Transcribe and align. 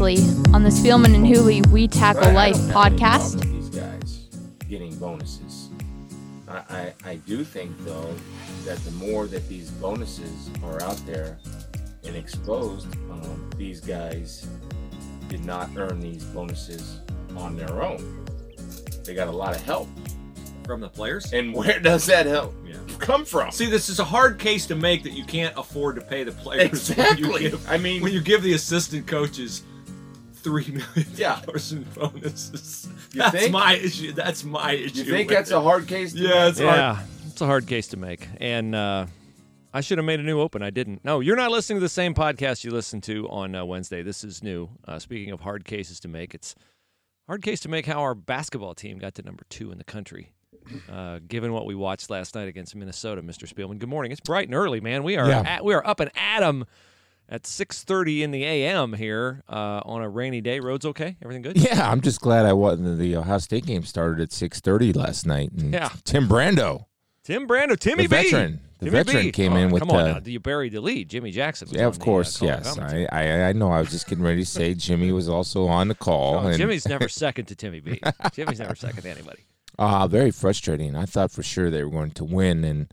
seriously 0.00 0.52
on 0.54 0.62
the 0.62 0.70
Spielman 0.70 1.14
and 1.14 1.26
Hooley 1.26 1.60
We 1.70 1.86
Tackle 1.86 2.22
Right, 2.22 2.30
I 2.30 2.32
Life 2.32 2.56
don't 2.56 2.68
have 2.70 2.86
any 2.92 2.96
podcast. 2.98 3.34
with 3.36 3.50
These 3.52 3.68
guys 3.68 4.28
getting 4.68 4.96
bonuses. 4.96 5.68
I, 6.48 6.56
I, 6.70 6.94
I 7.04 7.14
do 7.16 7.44
think 7.44 7.72
though 7.84 8.14
that 8.64 8.78
the 8.78 8.90
more 8.92 9.26
that 9.26 9.46
these 9.48 9.70
bonuses 9.72 10.48
are 10.64 10.80
out 10.82 11.00
there 11.06 11.38
and 12.04 12.16
exposed, 12.16 12.86
um, 13.10 13.50
these 13.58 13.80
guys 13.80 14.46
did 15.28 15.44
not 15.44 15.68
earn 15.76 16.00
these 16.00 16.24
bonuses 16.24 17.00
on 17.36 17.56
their 17.56 17.82
own. 17.82 18.24
They 19.04 19.14
got 19.14 19.28
a 19.28 19.32
lot 19.32 19.54
of 19.54 19.62
help. 19.62 19.88
from 20.64 20.80
the 20.80 20.88
players. 20.88 21.32
And 21.32 21.52
where 21.52 21.78
does 21.80 22.06
that 22.06 22.26
help 22.26 22.54
Yeah. 22.64 22.76
come 23.00 23.24
from? 23.24 23.50
See, 23.50 23.66
this 23.66 23.88
is 23.88 23.98
a 23.98 24.04
hard 24.04 24.38
case 24.38 24.66
to 24.66 24.76
make 24.76 25.02
that 25.02 25.12
you 25.12 25.24
can't 25.24 25.56
afford 25.58 25.96
to 25.96 26.00
pay 26.00 26.22
the 26.22 26.30
players. 26.32 26.88
when 26.94 26.98
you 26.98 27.12
exactly. 27.34 27.40
give- 27.50 27.68
I 27.68 27.76
mean, 27.76 28.02
when 28.02 28.12
you 28.12 28.20
give 28.22 28.42
the 28.42 28.52
assistant 28.54 29.06
coaches 29.06 29.62
three 30.42 30.66
million 30.68 31.06
Yeah. 31.16 31.40
dollars 31.44 31.72
in 31.72 31.82
bonuses. 31.94 32.88
You 33.12 33.18
that's 33.22 33.36
think? 33.36 33.52
my 33.52 33.74
issue. 33.74 34.12
That's 34.12 34.44
my 34.44 34.72
issue. 34.72 35.02
you 35.04 35.10
think 35.12 35.28
that's 35.30 35.50
it. 35.50 35.56
a 35.56 35.60
hard 35.60 35.86
case? 35.86 36.12
To 36.12 36.18
Yeah, 36.18 36.28
make? 36.28 36.48
it's 36.50 36.60
hard. 36.60 36.76
Yeah, 36.76 37.02
it's 37.28 37.40
a 37.40 37.46
hard 37.46 37.66
case 37.66 37.88
to 37.88 37.96
make, 37.96 38.28
and 38.40 38.74
uh, 38.74 39.06
I 39.72 39.80
should 39.80 39.98
have 39.98 40.04
made 40.04 40.20
a 40.20 40.24
new 40.24 40.40
open. 40.40 40.62
I 40.62 40.70
didn't. 40.70 41.04
No, 41.04 41.20
you're 41.20 41.36
not 41.36 41.50
listening 41.50 41.76
to 41.78 41.80
the 41.80 41.88
same 41.88 42.14
podcast 42.14 42.64
you 42.64 42.70
listened 42.70 43.02
to 43.04 43.28
on 43.28 43.54
uh, 43.54 43.64
Wednesday. 43.64 44.02
This 44.02 44.24
is 44.24 44.42
new. 44.42 44.68
Uh, 44.86 44.98
speaking 44.98 45.32
of 45.32 45.40
hard 45.40 45.64
cases 45.64 46.00
to 46.00 46.08
make, 46.08 46.34
it's 46.34 46.54
hard 47.26 47.42
case 47.42 47.60
to 47.60 47.68
make 47.68 47.86
how 47.86 48.00
our 48.00 48.14
basketball 48.14 48.74
team 48.74 48.98
got 48.98 49.14
to 49.16 49.22
number 49.22 49.44
two 49.48 49.70
in 49.72 49.78
the 49.78 49.84
country. 49.84 50.32
Uh, 50.92 51.20
given 51.26 51.52
what 51.52 51.64
we 51.66 51.74
watched 51.74 52.10
last 52.10 52.34
night 52.34 52.46
against 52.48 52.74
Minnesota, 52.76 53.22
Mr. 53.22 53.48
Spielman. 53.52 53.78
Good 53.78 53.88
morning. 53.88 54.12
It's 54.12 54.20
bright 54.20 54.46
and 54.46 54.54
early, 54.54 54.80
man. 54.80 55.02
We 55.04 55.16
are 55.16 55.26
Yeah. 55.28 55.40
at, 55.46 55.64
we 55.64 55.72
are 55.72 55.84
up 55.86 56.00
and 56.00 56.10
at 56.16 56.42
'em 56.42 56.66
at 57.30 57.44
6:30 57.44 58.22
in 58.22 58.30
the 58.32 58.44
a.m. 58.44 58.92
here 58.92 59.42
uh, 59.48 59.80
on 59.84 60.02
a 60.02 60.08
rainy 60.08 60.40
day. 60.40 60.60
Roads 60.60 60.84
okay? 60.84 61.16
Everything 61.22 61.42
good? 61.42 61.56
Yeah, 61.56 61.90
I'm 61.90 62.00
just 62.00 62.20
glad 62.20 62.44
I 62.44 62.52
wasn't. 62.52 62.98
The 62.98 63.16
Ohio 63.16 63.38
State 63.38 63.64
game 63.66 63.84
started 63.84 64.20
at 64.20 64.30
6:30 64.30 64.94
last 64.96 65.26
night. 65.26 65.52
And 65.52 65.72
Yeah. 65.72 65.90
Tim 66.04 66.28
Brando, 66.28 66.86
Tim 67.24 67.46
Brando, 67.46 67.78
Timmy 67.78 68.06
the 68.06 68.16
B. 68.16 68.22
veteran, 68.30 68.60
the 68.78 68.86
Timmy 68.86 68.90
veteran 69.04 69.22
B. 69.26 69.32
came 69.32 69.52
Oh, 69.52 69.56
in 69.56 69.70
with 69.70 69.80
come 69.82 69.90
on 69.92 70.04
the. 70.04 70.12
now. 70.14 70.20
You 70.24 70.40
buried 70.40 70.72
the 70.72 70.80
lead. 70.80 71.08
Jimmy 71.08 71.30
Jackson. 71.30 71.68
Was 71.68 71.76
Yeah, 71.78 71.86
of 71.86 71.96
the, 71.98 72.02
uh, 72.02 72.04
course, 72.04 72.42
yes. 72.42 72.76
I, 72.78 73.06
I 73.12 73.42
I 73.48 73.52
know. 73.52 73.70
I 73.70 73.78
was 73.80 73.90
just 73.90 74.08
getting 74.08 74.24
ready 74.24 74.40
to 74.42 74.46
say 74.46 74.74
Jimmy 74.74 75.12
was 75.12 75.28
also 75.28 75.66
on 75.68 75.88
the 75.88 75.94
call. 75.94 76.36
Oh, 76.36 76.46
and, 76.48 76.56
Jimmy's 76.56 76.88
never 76.88 77.08
second 77.24 77.44
to 77.46 77.54
Timmy 77.54 77.80
B. 77.80 78.00
Jimmy's 78.32 78.58
never 78.58 78.74
second 78.74 79.02
to 79.02 79.10
anybody. 79.10 79.40
Ah, 79.78 80.06
very 80.08 80.30
frustrating. 80.32 80.96
I 80.96 81.06
thought 81.06 81.30
for 81.30 81.42
sure 81.42 81.70
they 81.70 81.84
were 81.84 81.90
going 81.90 82.10
to 82.10 82.24
win, 82.24 82.64
and 82.64 82.92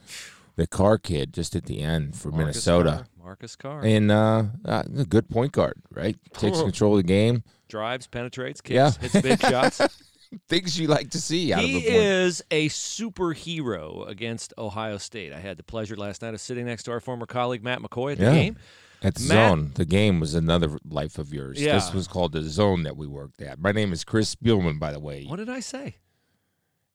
the 0.56 0.68
car 0.68 0.98
kid 0.98 1.34
just 1.34 1.56
at 1.56 1.66
the 1.66 1.82
end 1.82 2.16
for 2.16 2.30
Marcus 2.30 2.38
Minnesota, 2.46 2.90
Carr. 2.90 3.06
Marcus 3.28 3.58
Carr 3.58 3.82
and 3.84 4.10
uh, 4.10 4.44
uh, 4.64 4.84
a 4.98 5.04
good 5.06 5.30
point 5.30 5.52
guard, 5.52 5.74
right? 5.92 6.16
Takes 6.34 6.62
control 6.62 6.94
of 6.94 7.00
the 7.00 7.08
game. 7.08 7.44
drives, 7.68 8.08
penetrates, 8.08 8.62
kicks, 8.62 8.74
Yeah. 8.76 8.92
hits 9.02 9.22
big 9.22 9.40
shots. 9.42 9.82
Things 10.48 10.80
you 10.80 10.88
like 10.88 11.10
to 11.10 11.20
see 11.20 11.52
out 11.52 11.60
he 11.60 11.76
of 11.78 11.84
a 11.84 11.96
is 12.26 12.42
a 12.52 12.70
superhero 12.70 14.08
against 14.08 14.54
Ohio 14.58 14.98
State. 14.98 15.34
I 15.34 15.40
had 15.40 15.58
the 15.58 15.64
pleasure 15.64 15.98
last 15.98 16.22
night 16.22 16.34
of 16.34 16.40
sitting 16.42 16.66
next 16.66 16.84
to 16.84 16.92
our 16.92 17.00
former 17.02 17.26
colleague 17.26 17.64
Matt 17.64 17.80
McCoy 17.80 18.14
at 18.14 18.18
the 18.20 18.24
Yeah. 18.26 18.34
game. 18.34 18.58
At 19.04 19.16
the 19.16 19.28
Matt- 19.28 19.50
Zone, 19.52 19.72
the 19.76 19.86
game 19.86 20.20
was 20.22 20.34
another 20.34 20.78
life 20.90 21.18
of 21.18 21.34
yours. 21.34 21.62
Yeah. 21.62 21.74
This 21.76 21.94
was 21.94 22.08
called 22.08 22.32
the 22.32 22.44
Zone 22.44 22.84
that 22.84 22.96
we 22.98 23.08
worked 23.08 23.42
at. 23.42 23.60
My 23.60 23.72
name 23.74 23.92
is 23.94 24.04
Chris 24.06 24.34
Spielman, 24.36 24.80
by 24.80 24.92
the 24.94 25.00
way. 25.02 25.26
What 25.26 25.36
did 25.36 25.50
I 25.50 25.60
say? 25.60 25.98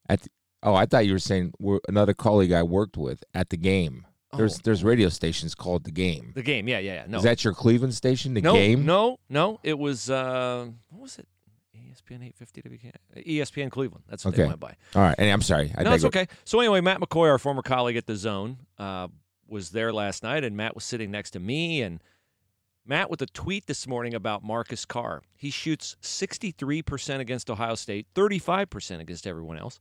At 0.08 0.22
the, 0.22 0.30
oh, 0.62 0.74
I 0.74 0.86
thought 0.86 1.06
you 1.06 1.12
were 1.12 1.18
saying 1.18 1.52
we're 1.60 1.78
another 1.88 2.14
colleague 2.14 2.52
I 2.52 2.62
worked 2.62 2.96
with 2.96 3.22
at 3.34 3.50
the 3.50 3.56
game. 3.58 4.06
There's 4.36 4.56
Oh. 4.56 4.60
there's 4.64 4.82
radio 4.82 5.08
stations 5.08 5.54
called 5.54 5.84
the 5.84 5.90
game. 5.90 6.32
The 6.34 6.42
game. 6.42 6.66
Yeah, 6.68 6.78
yeah, 6.78 6.94
yeah. 6.94 7.04
No. 7.08 7.18
Is 7.18 7.24
that 7.24 7.44
your 7.44 7.52
Cleveland 7.54 7.94
station? 7.94 8.34
The 8.34 8.40
no, 8.40 8.54
game? 8.54 8.84
No, 8.86 9.18
no. 9.28 9.60
It 9.62 9.78
was 9.78 10.08
uh, 10.10 10.68
what 10.90 11.02
was 11.02 11.18
it? 11.18 11.28
ESPN 11.76 12.24
850 12.26 12.62
WK. 12.62 13.26
ESPN 13.26 13.70
Cleveland. 13.70 14.04
That's 14.08 14.24
what 14.24 14.34
they 14.34 14.42
Okay. 14.42 14.48
went 14.48 14.60
by. 14.60 14.74
All 14.94 15.02
right, 15.02 15.14
and 15.18 15.30
I'm 15.30 15.42
sorry. 15.42 15.72
I 15.76 15.82
no, 15.82 15.92
it's 15.92 16.04
okay. 16.04 16.26
So 16.44 16.60
anyway, 16.60 16.80
Matt 16.80 17.00
McCoy, 17.00 17.28
our 17.30 17.38
former 17.38 17.62
colleague 17.62 17.96
at 17.96 18.06
the 18.06 18.16
Zone, 18.16 18.58
uh, 18.78 19.08
was 19.46 19.70
there 19.70 19.92
last 19.92 20.22
night, 20.22 20.44
and 20.44 20.56
Matt 20.56 20.74
was 20.74 20.84
sitting 20.84 21.10
next 21.10 21.32
to 21.32 21.40
me, 21.40 21.82
and 21.82 22.02
Matt 22.86 23.10
with 23.10 23.20
a 23.20 23.26
tweet 23.26 23.66
this 23.66 23.86
morning 23.86 24.14
about 24.14 24.42
Marcus 24.42 24.84
Carr. 24.86 25.22
He 25.36 25.50
shoots 25.50 25.96
63% 26.00 27.20
against 27.20 27.50
Ohio 27.50 27.74
State, 27.74 28.06
35% 28.14 29.00
against 29.00 29.26
everyone 29.26 29.58
else. 29.58 29.78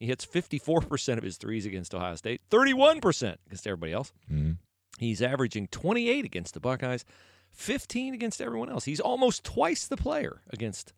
He 0.00 0.06
hits 0.06 0.24
54% 0.26 1.18
of 1.18 1.22
his 1.22 1.36
threes 1.36 1.66
against 1.66 1.94
Ohio 1.94 2.14
State, 2.16 2.40
31% 2.50 3.36
against 3.46 3.66
everybody 3.66 3.92
else. 3.92 4.12
Mhm. 4.32 4.56
He's 4.98 5.22
averaging 5.22 5.68
28 5.68 6.24
against 6.24 6.54
the 6.54 6.60
Buckeyes, 6.60 7.04
15 7.52 8.14
against 8.14 8.40
everyone 8.40 8.70
else. 8.70 8.84
He's 8.86 8.98
almost 9.00 9.44
twice 9.44 9.86
the 9.86 9.96
player 9.98 10.40
against 10.50 10.92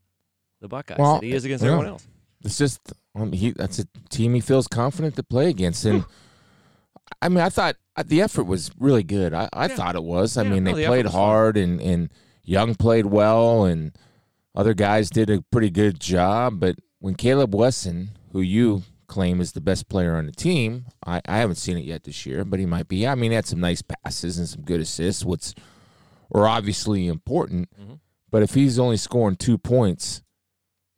the 0.60 0.68
Buckeyes 0.68 0.98
Well, 0.98 1.14
that 1.16 1.24
he 1.24 1.32
is 1.32 1.44
against 1.44 1.64
yeah. 1.64 1.70
everyone 1.72 1.88
else. 1.88 2.06
It's 2.44 2.56
just 2.58 2.80
um, 3.14 3.32
he. 3.32 3.50
That's 3.50 3.78
a 3.80 3.84
team 4.08 4.34
he 4.34 4.40
feels 4.40 4.66
confident 4.66 5.14
to 5.16 5.22
play 5.22 5.48
against, 5.48 5.84
and 5.84 6.04
I 7.20 7.28
mean, 7.28 7.38
I 7.40 7.48
thought 7.50 7.76
uh, 7.96 8.02
the 8.06 8.20
effort 8.22 8.44
was 8.44 8.70
really 8.78 9.02
good. 9.04 9.32
I, 9.34 9.48
I 9.52 9.66
Yeah. 9.66 9.76
thought 9.76 9.94
it 9.96 10.02
was. 10.02 10.36
I 10.36 10.42
Yeah, 10.42 10.50
mean, 10.50 10.64
no, 10.64 10.74
they 10.74 10.82
the 10.82 10.88
played 10.88 11.06
hard, 11.06 11.56
and 11.56 11.80
and 11.80 12.08
Young 12.44 12.74
played 12.74 13.06
well, 13.06 13.64
and 13.64 13.92
other 14.56 14.74
guys 14.74 15.08
did 15.10 15.30
a 15.30 15.42
pretty 15.52 15.70
good 15.70 16.00
job. 16.00 16.58
But 16.58 16.76
when 16.98 17.14
Caleb 17.14 17.54
Wesson, 17.54 18.10
who 18.32 18.40
you 18.40 18.82
claim 19.12 19.40
is 19.40 19.52
the 19.52 19.60
best 19.60 19.88
player 19.88 20.16
on 20.16 20.26
the 20.26 20.32
team, 20.32 20.86
I, 21.06 21.20
I 21.28 21.36
haven't 21.38 21.56
seen 21.56 21.76
it 21.76 21.84
yet 21.84 22.04
this 22.04 22.24
year, 22.26 22.44
but 22.44 22.58
he 22.58 22.66
might 22.66 22.88
be. 22.88 23.06
I 23.06 23.14
mean, 23.14 23.30
he 23.30 23.34
had 23.36 23.46
some 23.46 23.60
nice 23.60 23.82
passes 23.82 24.38
and 24.38 24.48
some 24.48 24.62
good 24.62 24.80
assists, 24.80 25.24
which 25.24 25.52
are 26.34 26.48
obviously 26.48 27.06
important. 27.06 27.68
Mhm. 27.78 27.98
But 28.30 28.42
if 28.42 28.54
he's 28.54 28.78
only 28.78 28.96
scoring 28.96 29.36
two 29.36 29.58
points 29.58 30.22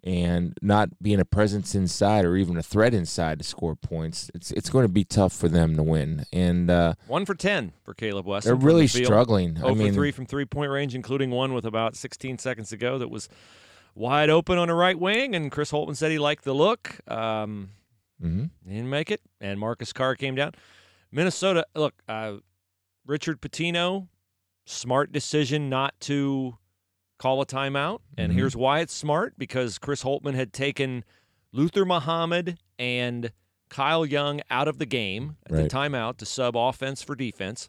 and 0.05 0.53
not 0.63 0.91
being 1.03 1.19
a 1.19 1.25
presence 1.25 1.75
inside 1.75 2.25
or 2.25 2.37
even 2.37 2.57
a 2.57 2.63
threat 2.63 2.93
inside 2.95 3.39
to 3.39 3.45
score 3.45 3.75
points, 3.75 4.31
it's 4.35 4.51
it's 4.53 4.71
going 4.71 4.85
to 4.85 4.93
be 4.93 5.03
tough 5.05 5.33
for 5.33 5.49
them 5.49 5.75
to 5.77 5.83
win. 5.83 6.25
And 6.33 6.71
uh, 6.71 6.95
One 7.09 7.25
for 7.27 7.35
10 7.35 7.73
for 7.83 7.95
Caleb 7.95 8.27
West. 8.27 8.45
they're 8.47 8.55
really 8.55 8.87
the 8.87 9.05
struggling. 9.05 9.57
0 9.57 9.71
I 9.71 9.75
mean, 9.75 9.89
for 9.89 9.95
3 9.95 10.11
from 10.13 10.27
three 10.27 10.45
point 10.45 10.71
range, 10.71 10.95
including 10.95 11.31
one 11.31 11.55
with 11.55 11.65
about 11.65 11.97
16 11.97 12.39
seconds 12.39 12.69
to 12.69 12.77
go 12.77 12.99
that 12.99 13.09
was 13.09 13.29
wide 13.97 14.29
open 14.31 14.59
on 14.59 14.69
the 14.69 14.75
right 14.75 14.99
wing. 14.99 15.35
And 15.35 15.51
Chris 15.51 15.73
Holtmann 15.73 15.97
said 15.97 16.11
he 16.13 16.19
liked 16.19 16.45
the 16.45 16.55
look. 16.55 16.97
Um, 17.11 17.71
mhm. 18.25 18.51
he 18.67 18.71
didn't 18.75 18.91
make 18.91 19.11
it. 19.11 19.21
And 19.41 19.59
Marcus 19.61 19.93
Carr 19.93 20.15
came 20.17 20.35
down. 20.35 20.53
Minnesota, 21.13 21.67
look, 21.75 21.95
uh, 22.09 22.35
Richard 23.07 23.41
Pitino, 23.41 24.09
smart 24.65 25.13
decision 25.13 25.69
not 25.69 25.95
to 26.01 26.57
call 27.19 27.41
a 27.41 27.47
timeout. 27.47 28.01
And 28.19 28.33
Mhm. 28.33 28.37
here's 28.37 28.57
why 28.57 28.81
it's 28.81 28.93
smart 28.95 29.35
because 29.39 29.79
Chris 29.79 30.03
Holtmann 30.03 30.35
had 30.35 30.53
taken 30.53 31.05
Luther 31.53 31.85
Muhammad 31.85 32.59
and 32.79 33.31
Kyle 33.69 34.05
Young 34.05 34.41
out 34.51 34.67
of 34.69 34.79
the 34.79 34.87
game 34.87 35.37
at 35.47 35.53
Right. 35.53 35.63
the 35.63 35.69
timeout 35.69 36.17
to 36.19 36.27
sub 36.27 36.57
offense 36.57 37.03
for 37.03 37.15
defense. 37.15 37.69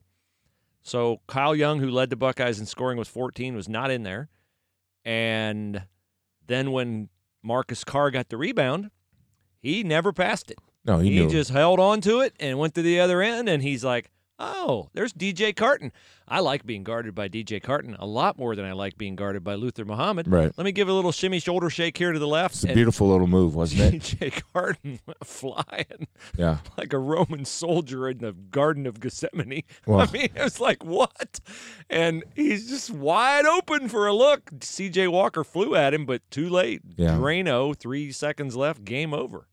So 0.82 1.22
Kyle 1.28 1.56
Young, 1.56 1.80
who 1.80 1.90
led 1.90 2.10
the 2.10 2.16
Buckeyes 2.16 2.60
in 2.60 2.66
scoring 2.66 2.98
with 2.98 3.08
14, 3.08 3.56
was 3.56 3.68
not 3.68 3.92
in 3.92 4.04
there. 4.04 4.30
And 5.04 5.84
then 6.46 6.72
when 6.72 7.10
Marcus 7.44 7.84
Carr 7.84 8.12
got 8.12 8.30
the 8.30 8.38
rebound, 8.38 8.92
he 9.66 9.84
never 9.84 10.14
passed 10.14 10.52
it. 10.52 10.60
no, 10.86 11.00
he, 11.00 11.18
He, 11.22 11.28
just 11.28 11.50
held 11.50 11.80
on 11.80 12.02
to 12.02 12.20
it 12.22 12.34
and 12.40 12.60
went 12.60 12.76
to 12.76 12.82
the 12.82 13.00
other 13.00 13.22
end. 13.22 13.50
And 13.50 13.64
he's 13.64 13.84
like, 13.84 14.12
oh, 14.38 14.90
there's 14.94 15.14
DJ 15.14 15.56
Carton. 15.56 15.92
I 16.28 16.40
like 16.40 16.66
being 16.66 16.84
guarded 16.84 17.14
by 17.16 17.30
DJ 17.30 17.62
Carton 17.62 17.96
a 18.00 18.06
lot 18.08 18.38
more 18.38 18.56
than 18.56 18.66
I 18.66 18.74
like 18.74 18.98
being 18.98 19.16
guarded 19.16 19.44
by 19.44 19.54
Luther 19.56 19.86
Muhammad. 19.86 20.28
right. 20.28 20.52
Let 20.58 20.66
me 20.66 20.72
give 20.72 20.90
a 20.90 20.94
little 20.94 21.12
shimmy 21.12 21.40
shoulder 21.40 21.70
shake 21.70 21.98
here 21.98 22.12
to 22.12 22.18
the 22.20 22.28
left. 22.28 22.56
It's 22.56 22.64
a 22.66 22.74
beautiful 22.74 23.08
little 23.10 23.28
move, 23.28 23.54
wasn't 23.56 23.94
it? 23.94 24.02
DJ 24.02 24.44
Carton 24.52 25.00
flying 25.24 26.08
Yeah. 26.36 26.58
like 26.78 26.94
a 26.94 26.98
Roman 27.00 27.46
soldier 27.46 28.10
in 28.10 28.18
the 28.18 28.34
Garden 28.34 28.86
of 28.88 29.00
Gethsemane. 29.00 29.64
Well- 29.86 30.00
I 30.02 30.12
mean, 30.12 30.30
it 30.36 30.44
was 30.44 30.60
like, 30.60 30.84
what? 30.84 31.40
And 31.90 32.24
he's 32.36 32.68
just 32.68 32.90
wide 32.92 33.46
open 33.46 33.88
for 33.88 34.08
a 34.08 34.14
look. 34.14 34.46
CJ 34.52 35.10
Walker 35.12 35.44
flew 35.44 35.76
at 35.76 35.94
him, 35.94 36.06
but 36.08 36.22
too 36.32 36.50
late. 36.50 36.82
Yeah. 36.98 37.12
Drano, 37.18 37.76
three 37.78 38.12
seconds 38.12 38.56
left, 38.56 38.84
game 38.84 39.14
over. 39.14 39.48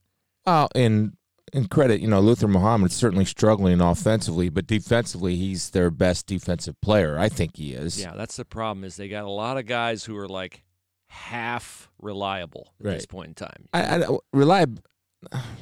Oh, 0.47 0.69
and 0.75 1.17
and 1.53 1.71
credit, 1.71 2.01
you 2.01 2.09
know, 2.09 2.21
Luther 2.21 2.49
Muhammad's 2.49 2.97
certainly 2.97 3.27
struggling 3.27 3.81
offensively, 3.81 4.49
but 4.49 4.67
defensively, 4.67 5.37
he's 5.37 5.71
their 5.71 5.91
best 5.91 6.27
defensive 6.27 6.81
player. 6.81 7.19
I 7.19 7.29
think 7.29 7.57
he 7.57 7.75
is. 7.75 8.01
Yeah, 8.01 8.15
that's 8.17 8.37
the 8.37 8.45
problem. 8.45 8.85
Is 8.85 8.97
they 8.97 9.09
got 9.09 9.25
a 9.25 9.31
lot 9.31 9.59
of 9.59 9.67
guys 9.67 10.05
who 10.05 10.17
are 10.17 10.29
like 10.29 10.65
half 11.09 11.91
reliable 11.99 12.73
at 12.81 12.87
this 12.87 13.07
point 13.07 13.29
in 13.29 13.35
time. 13.35 13.69
I, 13.73 14.03
I 14.03 14.19
reliable, 14.33 14.83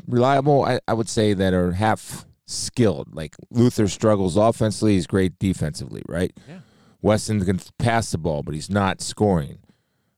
reliable. 0.07 0.65
I, 0.65 0.81
I 0.87 0.95
would 0.95 1.09
say 1.09 1.35
that 1.35 1.53
are 1.53 1.73
half 1.73 2.25
skilled. 2.47 3.15
Like 3.15 3.35
Luther 3.51 3.89
struggles 3.89 4.37
offensively, 4.37 4.95
he's 4.95 5.07
great 5.07 5.39
defensively, 5.39 6.03
right? 6.07 6.33
Yeah. 6.49 6.61
Wesson 7.03 7.45
can 7.45 7.61
pass 7.79 8.11
the 8.11 8.19
ball, 8.19 8.43
but 8.43 8.55
he's 8.55 8.71
not 8.71 9.01
scoring. 9.01 9.59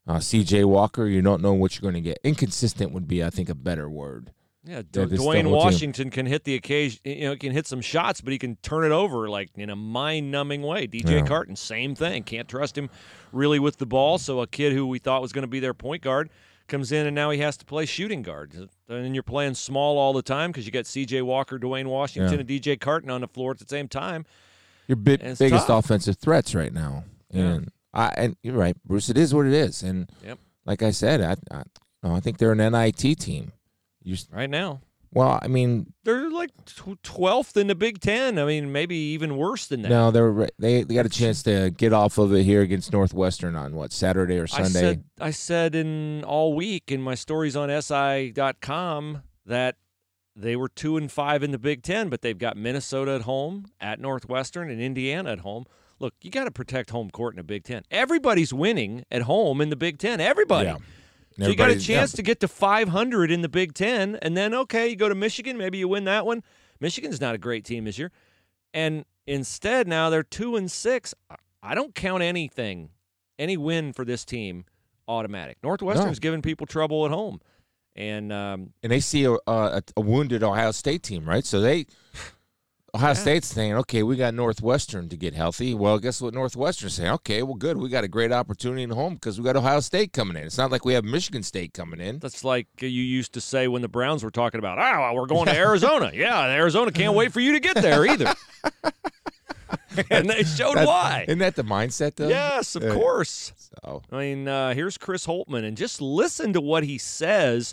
Uh, 0.06 0.18
C.J. 0.18 0.64
Walker, 0.64 1.06
you 1.06 1.22
don't 1.22 1.40
know 1.40 1.52
what 1.52 1.76
you're 1.76 1.88
going 1.88 2.02
to 2.02 2.08
get. 2.08 2.18
Inconsistent 2.24 2.92
would 2.92 3.06
be, 3.06 3.22
I 3.22 3.30
think, 3.30 3.48
a 3.48 3.54
better 3.54 3.88
word. 3.88 4.32
Yeah, 4.64 4.76
Yeah, 4.76 4.82
D- 4.90 5.04
this 5.06 5.20
Duane 5.20 5.44
double 5.44 5.56
team. 5.58 5.64
Washington 5.64 6.10
can 6.10 6.26
hit 6.26 6.44
the 6.44 6.54
occasion, 6.54 7.00
you 7.04 7.22
know, 7.28 7.36
can 7.36 7.52
hit 7.52 7.66
some 7.66 7.80
shots, 7.80 8.20
but 8.20 8.32
he 8.32 8.38
can 8.38 8.56
turn 8.56 8.84
it 8.84 8.92
over 8.92 9.28
like 9.28 9.50
in 9.56 9.70
a 9.70 9.76
mind-numbing 9.76 10.62
way. 10.62 10.86
DJ 10.86 11.10
Yeah. 11.20 11.26
Carton, 11.26 11.56
same 11.56 11.94
thing. 11.94 12.22
Can't 12.22 12.48
trust 12.48 12.76
him 12.78 12.88
really 13.32 13.58
with 13.58 13.78
the 13.78 13.86
ball. 13.86 14.18
So 14.18 14.40
a 14.40 14.46
kid 14.46 14.72
who 14.72 14.86
we 14.86 14.98
thought 14.98 15.20
was 15.22 15.32
going 15.32 15.42
to 15.42 15.48
be 15.48 15.60
their 15.60 15.74
point 15.74 16.02
guard 16.02 16.30
comes 16.68 16.92
in, 16.92 17.06
and 17.06 17.14
now 17.14 17.30
he 17.30 17.38
has 17.40 17.56
to 17.58 17.64
play 17.64 17.84
shooting 17.86 18.22
guard. 18.22 18.68
And 18.88 19.14
you're 19.14 19.22
playing 19.24 19.54
small 19.54 19.98
all 19.98 20.12
the 20.12 20.22
time 20.22 20.50
because 20.52 20.64
you 20.64 20.70
got 20.72 20.86
C.J. 20.86 21.22
Walker, 21.22 21.58
Duane 21.58 21.88
Washington, 21.88 22.32
Yeah. 22.34 22.40
and 22.40 22.48
DJ 22.48 22.76
Carton 22.80 23.10
on 23.10 23.20
the 23.20 23.28
floor 23.28 23.50
at 23.50 23.58
the 23.58 23.66
same 23.68 23.88
time. 23.88 24.24
your 24.86 24.96
biggest 24.96 25.40
tough. 25.40 25.68
offensive 25.84 26.16
threats 26.18 26.54
right 26.54 26.72
now. 26.72 27.04
Yeah. 27.30 27.42
And 27.42 27.70
I 27.94 28.08
and 28.16 28.36
you're 28.42 28.54
right, 28.56 28.76
Bruce. 28.84 29.08
It 29.10 29.16
is 29.18 29.34
what 29.34 29.46
it 29.46 29.52
is. 29.54 29.82
And 29.82 30.08
Yep. 30.24 30.38
like 30.66 30.82
I 30.82 30.90
said, 30.92 31.20
I, 31.20 31.36
I, 31.56 31.62
no, 32.02 32.14
I 32.14 32.20
think 32.20 32.38
they're 32.38 32.52
an 32.52 32.58
NIT 32.72 33.18
team. 33.18 33.52
You, 34.04 34.16
Right 34.30 34.50
now, 34.50 34.80
well, 35.14 35.38
I 35.42 35.48
mean, 35.48 35.92
they're 36.04 36.30
like 36.30 36.50
twelfth 37.02 37.56
in 37.56 37.66
the 37.66 37.74
Big 37.74 38.00
Ten. 38.00 38.38
I 38.38 38.46
mean, 38.46 38.72
maybe 38.72 38.96
even 38.96 39.36
worse 39.36 39.66
than 39.66 39.82
that. 39.82 39.90
no, 39.90 40.10
they're 40.10 40.48
they 40.58 40.84
they 40.84 40.94
got 40.94 41.04
a 41.04 41.10
chance 41.10 41.42
to 41.42 41.70
get 41.70 41.92
off 41.92 42.16
of 42.16 42.32
it 42.32 42.44
here 42.44 42.62
against 42.62 42.92
Northwestern 42.92 43.54
on 43.54 43.74
what 43.74 43.92
Saturday 43.92 44.38
or 44.38 44.44
I 44.44 44.62
Sunday. 44.62 44.80
said 44.80 45.04
I 45.20 45.30
said 45.30 45.74
in 45.74 46.24
all 46.24 46.54
week 46.54 46.90
in 46.90 47.02
my 47.02 47.14
stories 47.14 47.56
on 47.56 47.68
SI.com 47.82 49.22
that 49.44 49.76
they 50.34 50.56
were 50.56 50.68
two 50.68 50.96
and 50.96 51.12
five 51.12 51.42
in 51.42 51.50
the 51.50 51.58
Big 51.58 51.82
Ten, 51.82 52.08
but 52.08 52.22
they've 52.22 52.38
got 52.38 52.56
Minnesota 52.56 53.14
at 53.16 53.22
home, 53.22 53.66
at 53.80 54.00
Northwestern, 54.00 54.70
and 54.70 54.80
Indiana 54.80 55.32
at 55.32 55.40
home. 55.40 55.66
Look, 55.98 56.14
you 56.22 56.30
got 56.30 56.44
to 56.44 56.50
protect 56.50 56.88
home 56.90 57.10
court 57.10 57.34
in 57.34 57.36
the 57.36 57.44
Big 57.44 57.64
Ten. 57.64 57.82
Everybody's 57.90 58.52
winning 58.52 59.04
at 59.10 59.22
home 59.22 59.60
in 59.60 59.68
the 59.68 59.76
Big 59.76 59.98
Ten. 59.98 60.20
Everybody. 60.20 60.68
Yeah. 60.68 60.76
So 61.38 61.48
you 61.48 61.56
got 61.56 61.64
a 61.64 61.72
Everybody's- 61.72 61.88
yeah. 61.88 61.96
chance 62.00 62.12
to 62.12 62.22
get 62.22 62.40
to 62.40 62.48
500 62.48 63.30
in 63.30 63.42
the 63.42 63.48
Big 63.48 63.74
Ten, 63.74 64.16
and 64.22 64.36
then 64.36 64.54
okay, 64.54 64.88
you 64.88 64.96
go 64.96 65.08
to 65.08 65.14
Michigan, 65.14 65.56
maybe 65.56 65.78
you 65.78 65.88
win 65.88 66.04
that 66.04 66.26
one. 66.26 66.42
Michigan's 66.80 67.20
not 67.20 67.34
a 67.34 67.38
great 67.38 67.64
team 67.64 67.84
this 67.84 67.98
year, 67.98 68.10
and 68.74 69.04
instead 69.26 69.86
now 69.88 70.10
they're 70.10 70.22
two 70.22 70.56
and 70.56 70.70
six. 70.70 71.14
I- 71.62 71.74
don't 71.74 71.94
count 71.94 72.22
anything, 72.22 72.90
any 73.38 73.56
win 73.56 73.92
for 73.92 74.04
this 74.04 74.24
team 74.24 74.64
automatic. 75.08 75.58
Northwestern's 75.62 76.18
giving 76.18 76.42
people 76.42 76.66
trouble 76.66 77.04
at 77.06 77.12
home, 77.12 77.40
and 77.94 78.32
um, 78.32 78.72
and 78.82 78.90
they 78.90 79.00
see 79.00 79.24
a, 79.24 79.32
a, 79.46 79.82
a 79.96 80.00
wounded 80.00 80.42
Ohio 80.42 80.72
State 80.72 81.02
team, 81.02 81.24
right? 81.24 81.44
So 81.44 81.60
they 81.60 81.86
Ohio 82.94 83.08
Yeah. 83.10 83.14
State's 83.14 83.46
saying, 83.46 83.72
okay, 83.74 84.02
we 84.02 84.16
got 84.16 84.34
Northwestern 84.34 85.08
to 85.08 85.16
get 85.16 85.32
healthy. 85.34 85.72
Well, 85.72 85.98
guess 85.98 86.20
what? 86.20 86.34
Northwestern's 86.34 86.92
saying, 86.92 87.10
okay, 87.12 87.42
well, 87.42 87.54
good, 87.54 87.78
we 87.78 87.88
got 87.88 88.04
a 88.04 88.08
great 88.08 88.30
opportunity 88.32 88.82
at 88.82 88.90
home 88.90 89.14
because 89.14 89.38
we 89.38 89.44
got 89.44 89.56
Ohio 89.56 89.80
State 89.80 90.12
coming 90.12 90.36
in. 90.36 90.44
It's 90.44 90.58
not 90.58 90.70
like 90.70 90.84
we 90.84 90.92
have 90.92 91.02
Michigan 91.02 91.42
State 91.42 91.72
coming 91.72 92.00
in. 92.00 92.18
that's 92.18 92.44
like 92.44 92.66
you 92.80 92.88
used 92.88 93.32
to 93.32 93.40
say 93.40 93.66
when 93.66 93.80
the 93.80 93.88
Browns 93.88 94.22
were 94.22 94.30
talking 94.30 94.58
about, 94.58 94.78
oh, 94.78 95.14
we're 95.14 95.24
going 95.26 95.46
to 95.46 95.56
Arizona. 95.56 96.10
yeah, 96.14 96.44
Arizona 96.50 96.92
can't 96.92 97.14
wait 97.14 97.32
for 97.32 97.40
you 97.40 97.52
to 97.54 97.60
get 97.60 97.76
there 97.76 98.04
either. 98.04 98.34
and 100.10 100.28
they 100.28 100.42
showed 100.42 100.76
why. 100.76 101.24
Isn't 101.28 101.38
that 101.38 101.56
the 101.56 101.64
mindset, 101.64 102.16
though? 102.16 102.28
Yes, 102.28 102.76
of 102.76 102.82
Yeah. 102.82 102.92
course. 102.92 103.52
So, 103.56 104.02
I 104.12 104.18
mean, 104.18 104.48
uh, 104.48 104.74
here's 104.74 104.98
Chris 104.98 105.26
Holtmann, 105.26 105.64
and 105.64 105.78
just 105.78 106.02
listen 106.02 106.52
to 106.52 106.60
what 106.60 106.84
he 106.84 106.98
says 106.98 107.72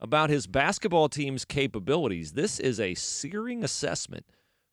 about 0.00 0.30
his 0.30 0.46
basketball 0.46 1.10
team's 1.10 1.44
capabilities. 1.44 2.32
This 2.32 2.58
is 2.58 2.80
a 2.80 2.94
searing 2.94 3.62
assessment 3.62 4.24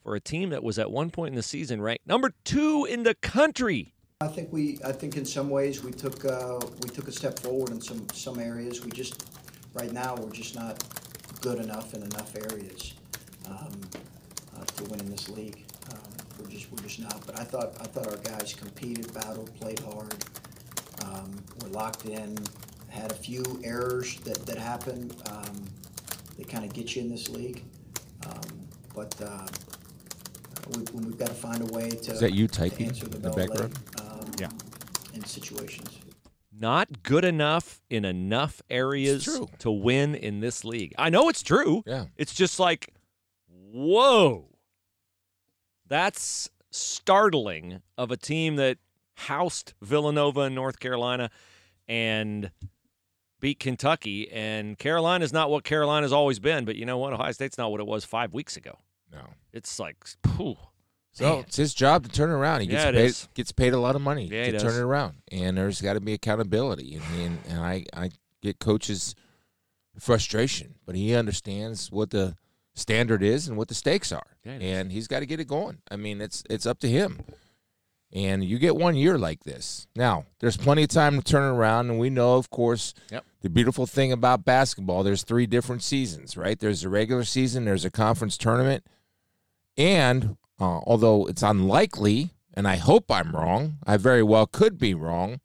for 0.03 0.15
a 0.15 0.19
team 0.19 0.49
that 0.49 0.63
was 0.63 0.77
at 0.77 0.91
one 0.91 1.09
point 1.09 1.29
in 1.29 1.35
the 1.35 1.43
season 1.43 1.81
ranked 1.81 2.05
number 2.05 2.33
two 2.43 2.85
in 2.85 3.03
the 3.03 3.15
country. 3.15 3.93
I 4.21 4.27
think 4.27 4.53
we, 4.53 4.79
I 4.85 4.91
think 4.91 5.17
in 5.17 5.25
some 5.25 5.49
ways 5.49 5.83
we 5.83 5.91
took, 5.91 6.23
uh, 6.23 6.59
we 6.81 6.89
took 6.89 7.07
a 7.07 7.11
step 7.11 7.39
forward 7.39 7.71
in 7.71 7.81
some, 7.81 8.07
some 8.13 8.39
areas. 8.39 8.83
We 8.83 8.91
just, 8.91 9.25
right 9.73 9.91
now, 9.91 10.15
we're 10.15 10.31
just 10.31 10.55
not 10.55 10.81
good 11.41 11.59
enough 11.59 11.93
in 11.93 12.03
enough 12.03 12.33
areas, 12.35 12.93
um, 13.49 13.81
uh, 14.55 14.63
to 14.63 14.83
win 14.85 15.01
in 15.01 15.09
this 15.09 15.27
league. 15.27 15.65
Um, 15.91 15.99
we're 16.39 16.49
just, 16.49 16.71
we're 16.71 16.83
just 16.83 17.01
not. 17.01 17.25
But 17.25 17.37
I 17.37 17.43
thought, 17.43 17.75
I 17.81 17.85
thought 17.85 18.07
our 18.07 18.17
guys 18.17 18.53
competed, 18.53 19.13
battled, 19.13 19.53
played 19.59 19.79
hard. 19.79 20.15
Um, 21.03 21.35
were 21.61 21.69
locked 21.69 22.05
in, 22.05 22.37
had 22.87 23.11
a 23.11 23.15
few 23.15 23.43
errors 23.63 24.17
that, 24.21 24.45
that 24.45 24.57
happened, 24.57 25.15
um, 25.29 25.65
that 26.37 26.47
kind 26.47 26.63
of 26.63 26.71
get 26.73 26.95
you 26.95 27.01
in 27.01 27.09
this 27.09 27.27
league. 27.27 27.61
Um, 28.25 28.67
but, 28.95 29.21
uh, 29.21 29.47
we, 30.69 30.83
we've 30.93 31.17
got 31.17 31.27
to 31.29 31.33
find 31.33 31.61
a 31.61 31.73
way 31.73 31.89
to. 31.89 32.11
Is 32.11 32.19
that 32.19 32.33
you 32.33 32.47
to 32.47 32.53
typing 32.53 32.87
answer 32.87 33.07
the 33.07 33.17
in 33.17 33.21
the 33.21 33.29
bell 33.29 33.37
background? 33.37 33.73
late, 33.73 34.01
um, 34.01 34.31
Yeah. 34.39 34.49
In 35.13 35.23
situations. 35.23 35.99
Not 36.57 37.03
good 37.03 37.25
enough 37.25 37.81
in 37.89 38.05
enough 38.05 38.61
areas 38.69 39.23
true. 39.23 39.49
to 39.59 39.71
win 39.71 40.15
in 40.15 40.39
this 40.39 40.63
league. 40.63 40.93
I 40.97 41.09
know 41.09 41.27
it's 41.29 41.43
true. 41.43 41.83
yeah. 41.85 42.05
It's 42.15 42.33
just 42.33 42.59
like, 42.59 42.93
whoa. 43.47 44.45
That's 45.87 46.49
startling 46.71 47.81
of 47.97 48.11
a 48.11 48.17
team 48.17 48.55
that 48.55 48.77
housed 49.15 49.73
Villanova 49.81 50.41
in 50.41 50.55
North 50.55 50.79
Carolina 50.79 51.29
and 51.87 52.51
beat 53.39 53.59
Kentucky. 53.59 54.31
And 54.31 54.77
Carolina's 54.77 55.33
not 55.33 55.49
what 55.49 55.63
Carolina's 55.63 56.13
always 56.13 56.39
been, 56.39 56.65
but 56.65 56.75
you 56.75 56.85
know 56.85 56.97
what? 56.97 57.13
Ohio 57.13 57.31
State's 57.31 57.57
not 57.57 57.71
what 57.71 57.79
it 57.79 57.87
was 57.87 58.05
five 58.05 58.33
weeks 58.33 58.55
ago. 58.57 58.79
No. 59.13 59.21
It's 59.53 59.79
like. 59.79 59.97
So 60.35 60.55
Man. 61.21 61.39
it's 61.41 61.57
his 61.57 61.75
job 61.75 62.03
to 62.05 62.09
turn 62.09 62.31
it 62.31 62.33
around. 62.33 62.61
He 62.61 62.67
gets 62.67 62.85
Yeah, 62.85 62.91
paid 62.91 63.05
is. 63.05 63.27
gets 63.35 63.51
paid 63.51 63.73
a 63.73 63.79
lot 63.79 63.95
of 63.95 64.01
money 64.01 64.25
Yeah, 64.25 64.45
to 64.51 64.59
turn 64.59 64.73
it 64.73 64.79
around, 64.81 65.17
and 65.31 65.55
there's 65.57 65.79
got 65.79 65.93
to 65.93 66.01
be 66.01 66.13
accountability. 66.13 66.95
And, 66.95 67.21
and 67.21 67.37
and 67.49 67.59
I 67.61 67.85
I 67.93 68.09
get 68.41 68.57
coaches 68.59 69.13
frustration, 69.99 70.75
but 70.85 70.95
he 70.95 71.13
understands 71.15 71.91
what 71.91 72.09
the 72.09 72.35
standard 72.73 73.21
is 73.21 73.47
and 73.47 73.57
what 73.57 73.67
the 73.67 73.75
stakes 73.75 74.11
are, 74.11 74.25
Yeah, 74.43 74.53
and 74.53 74.91
he's 74.91 75.07
got 75.07 75.19
to 75.19 75.27
get 75.27 75.39
it 75.39 75.47
going. 75.47 75.77
I 75.91 75.95
mean, 75.97 76.19
it's 76.19 76.43
it's 76.49 76.65
up 76.65 76.79
to 76.79 76.89
him. 76.89 77.19
And 78.15 78.43
you 78.43 78.59
get 78.59 78.75
one 78.75 78.95
year 78.95 79.17
like 79.17 79.43
this. 79.43 79.87
Now, 79.95 80.25
there's 80.39 80.55
plenty 80.55 80.83
of 80.83 80.89
time 80.89 81.15
to 81.19 81.23
turn 81.23 81.41
around, 81.43 81.89
and 81.89 81.97
we 81.99 82.11
know, 82.11 82.35
of 82.37 82.51
course, 82.51 82.93
Yep. 83.11 83.25
the 83.41 83.49
beautiful 83.49 83.87
thing 83.87 84.11
about 84.11 84.45
basketball. 84.45 85.01
There's 85.01 85.23
three 85.23 85.47
different 85.47 85.81
seasons, 85.81 86.37
right? 86.37 86.59
There's 86.59 86.83
a 86.83 86.89
regular 86.89 87.23
season, 87.23 87.65
there's 87.65 87.85
a 87.85 87.89
conference 87.91 88.37
tournament, 88.37 88.83
and 89.77 90.37
uh, 90.59 90.79
although 90.85 91.27
it's 91.27 91.43
unlikely, 91.43 92.31
and 92.53 92.67
I 92.67 92.77
hope 92.77 93.11
I'm 93.11 93.31
wrong, 93.31 93.77
I 93.85 93.97
very 93.97 94.23
well 94.23 94.45
could 94.45 94.77
be 94.77 94.93
wrong. 94.93 95.39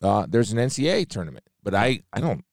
Uh, 0.00 0.26
there's 0.28 0.52
an 0.52 0.58
NCAA 0.58 1.08
tournament, 1.08 1.44
but 1.62 1.74
I, 1.74 2.00
I 2.12 2.20
don't. 2.20 2.44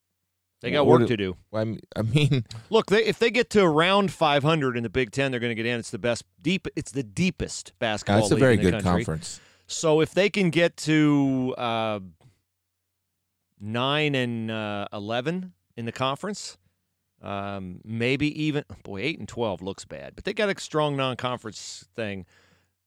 They 0.62 0.72
got 0.72 0.88
work 0.88 1.02
do- 1.02 1.07
to 1.07 1.18
do. 1.18 1.38
I 1.54 1.63
mean, 1.63 1.80
I 1.96 2.02
mean, 2.02 2.46
Look, 2.72 2.88
they, 2.88 3.04
if 3.06 3.19
they 3.19 3.30
get 3.30 3.52
to 3.52 3.62
around 3.63 4.12
500 4.12 4.75
in 4.77 4.84
the 4.84 4.89
Big 4.89 5.12
Ten, 5.12 5.29
they're 5.29 5.39
going 5.39 5.51
to 5.51 5.56
get 5.56 5.68
in. 5.68 5.79
It's 5.79 5.91
the 5.91 6.00
best, 6.00 6.24
deep. 6.41 6.68
It's 6.75 6.91
the 6.91 7.03
deepest 7.03 7.74
basketball. 7.77 8.22
that's 8.22 8.32
a 8.32 8.36
very 8.36 8.56
in 8.56 8.63
the 8.63 8.72
good 8.72 8.84
country. 8.84 9.06
conference. 9.06 9.39
So 9.68 10.01
if 10.01 10.13
they 10.13 10.29
can 10.29 10.50
get 10.50 10.75
to 10.77 11.53
uh, 11.58 12.00
nine 13.60 14.15
and 14.15 14.50
uh, 14.50 14.88
eleven 14.91 15.53
in 15.77 15.86
the 15.86 15.91
conference, 15.91 16.58
um, 17.25 17.82
maybe 17.84 18.27
even 18.44 18.63
boy 18.84 19.01
eight 19.01 19.20
and 19.20 19.27
twelve 19.27 19.62
looks 19.62 19.86
bad, 19.86 20.13
but 20.15 20.24
they 20.25 20.34
got 20.34 20.50
a 20.55 20.60
strong 20.60 20.96
non-conference 20.96 21.86
thing. 21.96 22.25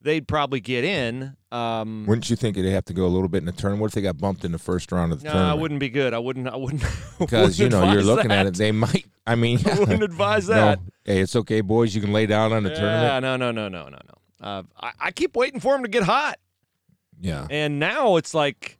They'd 0.00 0.28
probably 0.28 0.61
get 0.61 0.85
in. 0.85 1.37
Um, 1.50 2.04
Wouldn't 2.07 2.30
you 2.30 2.37
think 2.37 2.54
they'd 2.54 2.71
have 2.71 2.85
to 2.85 2.92
go 2.92 3.04
a 3.04 3.09
little 3.09 3.26
bit 3.28 3.38
in 3.38 3.47
the 3.47 3.52
tournament? 3.52 3.80
What 3.80 3.87
if 3.88 3.95
they 3.95 4.00
got 4.02 4.16
bumped 4.16 4.45
in 4.45 4.52
the 4.52 4.59
first 4.59 4.92
round 4.92 5.12
of 5.12 5.23
the 5.23 5.33
no, 5.35 5.37
I 5.37 5.54
wouldn't 5.54 5.80
be 5.80 5.88
good. 5.88 6.14
I 6.14 6.21
wouldn't. 6.21 6.47
I 6.54 6.54
wouldn't. 6.57 6.85
because 7.18 7.59
you 7.59 7.68
know 7.68 7.90
you're 7.92 8.02
looking 8.04 8.30
at 8.30 8.47
it. 8.47 8.54
They 8.54 8.71
might. 8.71 9.07
I 9.26 9.35
mean, 9.35 9.59
I 9.68 9.76
wouldn't 9.78 10.04
advise 10.04 10.49
no, 10.49 10.54
that. 10.54 10.78
hey, 11.04 11.18
it's 11.21 11.35
okay, 11.35 11.61
boys. 11.62 11.95
You 11.97 12.00
can 12.00 12.12
lay 12.12 12.26
down 12.26 12.52
on 12.52 12.62
the 12.62 12.71
Yeah, 12.71 12.76
tournament. 12.76 13.23
no, 13.23 13.37
no, 13.37 13.50
no, 13.50 13.68
no, 13.68 13.88
no, 13.88 13.99
no. 14.07 14.47
Uh, 14.47 14.62
I, 14.80 14.92
I 15.00 15.11
keep 15.11 15.35
waiting 15.35 15.59
for 15.59 15.75
them 15.75 15.83
to 15.83 15.88
get 15.88 16.04
hot. 16.04 16.38
Yeah, 17.21 17.49
And 17.50 17.80
now 17.80 18.14
it's 18.14 18.33
like, 18.33 18.77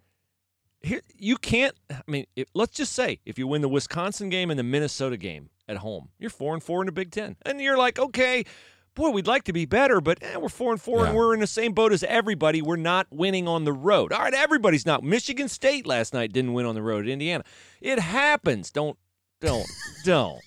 here 0.83 1.01
you 1.17 1.37
can't. 1.37 1.75
I 1.91 2.03
mean, 2.07 2.27
if, 2.37 2.49
let's 2.55 2.73
just 2.77 2.93
say 2.93 3.21
if 3.25 3.39
you 3.39 3.47
win 3.47 3.63
the 3.63 3.69
Wisconsin 3.69 4.29
game 4.29 4.51
and 4.51 4.59
the 4.59 4.65
Minnesota 4.65 5.17
game 5.17 5.51
at 5.69 5.79
home, 5.79 6.09
you're 6.19 6.31
four 6.31 6.55
and 6.55 6.63
four 6.63 6.83
in 6.83 6.87
the 6.87 6.93
Big 6.93 7.11
Ten, 7.11 7.37
and 7.45 7.61
you're 7.61 7.77
like, 7.79 7.99
okay, 7.99 8.45
boy, 8.95 9.11
we'd 9.11 9.27
like 9.27 9.45
to 9.45 9.53
be 9.53 9.65
better, 9.65 10.01
but 10.01 10.19
eh, 10.23 10.37
we're 10.37 10.49
four 10.49 10.73
and 10.73 10.81
four, 10.81 11.07
and 11.07 11.15
we're 11.17 11.35
in 11.35 11.41
the 11.41 11.47
same 11.47 11.73
boat 11.73 11.93
as 11.93 12.03
everybody. 12.05 12.63
We're 12.63 12.77
not 12.77 13.07
winning 13.11 13.47
on 13.49 13.65
the 13.65 13.73
road. 13.73 14.13
All 14.13 14.21
right, 14.21 14.35
everybody's 14.35 14.87
not. 14.87 15.03
Michigan 15.03 15.49
State 15.49 15.87
last 15.87 16.13
night 16.15 16.33
didn't 16.33 16.53
win 16.53 16.67
on 16.67 16.75
the 16.75 16.83
road 16.83 17.05
at 17.07 17.11
Indiana. 17.11 17.45
It 17.81 17.99
happens. 17.99 18.71
Don't, 18.71 18.99
don't, 19.41 19.67
don't, 20.05 20.41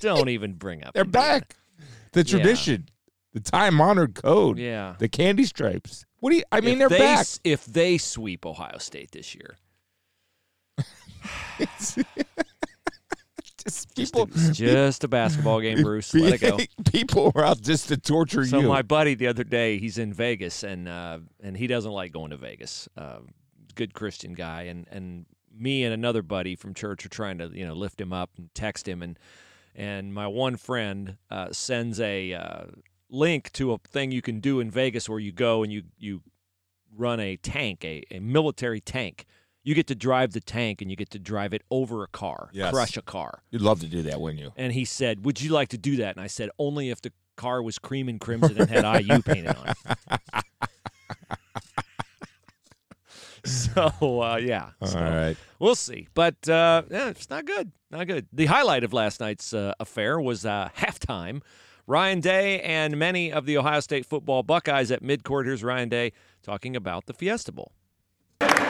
don't 0.00 0.28
even 0.28 0.54
bring 0.54 0.84
up. 0.84 0.94
they're 0.94 1.04
Indiana. 1.04 1.40
back. 1.40 1.56
The 2.12 2.24
tradition, 2.24 2.88
the 3.32 3.40
time 3.40 3.80
honored 3.80 4.14
code, 4.14 4.58
Yeah. 4.58 4.94
the 4.98 5.08
candy 5.08 5.44
stripes. 5.44 6.04
What 6.20 6.30
do 6.30 6.36
you? 6.36 6.42
I 6.50 6.60
mean, 6.60 6.74
if 6.74 6.78
they're 6.78 6.88
they, 6.88 6.98
back. 6.98 7.26
If 7.44 7.64
they 7.66 7.98
sweep 7.98 8.44
Ohio 8.46 8.78
State 8.78 9.12
this 9.12 9.34
year, 9.34 9.56
Just 11.58 11.98
just 13.94 14.14
people, 14.14 14.28
it's 14.32 14.56
just 14.56 15.04
a 15.04 15.08
basketball 15.08 15.60
game, 15.60 15.82
Bruce. 15.82 16.14
Let 16.14 16.34
it 16.34 16.40
go. 16.40 16.58
People 16.92 17.32
are 17.34 17.44
out 17.44 17.60
just 17.60 17.88
to 17.88 17.96
torture 17.96 18.44
So 18.44 18.58
you. 18.58 18.62
So 18.62 18.68
my 18.68 18.82
buddy 18.82 19.14
the 19.14 19.26
other 19.26 19.44
day, 19.44 19.78
he's 19.78 19.98
in 19.98 20.12
Vegas, 20.12 20.62
and 20.62 20.88
uh, 20.88 21.18
and 21.42 21.56
he 21.56 21.66
doesn't 21.66 21.90
like 21.90 22.12
going 22.12 22.30
to 22.30 22.36
Vegas. 22.36 22.88
Uh, 22.96 23.18
good 23.74 23.94
Christian 23.94 24.32
guy, 24.32 24.62
and 24.62 24.86
and 24.90 25.26
me 25.54 25.84
and 25.84 25.92
another 25.92 26.22
buddy 26.22 26.56
from 26.56 26.72
church 26.72 27.04
are 27.04 27.10
trying 27.10 27.38
to 27.38 27.50
you 27.52 27.66
know 27.66 27.74
lift 27.74 28.00
him 28.00 28.12
up 28.12 28.30
and 28.38 28.48
text 28.54 28.88
him, 28.88 29.02
and 29.02 29.18
and 29.74 30.14
my 30.14 30.26
one 30.26 30.56
friend 30.56 31.16
uh, 31.30 31.48
sends 31.52 32.00
a 32.00 32.32
uh, 32.32 32.64
link 33.10 33.52
to 33.52 33.72
a 33.72 33.78
thing 33.78 34.12
you 34.12 34.22
can 34.22 34.40
do 34.40 34.60
in 34.60 34.70
Vegas 34.70 35.08
where 35.08 35.18
you 35.18 35.32
go 35.32 35.62
and 35.62 35.72
you 35.72 35.82
you 35.98 36.22
run 36.96 37.20
a 37.20 37.36
tank, 37.36 37.84
a, 37.84 38.02
a 38.10 38.20
military 38.20 38.80
tank. 38.80 39.26
You 39.68 39.74
get 39.74 39.86
to 39.88 39.94
drive 39.94 40.32
the 40.32 40.40
tank 40.40 40.80
and 40.80 40.90
you 40.90 40.96
get 40.96 41.10
to 41.10 41.18
drive 41.18 41.52
it 41.52 41.60
over 41.70 42.02
a 42.02 42.06
car, 42.08 42.48
Yes. 42.54 42.72
crush 42.72 42.96
a 42.96 43.02
car. 43.02 43.42
You'd 43.50 43.60
love 43.60 43.80
to 43.80 43.86
do 43.86 44.00
that, 44.04 44.18
wouldn't 44.18 44.40
you? 44.40 44.52
And 44.56 44.72
he 44.72 44.86
said, 44.86 45.26
"Would 45.26 45.42
you 45.42 45.50
like 45.50 45.68
to 45.68 45.76
do 45.76 45.96
that?" 45.96 46.16
And 46.16 46.24
I 46.24 46.26
said, 46.26 46.48
"Only 46.58 46.88
if 46.88 47.02
the 47.02 47.12
car 47.36 47.62
was 47.62 47.78
cream 47.78 48.08
and 48.08 48.18
crimson 48.18 48.58
and 48.58 48.70
had 48.70 48.84
IU 49.02 49.20
painted 49.30 49.54
on 49.54 49.68
it." 49.68 50.44
so 53.44 54.22
uh, 54.22 54.36
yeah, 54.36 54.70
All 54.80 54.88
so 54.88 54.98
right. 55.00 55.36
we'll 55.58 55.74
see. 55.74 56.08
But 56.14 56.48
uh, 56.48 56.82
yeah, 56.90 57.08
it's 57.10 57.28
not 57.28 57.44
good, 57.44 57.70
not 57.90 58.06
good. 58.06 58.26
The 58.32 58.46
highlight 58.46 58.84
of 58.84 58.94
last 58.94 59.20
night's 59.20 59.52
uh, 59.52 59.74
affair 59.78 60.18
was 60.18 60.46
uh, 60.46 60.70
halftime. 60.78 61.42
Ryan 61.86 62.20
Day 62.20 62.60
and 62.60 62.98
many 62.98 63.32
of 63.32 63.46
the 63.46 63.56
Ohio 63.56 63.80
State 63.80 64.04
football 64.06 64.42
Buckeyes 64.42 64.90
at 64.90 65.02
midcourt. 65.02 65.44
Here's 65.44 65.64
Ryan 65.64 65.88
Day 65.88 66.12
talking 66.42 66.76
about 66.76 67.06
the 67.06 67.14
Fiesta 67.14 67.52
Bowl. 67.52 67.72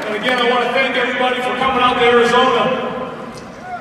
And 0.08 0.16
again, 0.16 0.40
I 0.40 0.48
want 0.48 0.64
to 0.64 0.72
thank 0.72 0.96
everybody 0.96 1.36
for 1.44 1.52
coming 1.60 1.84
out 1.84 2.00
to 2.00 2.04
Arizona. 2.08 2.64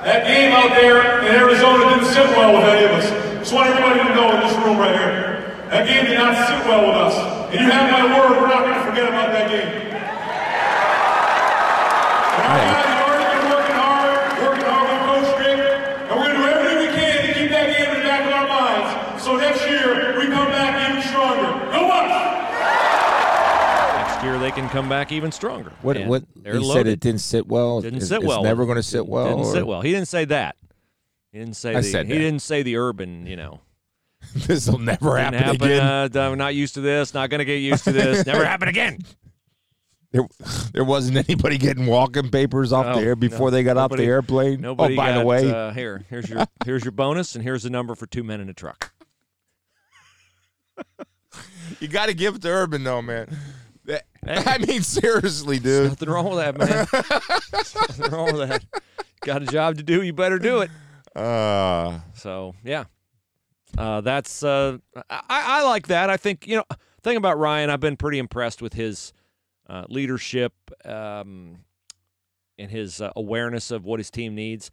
That 0.03 0.27
game 0.27 0.51
out 0.51 0.75
there 0.75 1.23
in 1.23 1.31
Arizona 1.31 1.87
didn't 1.87 2.11
sit 2.11 2.27
well 2.35 2.51
with 2.51 2.67
any 2.67 2.83
of 2.83 2.99
us. 2.99 3.07
Just 3.39 3.55
want 3.55 3.71
everybody 3.71 4.03
to 4.03 4.11
know 4.11 4.35
in 4.35 4.43
this 4.43 4.51
room 4.59 4.75
right 4.75 4.91
here. 4.91 5.55
That 5.71 5.87
game 5.87 6.03
did 6.03 6.19
not 6.19 6.35
sit 6.35 6.67
well 6.67 6.83
with 6.83 6.99
us. 6.99 7.15
And 7.47 7.63
you 7.63 7.71
have 7.71 7.87
my 7.95 8.11
word, 8.11 8.43
we're 8.43 8.51
not 8.51 8.67
going 8.67 8.75
to 8.75 8.83
forget 8.83 9.07
about 9.07 9.31
that 9.31 9.47
game. 9.47 9.71
And 9.87 10.03
our 12.43 12.59
guys 12.59 12.75
have 12.75 13.07
already 13.07 13.27
been 13.31 13.47
working 13.47 13.79
hard, 13.79 14.19
working 14.43 14.67
hard 14.67 14.87
with 14.91 15.07
Coach 15.07 15.31
Mick, 15.39 15.63
and 15.63 16.11
we're 16.11 16.27
going 16.27 16.35
to 16.35 16.43
do 16.43 16.45
everything 16.51 16.75
we 16.75 16.91
can 16.91 17.23
to 17.23 17.31
keep 17.39 17.55
that 17.55 17.71
game 17.71 17.87
in 17.87 18.03
the 18.03 18.05
back 18.07 18.27
of 18.27 18.35
our 18.35 18.51
minds. 18.51 19.23
So 19.23 19.39
next 19.39 19.63
year, 19.63 20.19
we 20.19 20.27
come 20.27 20.51
back 20.51 20.75
even 20.75 20.99
stronger. 21.07 21.55
Go 21.71 21.87
Bucks! 21.87 22.19
Next 23.95 24.19
year 24.27 24.35
they 24.47 24.51
can 24.61 24.69
come 24.69 24.87
back 24.87 25.11
even 25.11 25.31
stronger. 25.31 25.73
What? 25.81 25.97
And 25.97 26.09
What? 26.09 26.23
He 26.41 26.51
loaded. 26.51 26.71
said 26.73 26.87
it 26.87 26.99
didn't 27.01 27.19
sit 27.19 27.47
well. 27.47 27.81
Didn't 27.81 27.97
It's- 27.97 28.09
sit 28.09 28.23
well. 28.23 28.39
It's 28.39 28.45
never 28.45 28.65
going 28.65 28.77
to 28.77 28.83
sit 28.83 29.05
well. 29.05 29.25
Didn't 29.25 29.39
or- 29.45 29.51
sit 29.53 29.67
well. 29.67 29.81
He 29.81 29.91
didn't 29.91 30.07
say 30.07 30.23
that. 30.25 30.55
He 31.33 31.39
didn't 31.39 31.57
say 31.57 31.71
I 31.75 31.81
the. 31.81 31.83
said 31.83 32.05
he 32.05 32.13
that. 32.13 32.19
didn't 32.19 32.41
say 32.41 32.63
the 32.63 32.77
urban. 32.77 33.27
You 33.27 33.35
know, 33.35 33.59
this 34.35 34.69
will 34.69 34.79
never 34.79 35.17
happen, 35.17 35.39
happen. 35.39 35.55
again. 35.63 36.15
Uh, 36.15 36.31
I'm 36.31 36.37
not 36.37 36.55
used 36.55 36.75
to 36.75 36.81
this. 36.81 37.13
Not 37.13 37.29
going 37.29 37.39
to 37.39 37.45
get 37.45 37.57
used 37.57 37.83
to 37.83 37.91
this. 37.91 38.25
Never 38.25 38.45
happen 38.53 38.69
again. 38.69 38.99
There, 40.11 40.25
there 40.71 40.85
wasn't 40.85 41.17
anybody 41.17 41.57
getting 41.57 41.85
walking 41.85 42.29
papers 42.29 42.71
off 42.71 42.85
No, 42.85 42.95
the 43.01 43.05
air 43.05 43.15
before 43.17 43.47
no. 43.49 43.57
they 43.57 43.63
got 43.63 43.75
off 43.75 43.91
the 43.91 44.05
airplane. 44.05 44.61
Nobody 44.61 44.93
oh, 44.93 44.97
by 44.97 45.11
got, 45.11 45.19
the 45.19 45.25
way, 45.25 45.51
uh, 45.51 45.71
here, 45.71 46.05
here's 46.09 46.29
your 46.29 46.47
here's 46.65 46.85
your 46.85 46.93
bonus, 46.93 47.35
and 47.35 47.43
here's 47.43 47.63
the 47.63 47.69
number 47.69 47.93
for 47.93 48.07
two 48.07 48.23
men 48.23 48.39
in 48.39 48.47
a 48.47 48.53
truck. 48.53 48.93
you 51.81 51.89
got 51.89 52.05
to 52.05 52.13
give 52.13 52.35
it 52.35 52.41
to 52.43 52.47
Urban 52.47 52.85
though, 52.85 53.01
man. 53.01 53.37
That-. 53.87 54.05
I 54.27 54.57
mean, 54.59 54.83
seriously, 54.83 55.59
dude. 55.59 55.89
Nothing 55.89 56.09
wrong 56.09 56.29
with 56.29 56.37
that, 56.37 56.57
man. 56.57 56.87
Nothing 57.87 58.11
wrong 58.11 58.37
with 58.37 58.49
that. 58.49 58.63
Got 59.21 59.43
a 59.43 59.45
job 59.45 59.77
to 59.77 59.83
do. 59.83 60.01
You 60.03 60.13
better 60.13 60.37
do 60.37 60.59
it. 60.61 60.69
Uh, 61.15 61.99
So 62.13 62.53
yeah, 62.63 62.83
uh, 63.77 64.01
that's 64.01 64.43
uh, 64.43 64.77
I, 65.09 65.23
I 65.29 65.63
like 65.63 65.87
that. 65.87 66.09
I 66.11 66.17
think 66.17 66.47
you 66.47 66.57
know 66.57 66.63
thing 67.01 67.17
about 67.17 67.39
Ryan, 67.39 67.69
I've 67.69 67.79
been 67.79 67.97
pretty 67.97 68.19
impressed 68.19 68.61
with 68.61 68.73
his 68.73 69.13
uh, 69.67 69.85
leadership 69.89 70.53
um, 70.85 71.59
and 72.59 72.69
his 72.69 73.01
uh, 73.01 73.11
awareness 73.15 73.71
of 73.71 73.85
what 73.85 73.99
his 73.99 74.11
team 74.11 74.35
needs. 74.35 74.69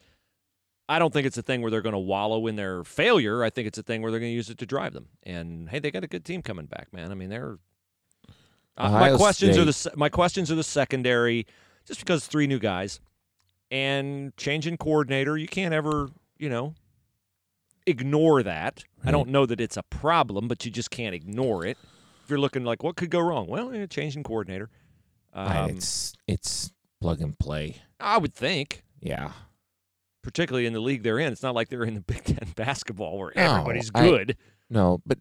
I 0.86 0.98
don't 0.98 1.12
think 1.12 1.26
it's 1.26 1.38
a 1.38 1.42
thing 1.42 1.62
where 1.62 1.70
they're 1.70 1.80
going 1.80 1.94
to 1.94 1.98
wallow 1.98 2.46
in 2.46 2.56
their 2.56 2.84
failure. 2.84 3.42
I 3.42 3.48
think 3.48 3.66
it's 3.66 3.78
a 3.78 3.82
thing 3.82 4.02
where 4.02 4.10
they're 4.10 4.20
going 4.20 4.32
to 4.32 4.36
use 4.36 4.50
it 4.50 4.58
to 4.58 4.66
drive 4.66 4.92
them. 4.92 5.06
And 5.22 5.70
hey, 5.70 5.78
they 5.78 5.90
got 5.90 6.04
a 6.04 6.08
good 6.08 6.26
team 6.26 6.42
coming 6.42 6.66
back, 6.66 6.88
man. 6.92 7.10
I 7.10 7.14
mean, 7.14 7.30
they're 7.30 7.58
uh, 8.76 8.90
my 8.90 9.16
questions 9.16 9.56
are 9.58 9.64
the 9.64 9.92
my 9.96 10.08
questions 10.08 10.50
are 10.50 10.54
the 10.56 10.62
secondary, 10.64 11.46
just 11.86 12.00
because 12.00 12.26
three 12.26 12.46
new 12.46 12.58
guys 12.58 13.00
and 13.70 14.36
changing 14.36 14.76
coordinator. 14.76 15.36
You 15.36 15.48
can't 15.48 15.72
ever, 15.74 16.08
you 16.38 16.48
know, 16.48 16.74
ignore 17.86 18.42
that. 18.42 18.84
I 19.04 19.10
don't 19.10 19.28
know 19.28 19.46
that 19.46 19.60
it's 19.60 19.76
a 19.76 19.82
problem, 19.84 20.48
but 20.48 20.64
you 20.64 20.70
just 20.70 20.90
can't 20.90 21.14
ignore 21.14 21.64
it. 21.64 21.76
If 22.24 22.30
you're 22.30 22.38
looking 22.38 22.64
like 22.64 22.82
what 22.82 22.96
could 22.96 23.10
go 23.10 23.20
wrong, 23.20 23.46
well, 23.46 23.74
yeah, 23.74 23.86
changing 23.86 24.22
coordinator. 24.22 24.70
Um, 25.34 25.70
it's 25.70 26.14
it's 26.26 26.72
plug 27.00 27.20
and 27.20 27.38
play. 27.38 27.76
I 28.00 28.18
would 28.18 28.34
think, 28.34 28.82
Yeah. 29.00 29.32
particularly 30.22 30.64
in 30.66 30.72
the 30.72 30.80
league 30.80 31.02
they're 31.02 31.18
in, 31.18 31.32
it's 31.32 31.42
not 31.42 31.54
like 31.54 31.68
they're 31.68 31.84
in 31.84 31.94
the 31.94 32.00
Big 32.06 32.24
Ten 32.24 32.52
basketball 32.56 33.18
where 33.18 33.32
No, 33.36 33.42
everybody's 33.56 33.90
I- 33.94 34.08
good. 34.08 34.36
No, 34.70 35.02
but 35.04 35.18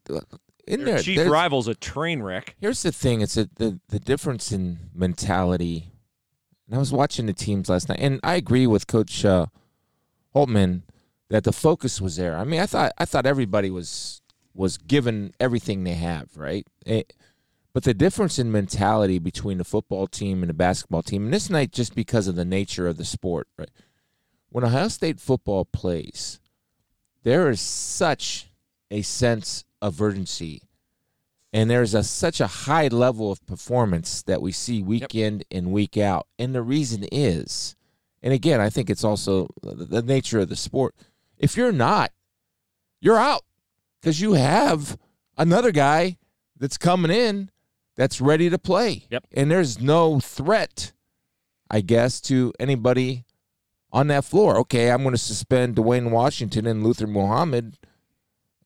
in 0.67 0.86
Their 0.86 0.96
there, 0.96 1.03
chief 1.03 1.29
rival's 1.29 1.67
a 1.67 1.75
train 1.75 2.22
wreck. 2.22 2.55
Here's 2.60 2.84
the 2.84 2.91
thing: 2.91 3.22
it's 3.22 3.38
a, 3.38 3.50
the 3.55 3.79
the 3.89 4.00
difference 4.00 4.51
in 4.51 4.89
mentality. 4.93 5.89
And 6.67 6.75
I 6.75 6.79
was 6.79 6.93
watching 6.93 7.25
the 7.25 7.34
teams 7.34 7.70
last 7.70 7.89
night, 7.89 8.00
and 8.00 8.20
I 8.24 8.36
agree 8.36 8.65
with 8.67 8.88
Coach 8.88 9.25
uh, 9.25 9.48
Holtmann 10.34 10.84
that 11.29 11.43
the 11.43 11.51
focus 11.51 12.00
was 12.00 12.15
there. 12.15 12.38
I 12.38 12.43
mean, 12.46 12.62
I 12.62 12.65
thought 12.65 12.93
I 12.98 13.05
thought 13.05 13.25
everybody 13.25 13.70
was 13.70 14.22
was 14.53 14.77
given 14.77 15.34
everything 15.39 15.84
they 15.84 15.96
have, 15.96 16.38
right? 16.38 16.65
Eh, 16.86 17.03
but 17.74 17.84
the 17.84 17.93
difference 17.93 18.38
in 18.38 18.51
mentality 18.51 19.17
between 19.17 19.58
the 19.58 19.63
football 19.63 20.05
team 20.05 20.43
and 20.43 20.50
the 20.50 20.53
basketball 20.53 21.01
team, 21.01 21.25
and 21.25 21.34
this 21.34 21.50
night 21.50 21.72
just 21.72 21.96
because 21.96 22.27
of 22.27 22.36
the 22.36 22.46
nature 22.46 22.88
of 22.88 22.98
the 22.98 23.05
sport, 23.05 23.48
right? 23.58 23.72
When 24.50 24.63
Ohio 24.63 24.88
State 24.88 25.20
football 25.20 25.65
plays, 25.65 26.39
there 27.24 27.50
is 27.50 27.60
such 27.60 28.51
a 28.91 29.01
sense 29.01 29.65
of 29.84 30.02
urgency 30.02 30.63
and 31.54 31.70
there's 31.70 31.94
a 31.94 32.04
such 32.04 32.42
a 32.42 32.48
high 32.48 32.88
level 32.88 33.32
of 33.32 33.46
performance 33.46 34.24
that 34.24 34.42
we 34.42 34.52
see 34.52 34.82
week 34.82 35.13
in 35.13 35.44
and 35.52 35.72
week 35.72 35.98
out. 35.98 36.25
And 36.40 36.54
the 36.56 36.63
reason 36.63 37.06
is 37.12 37.75
and 38.24 38.34
again 38.34 38.60
i 38.60 38.70
think 38.70 38.90
it's 38.90 39.04
also 39.04 39.48
the 39.62 39.75
the 39.75 40.02
nature 40.02 40.40
of 40.40 40.50
the 40.50 40.56
sport 40.56 40.96
if 41.38 41.56
you're 41.56 41.72
not 41.72 42.12
you're 43.00 43.18
out. 43.18 43.44
Because 44.02 44.20
you 44.20 44.34
have 44.34 44.98
another 45.38 45.72
guy 45.72 46.18
that's 46.58 46.78
coming 46.78 47.12
in 47.12 47.50
that's 47.96 48.20
ready 48.20 48.50
to 48.50 48.58
play. 48.58 49.06
Yep. 49.10 49.28
and 49.34 49.52
there's 49.52 49.80
no 49.80 50.20
threat 50.20 50.92
i 51.70 51.82
guess 51.82 52.20
to 52.22 52.52
anybody 52.60 53.25
on 53.92 54.08
that 54.08 54.25
floor. 54.25 54.58
Okay 54.58 54.90
i'm 54.92 55.04
going 55.04 55.13
to 55.13 55.18
suspend 55.20 55.75
duane 55.75 56.10
washington 56.12 56.66
and 56.66 56.84
luther 56.84 57.08
muhammad 57.08 57.78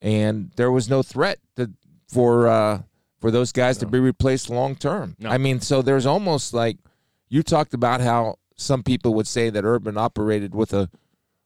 and 0.01 0.51
there 0.55 0.71
was 0.71 0.89
no 0.89 1.01
threat 1.03 1.39
to, 1.55 1.71
for 2.07 2.47
uh, 2.47 2.81
for 3.19 3.31
those 3.31 3.51
guys 3.51 3.77
to 3.79 3.85
be 3.85 3.99
replaced 3.99 4.49
long 4.49 4.75
term. 4.75 5.15
No. 5.19 5.29
I 5.29 5.37
mean, 5.37 5.59
so 5.61 5.81
there's 5.81 6.05
almost 6.05 6.53
like 6.53 6.77
you 7.29 7.43
talked 7.43 7.73
about 7.73 8.01
how 8.01 8.35
some 8.55 8.83
people 8.83 9.13
would 9.15 9.27
say 9.27 9.49
that 9.49 9.63
Urban 9.63 9.97
operated 9.97 10.53
with 10.55 10.73
a 10.73 10.89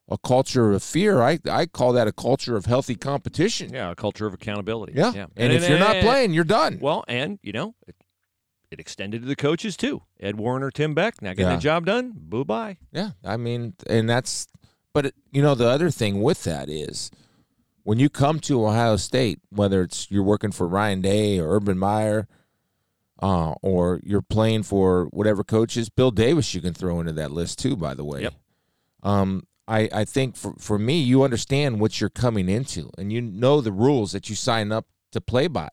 a 0.09 0.17
culture 0.17 0.71
of 0.73 0.83
fear. 0.83 1.21
I 1.21 1.39
I 1.49 1.65
call 1.65 1.93
that 1.93 2.07
a 2.07 2.11
culture 2.11 2.57
of 2.57 2.65
healthy 2.65 2.95
competition. 2.95 3.73
Yeah, 3.73 3.91
a 3.91 3.95
culture 3.95 4.27
of 4.27 4.33
accountability. 4.33 4.93
Yeah. 4.95 5.13
yeah. 5.13 5.25
And, 5.37 5.53
if 5.53 5.67
you're 5.69 5.79
not 5.79 6.01
playing, 6.01 6.33
you're 6.33 6.43
done. 6.43 6.79
well, 6.81 7.05
and 7.07 7.39
you 7.41 7.53
know, 7.53 7.75
it, 7.87 7.95
it 8.71 8.79
extended 8.79 9.21
to 9.21 9.27
the 9.27 9.35
coaches 9.37 9.77
too. 9.77 10.01
Ed 10.19 10.37
Warinner, 10.37 10.69
Tim 10.71 10.93
Beck. 10.93 11.21
Now 11.21 11.29
getting 11.31 11.45
Yeah. 11.47 11.55
the 11.55 11.61
job 11.61 11.85
done. 11.85 12.11
Boo 12.13 12.43
bye. 12.43 12.77
Yeah, 12.91 13.11
I 13.23 13.37
mean, 13.37 13.73
and 13.87 14.09
that's, 14.09 14.47
but 14.93 15.05
it, 15.07 15.15
you 15.31 15.41
know, 15.41 15.55
the 15.55 15.67
other 15.69 15.89
thing 15.89 16.21
with 16.21 16.43
that 16.43 16.69
is 16.69 17.09
when 17.83 17.99
you 17.99 18.09
come 18.09 18.39
to 18.41 18.65
Ohio 18.65 18.95
State, 18.95 19.39
whether 19.49 19.81
it's 19.81 20.09
you're 20.09 20.23
working 20.23 20.51
for 20.51 20.67
Ryan 20.67 21.01
Day 21.01 21.39
or 21.39 21.55
Urban 21.55 21.77
Meyer, 21.77 22.27
uh, 23.21 23.53
or 23.61 23.99
you're 24.03 24.21
playing 24.21 24.63
for 24.63 25.05
whatever 25.05 25.43
coaches, 25.43 25.89
Bill 25.89 26.11
Davis, 26.11 26.53
you 26.53 26.61
can 26.61 26.73
throw 26.73 26.99
into 26.99 27.13
that 27.13 27.31
list 27.31 27.59
too. 27.59 27.75
By 27.75 27.93
the 27.93 28.03
way, 28.03 28.23
Yep. 28.23 28.33
Um, 29.03 29.47
I 29.67 29.89
I 29.93 30.05
think 30.05 30.35
for 30.35 30.53
for 30.57 30.77
me, 30.77 31.01
you 31.01 31.23
understand 31.23 31.79
what 31.79 31.99
you're 31.99 32.09
coming 32.09 32.49
into, 32.49 32.89
and 32.97 33.11
you 33.11 33.21
know 33.21 33.61
the 33.61 33.71
rules 33.71 34.11
that 34.11 34.29
you 34.29 34.35
sign 34.35 34.71
up 34.71 34.85
to 35.11 35.21
play 35.21 35.47
by, 35.47 35.69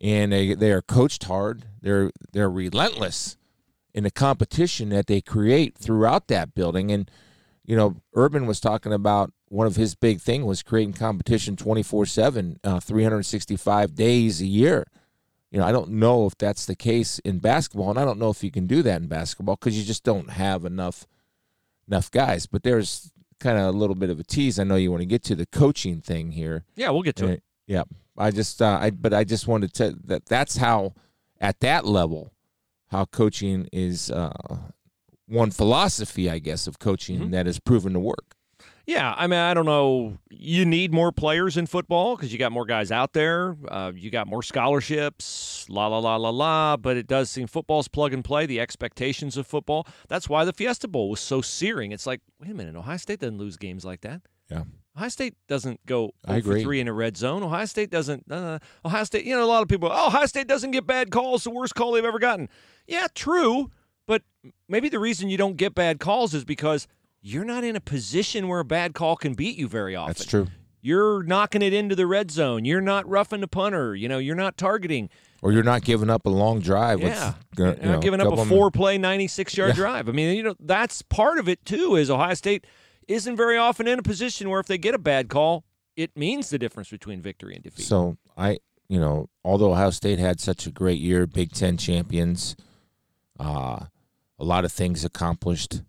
and 0.00 0.32
they 0.32 0.54
they 0.54 0.72
are 0.72 0.82
coached 0.82 1.24
hard. 1.24 1.64
They're 1.80 2.10
they're 2.32 2.50
relentless 2.50 3.36
in 3.94 4.04
the 4.04 4.10
competition 4.10 4.88
that 4.90 5.06
they 5.06 5.20
create 5.20 5.76
throughout 5.76 6.28
that 6.28 6.54
building. 6.54 6.90
And, 6.90 7.10
you 7.64 7.76
know, 7.76 7.96
Urban 8.14 8.46
was 8.46 8.60
talking 8.60 8.92
about 8.92 9.32
one 9.52 9.66
of 9.66 9.76
his 9.76 9.94
big 9.94 10.18
thing 10.18 10.46
was 10.46 10.62
creating 10.62 10.94
competition 10.94 11.56
24 11.56 12.06
7, 12.06 12.58
uh, 12.64 12.80
365 12.80 13.94
days 13.94 14.40
a 14.40 14.46
year. 14.46 14.86
You 15.50 15.58
know, 15.60 15.66
I 15.66 15.72
don't 15.72 15.90
know 15.90 16.24
if 16.26 16.38
that's 16.38 16.64
the 16.64 16.74
case 16.74 17.18
in 17.18 17.38
basketball, 17.38 17.90
and 17.90 17.98
I 17.98 18.06
don't 18.06 18.18
know 18.18 18.30
if 18.30 18.42
you 18.42 18.50
can 18.50 18.66
do 18.66 18.80
that 18.82 19.02
in 19.02 19.08
basketball 19.08 19.56
because 19.56 19.76
you 19.78 19.84
just 19.84 20.04
don't 20.04 20.30
have 20.30 20.64
enough 20.64 21.06
enough 21.86 22.10
guys. 22.10 22.46
But 22.46 22.62
there's 22.62 23.12
kind 23.40 23.58
of 23.58 23.74
a 23.74 23.76
little 23.78 23.94
bit 23.96 24.08
of 24.08 24.18
a 24.18 24.24
tease. 24.24 24.58
I 24.58 24.64
know 24.64 24.76
you 24.76 24.90
want 24.90 25.02
to 25.02 25.06
get 25.06 25.22
to 25.24 25.34
the 25.34 25.44
coaching 25.44 26.00
thing 26.00 26.30
here. 26.30 26.64
Yeah, 26.74 26.88
we'll 26.90 27.02
get 27.02 27.16
to 27.16 27.26
it. 27.28 27.38
Uh, 27.40 27.42
Yeah, 27.66 27.82
I 28.16 28.30
just, 28.30 28.62
uh, 28.62 28.78
I, 28.80 28.90
but 28.90 29.12
I 29.12 29.24
just 29.24 29.46
wanted 29.46 29.74
to 29.74 29.98
that 30.04 30.24
that's 30.26 30.56
how 30.56 30.94
at 31.40 31.60
that 31.60 31.84
level, 31.84 32.32
how 32.86 33.04
coaching 33.04 33.68
is 33.70 34.10
uh, 34.10 34.32
one 35.26 35.50
philosophy, 35.50 36.30
I 36.30 36.38
guess, 36.38 36.66
of 36.66 36.78
coaching 36.78 37.18
Mhm. 37.20 37.30
that 37.32 37.44
has 37.46 37.58
proven 37.60 37.92
to 37.92 38.00
work. 38.00 38.36
Yeah, 38.86 39.14
I 39.16 39.28
mean, 39.28 39.38
I 39.38 39.54
don't 39.54 39.66
know. 39.66 40.18
You 40.30 40.64
need 40.64 40.92
more 40.92 41.12
players 41.12 41.56
in 41.56 41.66
football 41.66 42.16
because 42.16 42.32
you 42.32 42.38
got 42.38 42.50
more 42.50 42.66
guys 42.66 42.90
out 42.90 43.12
there. 43.12 43.56
Uh, 43.68 43.92
you 43.94 44.10
got 44.10 44.26
more 44.26 44.42
scholarships, 44.42 45.66
la 45.68 45.86
la 45.86 45.98
la 45.98 46.16
la 46.16 46.30
la. 46.30 46.76
But 46.76 46.96
it 46.96 47.06
does 47.06 47.30
seem 47.30 47.46
football's 47.46 47.86
plug 47.86 48.12
and 48.12 48.24
play. 48.24 48.46
The 48.46 48.58
expectations 48.60 49.36
of 49.36 49.46
football. 49.46 49.86
That's 50.08 50.28
why 50.28 50.44
the 50.44 50.52
Fiesta 50.52 50.88
Bowl 50.88 51.10
was 51.10 51.20
so 51.20 51.40
searing. 51.40 51.92
It's 51.92 52.06
like, 52.06 52.20
wait 52.40 52.50
a 52.50 52.54
minute, 52.54 52.74
Ohio 52.74 52.96
State 52.96 53.20
doesn't 53.20 53.38
lose 53.38 53.56
games 53.56 53.84
like 53.84 54.00
that. 54.00 54.22
Yeah. 54.50 54.64
Ohio 54.96 55.08
State 55.08 55.34
doesn't 55.48 55.84
go 55.86 56.10
I 56.26 56.40
0 56.40 56.56
for 56.56 56.60
three 56.60 56.80
in 56.80 56.88
a 56.88 56.92
red 56.92 57.16
zone. 57.16 57.42
Ohio 57.42 57.64
State 57.64 57.90
doesn't. 57.90 58.30
Uh, 58.30 58.58
Ohio 58.84 59.04
State. 59.04 59.24
You 59.24 59.36
know, 59.36 59.44
a 59.44 59.46
lot 59.46 59.62
of 59.62 59.68
people. 59.68 59.88
Oh, 59.92 60.08
Ohio 60.08 60.26
State 60.26 60.48
doesn't 60.48 60.72
get 60.72 60.86
bad 60.86 61.10
calls. 61.10 61.44
The 61.44 61.50
worst 61.50 61.74
call 61.74 61.92
they've 61.92 62.04
ever 62.04 62.18
gotten. 62.18 62.48
Yeah, 62.86 63.06
true. 63.14 63.70
But 64.06 64.22
maybe 64.68 64.88
the 64.88 64.98
reason 64.98 65.30
you 65.30 65.38
don't 65.38 65.56
get 65.56 65.74
bad 65.74 66.00
calls 66.00 66.34
is 66.34 66.44
because 66.44 66.88
you're 67.22 67.44
not 67.44 67.64
in 67.64 67.76
a 67.76 67.80
position 67.80 68.48
where 68.48 68.60
a 68.60 68.64
bad 68.64 68.94
call 68.94 69.16
can 69.16 69.34
beat 69.34 69.56
you 69.56 69.68
very 69.68 69.94
often. 69.96 70.12
That's 70.12 70.26
true. 70.26 70.48
You're 70.80 71.22
knocking 71.22 71.62
it 71.62 71.72
into 71.72 71.94
the 71.94 72.08
red 72.08 72.32
zone. 72.32 72.64
You're 72.64 72.80
not 72.80 73.08
roughing 73.08 73.40
the 73.40 73.46
punter. 73.48 73.94
You 73.94 74.08
know, 74.08 74.18
you're 74.18 74.34
not 74.34 74.56
targeting. 74.56 75.08
Or 75.40 75.52
you're 75.52 75.62
not 75.62 75.82
giving 75.82 76.10
up 76.10 76.26
a 76.26 76.30
long 76.30 76.58
drive. 76.60 77.00
Yeah, 77.00 77.34
know, 77.56 77.74
not 77.80 78.02
giving 78.02 78.20
up 78.20 78.32
a 78.32 78.44
four-play, 78.44 78.98
96-yard 78.98 79.70
Yeah. 79.70 79.74
drive. 79.74 80.08
I 80.08 80.12
mean, 80.12 80.36
you 80.36 80.42
know, 80.42 80.56
that's 80.58 81.02
part 81.02 81.38
of 81.38 81.48
it 81.48 81.64
too. 81.64 81.94
Is 81.94 82.10
Ohio 82.10 82.34
State 82.34 82.66
isn't 83.06 83.36
very 83.36 83.56
often 83.56 83.86
in 83.86 83.98
a 83.98 84.02
position 84.02 84.50
where 84.50 84.58
if 84.58 84.66
they 84.66 84.78
get 84.78 84.94
a 84.94 84.98
bad 84.98 85.28
call, 85.28 85.64
it 85.96 86.16
means 86.16 86.50
the 86.50 86.58
difference 86.58 86.90
between 86.90 87.20
victory 87.22 87.54
and 87.54 87.62
defeat. 87.62 87.84
So 87.86 88.16
I, 88.36 88.58
you 88.88 88.98
know, 88.98 89.28
although 89.44 89.72
Ohio 89.72 89.90
State 89.90 90.18
had 90.18 90.40
such 90.40 90.66
a 90.66 90.70
great 90.70 90.98
year, 91.00 91.26
Big 91.28 91.52
Ten 91.52 91.76
champions, 91.76 92.56
uh, 93.38 93.86
a 94.38 94.44
lot 94.44 94.64
of 94.64 94.72
things 94.72 95.04
accomplished, 95.04 95.82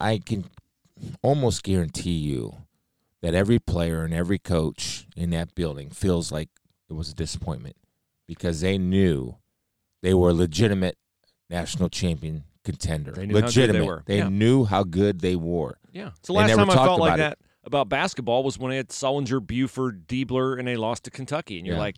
I 0.00 0.18
can 0.18 0.44
almost 1.22 1.62
guarantee 1.62 2.12
you 2.12 2.54
that 3.22 3.34
every 3.34 3.58
player 3.58 4.04
and 4.04 4.12
every 4.12 4.38
coach 4.38 5.06
in 5.16 5.30
that 5.30 5.54
building 5.54 5.90
feels 5.90 6.32
like 6.32 6.48
it 6.88 6.94
was 6.94 7.08
a 7.10 7.14
disappointment 7.14 7.76
because 8.26 8.60
they 8.60 8.78
knew 8.78 9.36
they 10.02 10.14
were 10.14 10.30
a 10.30 10.34
legitimate 10.34 10.96
national 11.48 11.88
champion 11.88 12.44
contender. 12.64 13.12
They 13.12 13.26
knew 13.26 13.34
how 13.34 13.40
good 13.40 13.52
they 13.54 13.60
legitimate. 13.62 13.86
were. 13.86 14.02
They 14.06 14.18
Yeah. 14.18 14.28
knew 14.28 14.64
how 14.64 14.84
good 14.84 15.20
they 15.20 15.36
were. 15.36 15.78
Yeah. 15.92 16.10
It's 16.18 16.26
the 16.28 16.32
last 16.32 16.50
time 16.54 16.70
I 16.70 16.74
felt 16.74 17.00
like 17.00 17.14
about 17.14 17.16
that 17.18 17.38
about 17.64 17.88
basketball 17.88 18.42
was 18.42 18.58
when 18.58 18.70
they 18.70 18.76
had 18.76 18.88
Sullinger, 18.88 19.44
Buford, 19.44 20.08
Diebler, 20.08 20.58
and 20.58 20.66
they 20.66 20.76
lost 20.76 21.04
to 21.04 21.10
Kentucky. 21.10 21.58
And 21.58 21.66
you're 21.66 21.76
Yeah. 21.76 21.80
like, 21.82 21.96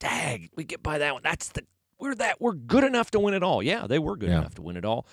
dag, 0.00 0.50
we 0.54 0.64
get 0.64 0.82
by 0.82 0.98
that 0.98 1.14
one. 1.14 1.22
That's 1.22 1.48
the 1.48 1.62
we're 1.98 2.14
that 2.16 2.40
we're 2.40 2.52
good 2.52 2.84
enough 2.84 3.10
to 3.12 3.18
win 3.20 3.32
it 3.34 3.42
all. 3.42 3.62
Yeah, 3.62 3.86
they 3.86 3.98
were 3.98 4.16
good 4.16 4.28
Yeah. 4.28 4.38
enough 4.38 4.54
to 4.56 4.62
win 4.62 4.76
it 4.76 4.84
all. 4.84 5.06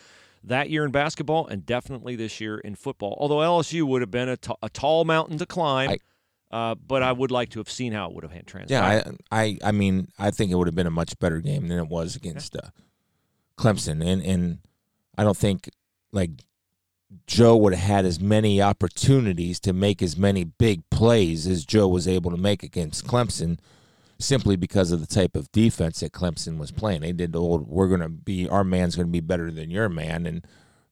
That 0.47 0.69
year 0.69 0.85
in 0.85 0.91
basketball 0.91 1.47
and 1.47 1.65
definitely 1.65 2.15
this 2.15 2.39
year 2.39 2.57
in 2.59 2.75
football. 2.75 3.17
Although 3.19 3.37
LSU 3.37 3.83
would 3.83 4.01
have 4.01 4.11
been 4.11 4.29
a, 4.29 4.37
t- 4.37 4.53
a 4.61 4.69
tall 4.69 5.03
mountain 5.05 5.37
to 5.39 5.45
climb, 5.45 5.89
I- 5.91 5.97
uh, 6.51 6.75
but 6.75 7.01
I 7.03 7.11
would 7.11 7.31
like 7.31 7.49
to 7.49 7.59
have 7.59 7.69
seen 7.69 7.91
how 7.91 8.07
it 8.09 8.13
would 8.13 8.23
have 8.23 8.45
transpired. 8.45 8.69
Yeah, 8.69 9.11
I, 9.31 9.43
I, 9.43 9.57
I 9.65 9.71
mean, 9.71 10.07
I 10.19 10.31
think 10.31 10.51
it 10.51 10.55
would 10.55 10.67
have 10.67 10.75
been 10.75 10.87
a 10.87 10.91
much 10.91 11.17
better 11.19 11.41
game 11.41 11.67
than 11.67 11.79
it 11.79 11.87
was 11.89 12.15
against 12.15 12.55
uh, 12.55 12.69
Clemson, 13.57 14.05
and 14.05 14.21
and 14.23 14.59
I 15.17 15.23
don't 15.23 15.35
think 15.35 15.69
like 16.11 16.29
Joe 17.27 17.57
would 17.57 17.73
have 17.73 17.83
had 17.87 18.05
as 18.05 18.19
many 18.19 18.61
opportunities 18.61 19.59
to 19.61 19.73
make 19.73 20.01
as 20.01 20.15
many 20.17 20.43
big 20.43 20.87
plays 20.89 21.47
as 21.47 21.65
Joe 21.65 21.87
was 21.87 22.07
able 22.07 22.31
to 22.31 22.37
make 22.37 22.63
against 22.63 23.05
Clemson, 23.07 23.57
simply 24.17 24.55
because 24.55 24.91
of 24.91 24.99
the 25.01 25.07
type 25.07 25.35
of 25.35 25.51
defense 25.51 25.99
that 25.99 26.13
Clemson 26.13 26.57
was 26.57 26.71
playing. 26.71 27.01
They 27.01 27.11
did 27.11 27.33
the 27.33 27.41
old, 27.41 27.67
we're 27.67 27.87
going 27.87 28.01
to 28.01 28.09
be, 28.09 28.47
our 28.47 28.63
man's 28.63 28.95
going 28.95 29.07
to 29.07 29.11
be 29.11 29.19
better 29.19 29.51
than 29.51 29.69
your 29.69 29.89
man, 29.89 30.25
and 30.25 30.45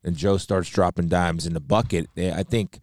then 0.04 0.16
Joe 0.16 0.38
starts 0.38 0.70
dropping 0.70 1.08
dimes 1.08 1.46
in 1.46 1.54
the 1.54 1.62
bucket. 1.62 2.08
I 2.18 2.44
think 2.44 2.80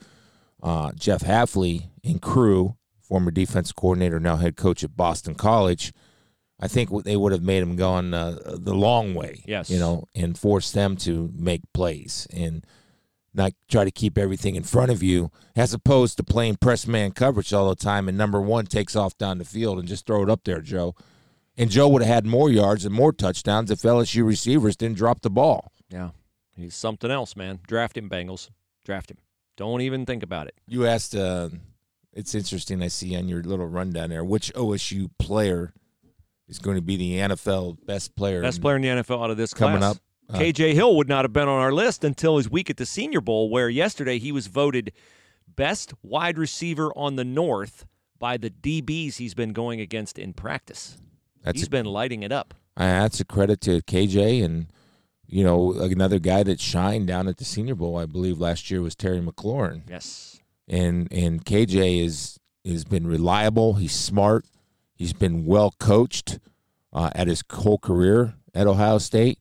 uh, 0.62 0.92
Jeff 0.92 1.23
Hafley 1.23 1.85
and 2.02 2.23
crew, 2.23 2.76
former 3.02 3.30
defense 3.30 3.73
coordinator, 3.73 4.18
now 4.18 4.37
head 4.37 4.56
coach 4.56 4.82
at 4.82 4.97
Boston 4.97 5.35
College. 5.35 5.92
I 6.59 6.68
think 6.68 7.05
they 7.05 7.16
would 7.16 7.33
have 7.33 7.42
made 7.42 7.62
him 7.62 7.76
gone 7.76 8.12
uh, 8.12 8.38
the 8.44 8.74
long 8.74 9.14
way. 9.14 9.42
Yes. 9.46 9.70
you 9.70 9.79
know, 9.79 10.05
and 10.14 10.38
forced 10.38 10.74
them 10.74 10.96
to 10.98 11.31
make 11.35 11.62
plays 11.72 12.26
and 12.33 12.64
not 13.33 13.53
try 13.69 13.85
to 13.85 13.90
keep 13.90 14.19
everything 14.19 14.57
in 14.57 14.62
front 14.62 14.90
of 14.90 15.03
you, 15.03 15.31
as 15.55 15.73
opposed 15.73 16.16
to 16.16 16.25
playing 16.25 16.57
press 16.57 16.87
man 16.87 17.12
coverage 17.12 17.53
all 17.53 17.69
the 17.69 17.77
time. 17.77 18.09
And 18.09 18.19
number 18.19 18.40
one 18.40 18.66
takes 18.66 18.97
off 18.97 19.16
down 19.19 19.38
the 19.38 19.45
field 19.45 19.79
and 19.79 19.87
just 19.87 20.07
throw 20.07 20.23
it 20.23 20.31
up 20.31 20.45
there, 20.45 20.61
Joe. 20.61 20.95
And 21.57 21.71
Joe 21.71 21.88
would 21.88 22.03
have 22.03 22.12
had 22.14 22.27
more 22.27 22.51
yards 22.51 22.85
and 22.85 22.95
more 22.95 23.12
touchdowns 23.12 23.71
if 23.71 23.81
LSU 23.81 24.25
receivers 24.25 24.77
didn't 24.77 24.97
drop 24.97 25.21
the 25.21 25.31
ball. 25.31 25.73
Yeah. 25.90 26.11
He's 26.57 26.75
something 26.75 27.11
else, 27.11 27.37
man. 27.37 27.61
Draft 27.66 27.97
him, 27.97 28.09
Bengals. 28.09 28.51
Draft 28.85 29.11
him. 29.11 29.19
Don't 29.57 29.81
even 29.83 30.07
think 30.07 30.23
about 30.23 30.47
it. 30.47 30.55
You 30.66 30.87
asked. 30.87 31.14
Uh, 31.14 31.51
it's 32.12 32.35
interesting. 32.35 32.83
I 32.83 32.88
see 32.88 33.14
on 33.16 33.29
your 33.29 33.43
little 33.43 33.66
rundown 33.66 34.11
there 34.11 34.25
which 34.25 34.53
OSU 34.55 35.11
player 35.19 35.73
is 36.49 36.59
going 36.59 36.77
to 36.77 36.83
be 36.83 36.97
the 36.97 37.19
NFL 37.19 37.85
best 37.87 38.16
player. 38.16 38.43
Best 38.43 38.59
in- 38.59 38.62
player 38.62 38.77
in 38.77 38.83
the 38.83 38.88
NFL 38.88 39.23
out 39.23 39.31
of 39.31 39.37
this 39.37 39.55
coming 39.55 39.79
class. 39.79 39.97
up. 39.97 40.03
Uh, 40.33 40.38
KJ 40.38 40.75
Hill 40.75 40.97
would 40.97 41.09
not 41.09 41.25
have 41.25 41.33
been 41.33 41.49
on 41.49 41.61
our 41.61 41.73
list 41.73 42.05
until 42.05 42.37
his 42.37 42.49
week 42.51 42.71
at 42.71 42.77
the 42.77 42.87
Senior 42.87 43.21
Bowl, 43.21 43.51
where 43.51 43.69
yesterday 43.69 44.19
he 44.19 44.33
was 44.33 44.47
voted 44.47 44.93
best 45.57 45.93
wide 46.03 46.38
receiver 46.38 46.93
on 46.97 47.16
the 47.16 47.25
North 47.25 47.85
by 48.19 48.37
the 48.37 48.51
DBs 48.51 49.16
he's 49.16 49.35
been 49.35 49.53
going 49.53 49.81
against 49.81 50.19
in 50.19 50.33
practice. 50.33 50.99
That's 51.43 51.59
he's 51.59 51.66
a, 51.66 51.71
been 51.71 51.87
lighting 51.87 52.23
it 52.23 52.33
up. 52.33 52.55
uh, 52.77 52.85
that's 53.03 53.21
a 53.21 53.25
credit 53.25 53.61
to 53.62 53.81
KJ 53.83 54.45
and 54.45 54.66
you 55.27 55.43
know 55.43 55.73
another 55.73 56.19
guy 56.19 56.43
that 56.43 56.61
shined 56.61 57.07
down 57.07 57.29
at 57.29 57.38
the 57.38 57.45
Senior 57.45 57.75
Bowl. 57.75 57.97
I 57.97 58.07
believe 58.07 58.38
last 58.38 58.71
year 58.71 58.83
was 58.83 58.95
Terry 58.95 59.21
McLaurin. 59.21 59.83
Yes. 59.88 60.40
and 60.69 61.09
and 61.12 61.45
KJ 61.45 62.05
is 62.05 62.38
has 62.64 62.85
been 62.85 63.07
reliable. 63.07 63.75
He's 63.75 63.95
smart. 63.95 64.45
He's 64.95 65.14
been 65.14 65.47
well 65.47 65.75
coached 65.79 66.38
uh, 66.93 67.11
at 67.14 67.27
his 67.27 67.43
whole 67.51 67.79
career 67.79 68.35
at 68.55 68.66
Ohio 68.66 68.99
State. 68.99 69.38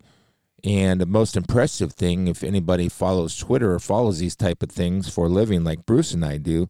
And 0.64 1.00
the 1.00 1.06
most 1.06 1.38
impressive 1.38 1.94
thing, 1.94 2.28
if 2.28 2.44
anybody 2.44 2.90
follows 2.90 3.38
Twitter 3.38 3.74
or 3.74 3.80
follows 3.80 4.20
these 4.20 4.36
type 4.36 4.64
of 4.64 4.70
things 4.70 5.10
for 5.10 5.26
a 5.26 5.30
living, 5.30 5.64
like 5.64 5.86
Bruce 5.86 6.14
and 6.14 6.26
I 6.26 6.38
do, 6.38 6.68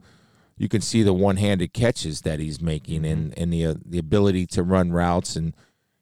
you 0.57 0.67
can 0.67 0.81
see 0.81 1.03
the 1.03 1.13
one-handed 1.13 1.73
catches 1.73 2.21
that 2.21 2.39
he's 2.39 2.61
making 2.61 3.05
and 3.05 3.37
and 3.37 3.53
the 3.53 3.65
uh, 3.65 3.75
the 3.85 3.97
ability 3.97 4.45
to 4.47 4.63
run 4.63 4.91
routes 4.91 5.35
and 5.35 5.55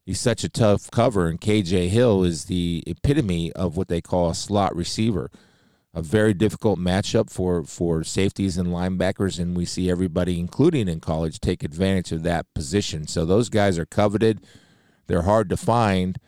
he's 0.05 0.19
such 0.19 0.43
a 0.43 0.49
tough 0.49 0.89
cover. 0.89 1.27
And 1.27 1.39
KJ 1.39 1.89
Hill 1.89 2.23
is 2.23 2.45
the 2.45 2.83
epitome 2.87 3.51
of 3.53 3.77
what 3.77 3.87
they 3.87 4.01
call 4.01 4.29
a 4.29 4.35
slot 4.35 4.75
receiver 4.75 5.29
a 5.97 6.01
very 6.03 6.35
difficult 6.35 6.77
matchup 6.77 7.27
for 7.27 7.63
for 7.63 8.03
safeties 8.03 8.55
and 8.55 8.67
linebackers, 8.67 9.39
and 9.39 9.57
we 9.57 9.65
see 9.65 9.89
everybody, 9.89 10.39
including 10.39 10.87
in 10.87 10.99
college, 10.99 11.39
take 11.39 11.63
advantage 11.63 12.11
of 12.11 12.21
that 12.21 12.45
position. 12.53 13.07
So 13.07 13.25
those 13.25 13.49
guys 13.49 13.79
are 13.79 13.85
coveted. 13.87 14.45
They're 15.07 15.23
hard 15.23 15.49
to 15.49 15.57
find, 15.57 16.19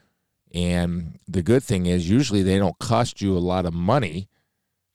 and 0.53 1.19
the 1.27 1.41
good 1.41 1.63
thing 1.63 1.85
is 1.85 2.09
usually 2.09 2.43
they 2.43 2.57
don't 2.57 2.77
cost 2.79 3.21
you 3.21 3.35
a 3.35 3.39
lot 3.39 3.65
of 3.65 3.73
money. 3.73 4.27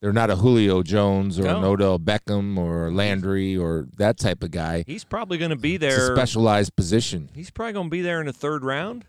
They're 0.01 0.13
not 0.13 0.29
a 0.29 0.37
Julio 0.37 0.83
Jones 0.83 1.39
or 1.39 1.47
an 1.47 1.65
Odell 1.65 1.99
Beckham 1.99 2.59
or 2.59 2.93
Landry 2.93 3.57
or 3.57 3.87
that 3.97 4.19
type 4.19 4.43
of 4.43 4.51
guy. 4.51 4.85
He's 4.87 5.03
probably 5.05 5.39
going 5.39 5.51
to 5.51 5.57
be 5.57 5.77
It's 5.77 5.85
a 5.85 5.87
there. 5.87 6.15
specialized 6.15 6.77
position. 6.77 7.31
He's 7.35 7.51
probably 7.51 7.73
going 7.73 7.87
to 7.87 7.91
be 7.91 8.03
there 8.03 8.21
in 8.21 8.27
the 8.27 8.33
third 8.35 8.65
round, 8.65 9.07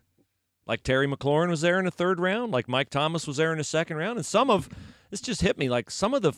like 0.65 0.84
Terry 0.84 1.05
McLaurin 1.05 1.49
was 1.49 1.60
there 1.60 1.79
in 1.79 1.86
the 1.86 1.91
third 1.91 2.19
round, 2.21 2.53
like 2.53 2.69
Mike 2.69 2.89
Thomas 2.89 3.27
was 3.27 3.36
there 3.38 3.51
in 3.51 3.58
the 3.58 3.63
second 3.65 3.97
round, 3.97 4.17
and 4.17 4.25
some 4.25 4.49
of 4.49 4.69
this 5.10 5.19
just 5.19 5.41
hit 5.41 5.58
me 5.58 5.67
like 5.67 5.91
some 5.91 6.13
of 6.13 6.21
the 6.21 6.31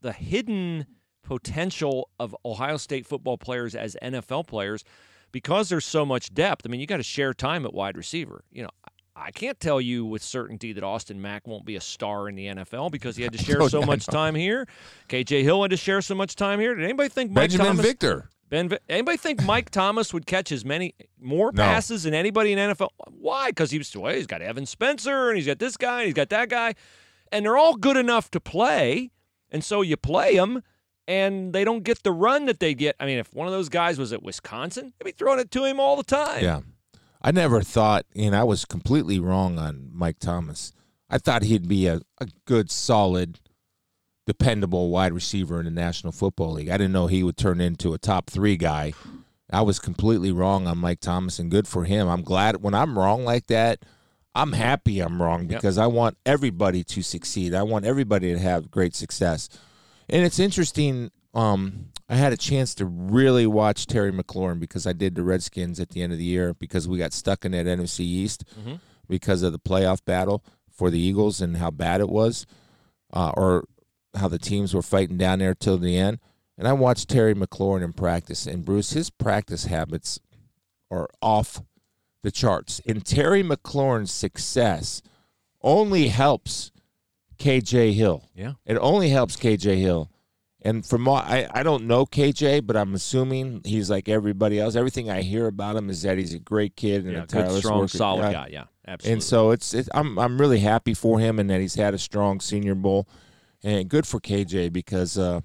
the 0.00 0.12
hidden 0.12 0.86
potential 1.24 2.08
of 2.20 2.36
Ohio 2.44 2.76
State 2.76 3.04
football 3.04 3.36
players 3.36 3.74
as 3.74 3.96
NFL 4.00 4.46
players 4.46 4.84
because 5.32 5.68
there's 5.68 5.84
so 5.84 6.06
much 6.06 6.32
depth. 6.32 6.62
I 6.64 6.68
mean, 6.68 6.80
you 6.80 6.86
got 6.86 6.98
to 6.98 7.02
share 7.02 7.34
time 7.34 7.66
at 7.66 7.74
wide 7.74 7.96
receiver. 7.96 8.44
You 8.52 8.62
know, 8.62 8.70
I 9.18 9.30
can't 9.30 9.58
tell 9.58 9.80
you 9.80 10.04
with 10.04 10.22
certainty 10.22 10.74
that 10.74 10.84
Austin 10.84 11.20
Mack 11.22 11.46
won't 11.46 11.64
be 11.64 11.76
a 11.76 11.80
star 11.80 12.28
in 12.28 12.34
the 12.36 12.46
NFL 12.46 12.90
because 12.90 13.16
he 13.16 13.22
had 13.22 13.32
to 13.32 13.38
share 13.42 13.66
so 13.70 13.80
much 13.82 14.04
time 14.06 14.34
here. 14.34 14.68
KJ 15.08 15.42
Hill 15.42 15.62
had 15.62 15.70
to 15.70 15.76
share 15.78 16.02
so 16.02 16.14
much 16.14 16.36
time 16.36 16.60
here. 16.60 16.74
Did 16.74 16.84
anybody 16.84 17.08
think 17.08 17.30
Mike 17.30 17.44
Benjamin 17.50 17.66
Thomas? 17.68 17.86
Victor. 17.86 18.28
Ben, 18.48 18.70
anybody 18.88 19.16
think 19.16 19.42
Mike 19.42 19.70
Thomas 19.70 20.12
would 20.14 20.26
catch 20.26 20.52
as 20.52 20.64
many 20.64 20.94
more 21.20 21.50
No. 21.52 21.62
passes 21.64 22.04
than 22.04 22.14
anybody 22.14 22.52
in 22.52 22.58
NFL? 22.58 22.90
Why? 23.08 23.48
Because 23.48 23.70
he 23.72 23.78
was 23.78 23.96
well, 23.96 24.14
he's 24.14 24.26
got 24.26 24.40
Evan 24.42 24.66
Spencer 24.66 25.30
and 25.30 25.36
he's 25.36 25.46
got 25.46 25.58
this 25.58 25.76
guy 25.76 26.00
and 26.00 26.04
he's 26.06 26.14
got 26.14 26.28
that 26.28 26.48
guy, 26.48 26.74
and 27.32 27.44
they're 27.44 27.56
all 27.56 27.74
good 27.74 27.96
enough 27.96 28.30
to 28.32 28.38
play, 28.40 29.10
and 29.50 29.64
so 29.64 29.80
you 29.82 29.96
play 29.96 30.36
them, 30.36 30.62
and 31.08 31.52
they 31.52 31.64
don't 31.64 31.82
get 31.82 32.02
the 32.04 32.12
run 32.12 32.44
that 32.46 32.60
they 32.60 32.72
get. 32.74 32.94
I 33.00 33.06
mean, 33.06 33.18
if 33.18 33.34
one 33.34 33.48
of 33.48 33.52
those 33.52 33.68
guys 33.68 33.98
was 33.98 34.12
at 34.12 34.22
Wisconsin, 34.22 34.92
they'd 34.98 35.04
be 35.06 35.10
throwing 35.12 35.40
it 35.40 35.50
to 35.52 35.64
him 35.64 35.80
all 35.80 35.96
the 35.96 36.04
time. 36.04 36.44
Yeah. 36.44 36.60
I 37.22 37.30
never 37.32 37.62
thought, 37.62 38.06
and 38.14 38.34
I 38.36 38.44
was 38.44 38.64
completely 38.64 39.18
wrong 39.18 39.58
on 39.58 39.90
Mike 39.92 40.18
Thomas. 40.18 40.72
I 41.10 41.18
thought 41.18 41.42
he'd 41.42 41.68
be 41.68 41.86
a, 41.86 42.00
a 42.20 42.28
good, 42.46 42.70
solid, 42.70 43.40
dependable 44.26 44.90
wide 44.90 45.12
receiver 45.12 45.58
in 45.58 45.64
the 45.64 45.70
National 45.70 46.12
Football 46.12 46.52
League. 46.52 46.68
I 46.68 46.76
didn't 46.76 46.92
know 46.92 47.06
he 47.06 47.22
would 47.22 47.36
turn 47.36 47.60
into 47.60 47.94
a 47.94 47.98
top 47.98 48.28
three 48.28 48.56
guy. 48.56 48.92
I 49.50 49.62
was 49.62 49.78
completely 49.78 50.32
wrong 50.32 50.66
on 50.66 50.78
Mike 50.78 51.00
Thomas, 51.00 51.38
and 51.38 51.50
good 51.50 51.68
for 51.68 51.84
him. 51.84 52.08
I'm 52.08 52.22
glad 52.22 52.62
when 52.62 52.74
I'm 52.74 52.98
wrong 52.98 53.24
like 53.24 53.46
that, 53.46 53.80
I'm 54.34 54.52
happy 54.52 55.00
I'm 55.00 55.22
wrong 55.22 55.42
Yep. 55.42 55.48
because 55.48 55.78
I 55.78 55.86
want 55.86 56.18
everybody 56.26 56.84
to 56.84 57.02
succeed. 57.02 57.54
I 57.54 57.62
want 57.62 57.84
everybody 57.86 58.32
to 58.32 58.38
have 58.38 58.70
great 58.70 58.94
success. 58.94 59.48
And 60.08 60.24
it's 60.24 60.38
interesting. 60.38 61.10
Um, 61.36 61.90
I 62.08 62.16
had 62.16 62.32
a 62.32 62.36
chance 62.36 62.74
to 62.76 62.86
really 62.86 63.46
watch 63.46 63.86
Terry 63.86 64.12
McLaurin 64.12 64.58
because 64.60 64.86
I 64.86 64.92
did 64.92 65.14
the 65.16 65.22
Redskins 65.22 65.78
at 65.80 65.90
the 65.90 66.02
end 66.02 66.12
of 66.12 66.18
the 66.18 66.24
year 66.24 66.54
because 66.54 66.86
we 66.88 66.98
got 66.98 67.12
stuck 67.12 67.44
in 67.44 67.52
that 67.52 67.66
NFC 67.66 68.00
East 68.04 68.44
Mhm. 68.64 68.80
because 69.08 69.42
of 69.42 69.52
the 69.52 69.58
playoff 69.58 70.04
battle 70.04 70.44
for 70.70 70.88
the 70.90 70.98
Eagles 70.98 71.40
and 71.40 71.56
how 71.56 71.70
bad 71.70 72.00
it 72.00 72.08
was, 72.08 72.46
uh, 73.12 73.32
or 73.36 73.64
how 74.14 74.28
the 74.28 74.38
teams 74.38 74.72
were 74.72 74.82
fighting 74.82 75.16
down 75.18 75.40
there 75.40 75.54
till 75.54 75.78
the 75.78 75.96
end. 75.96 76.18
And 76.56 76.66
I 76.66 76.72
watched 76.72 77.08
Terry 77.08 77.34
McLaurin 77.34 77.82
in 77.84 77.92
practice, 77.92 78.46
and 78.46 78.64
Bruce, 78.64 78.90
his 78.92 79.10
practice 79.10 79.64
habits 79.66 80.20
are 80.90 81.08
off 81.20 81.62
the 82.22 82.30
charts. 82.30 82.80
And 82.86 83.04
Terry 83.04 83.42
McLaurin's 83.42 84.12
success 84.12 85.02
only 85.60 86.08
helps 86.08 86.70
KJ 87.38 87.92
Hill. 87.92 88.24
Yeah. 88.34 88.54
It 88.64 88.76
only 88.76 89.10
helps 89.10 89.36
KJ 89.36 89.76
Hill. 89.80 90.08
And 90.66 90.84
from 90.84 91.06
all, 91.06 91.16
I, 91.16 91.48
I 91.52 91.62
don't 91.62 91.86
know 91.86 92.04
KJ, 92.06 92.66
but 92.66 92.76
I'm 92.76 92.94
assuming 92.94 93.60
he's 93.64 93.88
like 93.88 94.08
everybody 94.08 94.58
else. 94.58 94.74
Everything 94.74 95.08
I 95.10 95.22
hear 95.22 95.46
about 95.46 95.76
him 95.76 95.88
is 95.90 96.02
that 96.02 96.18
he's 96.18 96.34
a 96.34 96.38
great 96.40 96.74
kid 96.76 97.04
and 97.04 97.12
Yeah, 97.12 97.22
a 97.22 97.26
good, 97.26 97.58
strong, 97.58 97.78
worker. 97.80 97.96
solid 97.98 98.22
Yeah. 98.26 98.32
guy. 98.32 98.48
Yeah, 98.50 98.64
absolutely. 98.88 99.12
And 99.12 99.22
so 99.22 99.50
it's, 99.52 99.72
it's 99.74 99.88
I'm 99.94 100.18
I'm 100.18 100.38
really 100.40 100.58
happy 100.60 100.92
for 100.94 101.20
him 101.20 101.38
and 101.38 101.48
that 101.50 101.60
he's 101.60 101.76
had 101.76 101.94
a 101.94 101.98
strong 101.98 102.40
Senior 102.40 102.74
Bowl, 102.74 103.06
and 103.62 103.88
good 103.88 104.06
for 104.06 104.18
KJ 104.18 104.72
because 104.72 105.16
uh, 105.16 105.40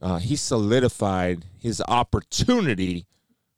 uh, 0.00 0.18
he 0.18 0.36
solidified 0.36 1.46
his 1.58 1.82
opportunity 1.88 3.06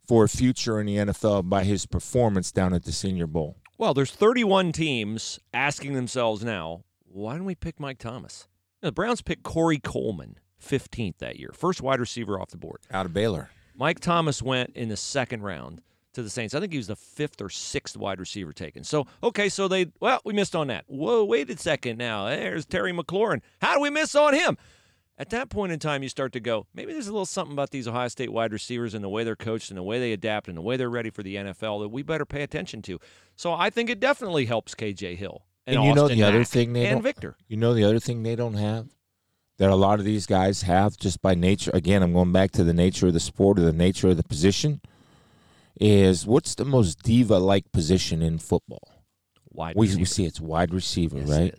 for 0.08 0.24
a 0.24 0.28
future 0.28 0.80
in 0.80 0.86
the 0.86 0.96
NFL 0.96 1.48
by 1.48 1.64
his 1.64 1.84
performance 1.84 2.52
down 2.52 2.72
at 2.72 2.84
the 2.84 2.92
Senior 2.92 3.26
Bowl. 3.26 3.56
Well, 3.76 3.92
there's 3.92 4.12
31 4.12 4.72
teams 4.72 5.38
asking 5.52 5.92
themselves 5.94 6.42
now, 6.42 6.84
why 7.04 7.34
don't 7.34 7.44
we 7.44 7.54
pick 7.54 7.78
Mike 7.78 7.98
Thomas? 7.98 8.48
The 8.80 8.92
Browns 8.92 9.20
picked 9.20 9.42
Corey 9.42 9.78
Coleman, 9.78 10.38
15th 10.66 11.18
that 11.18 11.38
year, 11.38 11.50
first 11.54 11.80
wide 11.80 12.00
receiver 12.00 12.40
off 12.40 12.50
the 12.50 12.56
board. 12.56 12.80
Out 12.90 13.06
of 13.06 13.12
Baylor. 13.12 13.50
Mike 13.74 14.00
Thomas 14.00 14.42
went 14.42 14.70
in 14.74 14.88
the 14.88 14.96
second 14.96 15.42
round 15.42 15.82
to 16.14 16.22
the 16.22 16.30
Saints. 16.30 16.54
I 16.54 16.60
think 16.60 16.72
he 16.72 16.78
was 16.78 16.86
the 16.86 16.96
fifth 16.96 17.40
or 17.40 17.50
sixth 17.50 17.96
wide 17.96 18.18
receiver 18.18 18.52
taken. 18.52 18.84
So, 18.84 19.06
okay, 19.22 19.48
so 19.48 19.68
they, 19.68 19.92
well, 20.00 20.20
we 20.24 20.32
missed 20.32 20.56
on 20.56 20.68
that. 20.68 20.84
Whoa, 20.86 21.24
wait 21.24 21.50
a 21.50 21.58
second 21.58 21.98
now. 21.98 22.26
There's 22.26 22.64
Terry 22.64 22.92
McLaurin. 22.92 23.42
How 23.60 23.74
do 23.74 23.80
we 23.80 23.90
miss 23.90 24.14
on 24.14 24.34
him? 24.34 24.56
At 25.18 25.30
that 25.30 25.48
point 25.48 25.72
in 25.72 25.78
time, 25.78 26.02
you 26.02 26.10
start 26.10 26.32
to 26.34 26.40
go, 26.40 26.66
maybe 26.74 26.92
there's 26.92 27.06
a 27.06 27.12
little 27.12 27.24
something 27.24 27.52
about 27.52 27.70
these 27.70 27.88
Ohio 27.88 28.08
State 28.08 28.32
wide 28.32 28.52
receivers 28.52 28.92
and 28.92 29.02
the 29.02 29.08
way 29.08 29.24
they're 29.24 29.36
coached 29.36 29.70
and 29.70 29.78
the 29.78 29.82
way 29.82 29.98
they 29.98 30.12
adapt 30.12 30.48
and 30.48 30.56
the 30.56 30.62
way 30.62 30.76
they're 30.76 30.90
ready 30.90 31.08
for 31.08 31.22
the 31.22 31.36
NFL 31.36 31.82
that 31.82 31.88
we 31.88 32.02
better 32.02 32.26
pay 32.26 32.42
attention 32.42 32.82
to. 32.82 32.98
So 33.34 33.52
I 33.54 33.70
think 33.70 33.88
it 33.88 34.00
definitely 34.00 34.44
helps 34.46 34.74
KJ 34.74 35.16
Hill. 35.16 35.42
And, 35.66 35.76
And 35.76 35.84
you 35.84 35.94
know 35.94 36.04
Austin 36.04 36.18
the 36.18 36.24
other 36.24 36.44
thing 36.44 36.74
they 36.74 36.86
and 36.86 37.02
Victor. 37.02 37.36
You 37.48 37.56
know 37.56 37.74
the 37.74 37.84
other 37.84 37.98
thing 37.98 38.22
they 38.22 38.36
don't 38.36 38.54
have 38.54 38.88
that 39.58 39.70
a 39.70 39.74
lot 39.74 39.98
of 39.98 40.04
these 40.04 40.26
guys 40.26 40.62
have 40.62 40.96
just 40.96 41.22
by 41.22 41.34
nature. 41.34 41.70
Again, 41.74 42.02
I'm 42.02 42.12
going 42.12 42.32
back 42.32 42.50
to 42.52 42.64
the 42.64 42.74
nature 42.74 43.06
of 43.06 43.12
the 43.14 43.20
sport 43.20 43.58
or 43.58 43.62
the 43.62 43.72
nature 43.72 44.08
of 44.08 44.16
the 44.16 44.22
position. 44.24 44.80
Is 45.78 46.26
what's 46.26 46.54
the 46.54 46.64
most 46.64 47.02
diva-like 47.02 47.70
position 47.72 48.22
in 48.22 48.38
football? 48.38 49.02
Wide 49.50 49.76
We, 49.76 49.86
receiver. 49.86 50.00
we 50.00 50.04
see 50.06 50.24
it's 50.24 50.40
wide 50.40 50.72
receiver, 50.72 51.18
Yes, 51.18 51.28
right? 51.28 51.54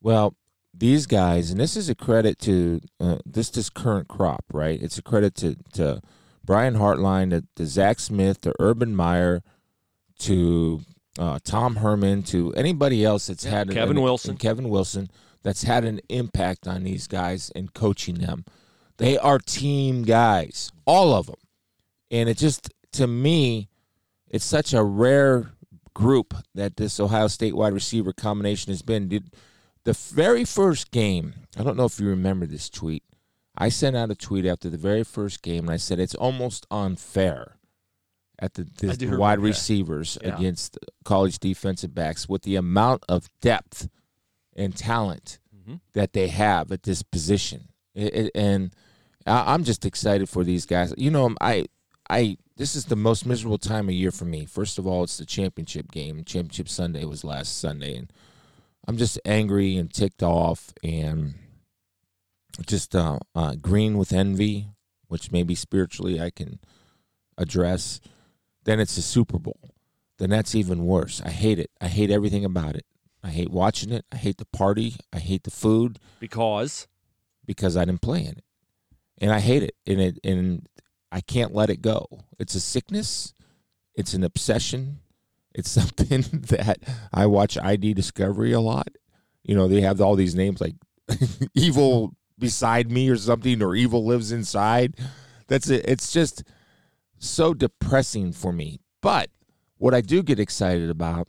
Well, 0.00 0.34
these 0.72 1.06
guys, 1.06 1.50
and 1.50 1.58
this 1.60 1.76
is 1.76 1.88
a 1.88 1.94
credit 1.96 2.38
to 2.40 2.80
uh, 3.00 3.18
this 3.26 3.50
this 3.50 3.68
current 3.68 4.06
crop, 4.06 4.44
right? 4.52 4.80
It's 4.80 4.96
a 4.98 5.02
credit 5.02 5.34
to 5.36 5.56
to 5.72 6.00
Brian 6.44 6.74
Hartline, 6.74 7.30
to, 7.30 7.44
to 7.56 7.66
Zach 7.66 7.98
Smith, 7.98 8.40
to 8.42 8.54
Urban 8.60 8.94
Meyer, 8.94 9.42
to 10.20 10.80
uh, 11.18 11.40
Tom 11.42 11.76
Herman, 11.76 12.22
to 12.24 12.54
anybody 12.54 13.04
else 13.04 13.26
that's 13.26 13.44
Yeah, 13.44 13.50
had 13.50 13.70
Kevin 13.72 13.96
an- 13.96 14.02
Wilson. 14.04 14.36
Kevin 14.36 14.68
Wilson 14.68 15.10
that's 15.42 15.64
had 15.64 15.84
an 15.84 16.00
impact 16.08 16.66
on 16.66 16.84
these 16.84 17.06
guys 17.06 17.50
and 17.54 17.72
coaching 17.74 18.16
them. 18.16 18.44
They 18.96 19.16
are 19.16 19.38
team 19.38 20.02
guys, 20.02 20.72
all 20.84 21.14
of 21.14 21.26
them, 21.26 21.36
and 22.10 22.28
it 22.28 22.36
just 22.38 22.70
to 22.92 23.06
me, 23.06 23.68
it's 24.28 24.44
such 24.44 24.72
a 24.74 24.82
rare 24.82 25.52
group 25.94 26.34
that 26.54 26.76
this 26.76 26.98
Ohio 27.00 27.28
State 27.28 27.54
wide 27.54 27.72
receiver 27.72 28.12
combination 28.12 28.72
has 28.72 28.82
been. 28.82 29.08
Did 29.08 29.32
the 29.84 29.92
very 29.92 30.44
first 30.44 30.90
game? 30.90 31.34
I 31.56 31.62
don't 31.62 31.76
know 31.76 31.84
if 31.84 32.00
you 32.00 32.08
remember 32.08 32.46
this 32.46 32.68
tweet. 32.68 33.04
I 33.56 33.68
sent 33.68 33.96
out 33.96 34.10
a 34.10 34.14
tweet 34.14 34.46
after 34.46 34.68
the 34.68 34.76
very 34.76 35.02
first 35.04 35.42
game, 35.42 35.64
and 35.64 35.70
I 35.70 35.76
said 35.76 35.98
it's 35.98 36.14
almost 36.14 36.66
unfair 36.70 37.56
at 38.40 38.54
the, 38.54 38.62
the 38.64 38.86
wide 39.16 39.38
remember 39.38 39.46
receivers 39.48 40.16
Yeah. 40.22 40.36
against 40.36 40.78
college 41.04 41.38
defensive 41.40 41.92
backs 41.94 42.28
with 42.28 42.42
the 42.42 42.54
amount 42.56 43.02
of 43.08 43.28
depth 43.40 43.88
and 44.58 44.76
talent 44.76 45.38
Mhm. 45.56 45.80
that 45.94 46.12
they 46.12 46.28
have 46.28 46.70
at 46.72 46.82
this 46.82 47.02
position. 47.02 47.68
It, 47.94 48.14
it- 48.14 48.32
and 48.34 48.74
I, 49.26 49.54
I'm 49.54 49.64
just 49.64 49.86
excited 49.86 50.28
for 50.28 50.44
these 50.44 50.66
guys. 50.66 50.92
You 50.98 51.10
know, 51.10 51.34
I 51.40 51.66
I 52.10 52.36
this 52.56 52.74
is 52.74 52.86
the 52.86 52.96
most 52.96 53.24
miserable 53.26 53.58
time 53.58 53.88
of 53.88 53.94
year 53.94 54.10
for 54.10 54.24
me. 54.24 54.44
First 54.44 54.78
of 54.78 54.86
all, 54.86 55.04
it's 55.04 55.18
the 55.18 55.26
championship 55.26 55.90
game. 55.92 56.24
Championship 56.24 56.68
Sunday 56.68 57.04
was 57.04 57.22
last 57.24 57.58
Sunday, 57.58 57.96
and 57.96 58.12
I'm 58.86 58.96
just 58.96 59.18
angry 59.24 59.76
and 59.76 59.92
ticked 59.92 60.22
off 60.22 60.72
and 60.82 61.34
just 62.66 62.94
uh, 62.96 63.18
uh, 63.34 63.54
green 63.60 63.98
with 63.98 64.12
envy, 64.12 64.68
which 65.08 65.30
maybe 65.30 65.54
spiritually 65.54 66.20
I 66.20 66.30
can 66.30 66.58
address. 67.36 68.00
Then 68.64 68.80
it's 68.80 68.96
the 68.96 69.02
Super 69.02 69.38
Bowl. 69.38 69.60
Then 70.18 70.30
that's 70.30 70.54
even 70.54 70.84
worse. 70.86 71.22
I 71.24 71.30
hate 71.30 71.58
it. 71.60 71.70
I 71.80 71.86
hate 71.88 72.10
everything 72.10 72.44
about 72.44 72.74
it. 72.74 72.84
I 73.22 73.30
hate 73.30 73.50
watching 73.50 73.92
it. 73.92 74.04
I 74.12 74.16
hate 74.16 74.38
the 74.38 74.46
party. 74.46 74.96
I 75.12 75.18
hate 75.18 75.44
the 75.44 75.50
food 75.50 75.98
Because 76.20 76.86
because 77.44 77.76
I 77.76 77.84
didn't 77.84 78.02
play 78.02 78.20
in 78.20 78.32
it, 78.38 78.44
and 79.18 79.32
I 79.32 79.40
hate 79.40 79.62
it. 79.62 79.74
And 79.86 80.00
it 80.00 80.18
and 80.24 80.68
I 81.10 81.20
can't 81.20 81.54
let 81.54 81.70
it 81.70 81.82
go. 81.82 82.06
It's 82.38 82.54
a 82.54 82.60
sickness. 82.60 83.32
It's 83.94 84.14
an 84.14 84.22
obsession. 84.22 85.00
It's 85.54 85.70
something 85.80 86.22
that 86.48 86.78
I 87.12 87.26
watch 87.26 87.58
ID 87.58 87.94
Discovery 87.94 88.52
a 88.52 88.60
lot. 88.60 88.88
You 89.42 89.56
know, 89.56 89.66
they 89.66 89.80
have 89.80 90.00
all 90.00 90.14
these 90.14 90.34
names 90.34 90.60
like 90.60 90.74
Evil 91.54 92.14
beside 92.38 92.90
me 92.90 93.08
or 93.08 93.16
something, 93.16 93.62
or 93.62 93.74
Evil 93.74 94.04
lives 94.04 94.30
inside. 94.30 94.94
That's 95.48 95.68
it. 95.70 95.84
It's 95.88 96.12
just 96.12 96.44
so 97.18 97.54
depressing 97.54 98.32
for 98.32 98.52
me. 98.52 98.80
But 99.00 99.30
what 99.78 99.94
I 99.94 100.02
do 100.02 100.22
get 100.22 100.38
excited 100.38 100.90
about 100.90 101.28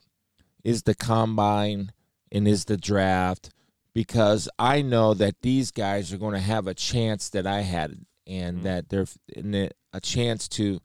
is 0.64 0.84
the 0.84 0.96
combine 0.96 1.92
and 2.32 2.48
is 2.48 2.66
the 2.66 2.78
draft 2.78 3.50
because 3.94 4.48
I 4.60 4.82
know 4.82 5.14
that 5.16 5.42
these 5.42 5.72
guys 5.72 6.14
are 6.14 6.18
going 6.18 6.34
to 6.36 6.40
have 6.40 6.68
a 6.68 6.74
chance 6.74 7.30
that 7.30 7.48
I 7.48 7.62
had 7.62 8.06
and 8.28 8.60
Mhm. 8.60 8.64
that 8.64 8.90
they're 8.90 9.08
in 9.36 9.56
a- 9.56 9.72
a 9.94 10.00
chance 10.00 10.48
to 10.50 10.80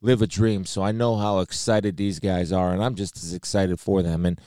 live 0.00 0.22
a 0.22 0.26
dream. 0.26 0.64
So 0.64 0.82
I 0.82 0.92
know 0.92 1.16
how 1.16 1.40
excited 1.40 1.96
these 1.96 2.18
guys 2.18 2.50
are, 2.50 2.72
and 2.72 2.82
I'm 2.82 2.94
just 2.94 3.16
as 3.18 3.34
excited 3.34 3.78
for 3.78 4.02
them. 4.02 4.24
And 4.24 4.40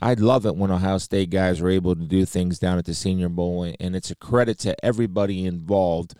I 0.00 0.14
love 0.14 0.46
it 0.46 0.56
when 0.56 0.70
Ohio 0.70 0.98
State 0.98 1.30
guys 1.30 1.60
are 1.60 1.68
able 1.68 1.94
to 1.94 2.02
do 2.04 2.24
things 2.24 2.58
down 2.58 2.78
at 2.78 2.86
the 2.86 2.94
Senior 2.94 3.28
Bowl, 3.28 3.62
and- 3.62 3.76
and 3.78 3.94
it's 3.94 4.10
a 4.10 4.16
credit 4.16 4.58
to 4.60 4.84
everybody 4.84 5.44
involved, 5.44 6.14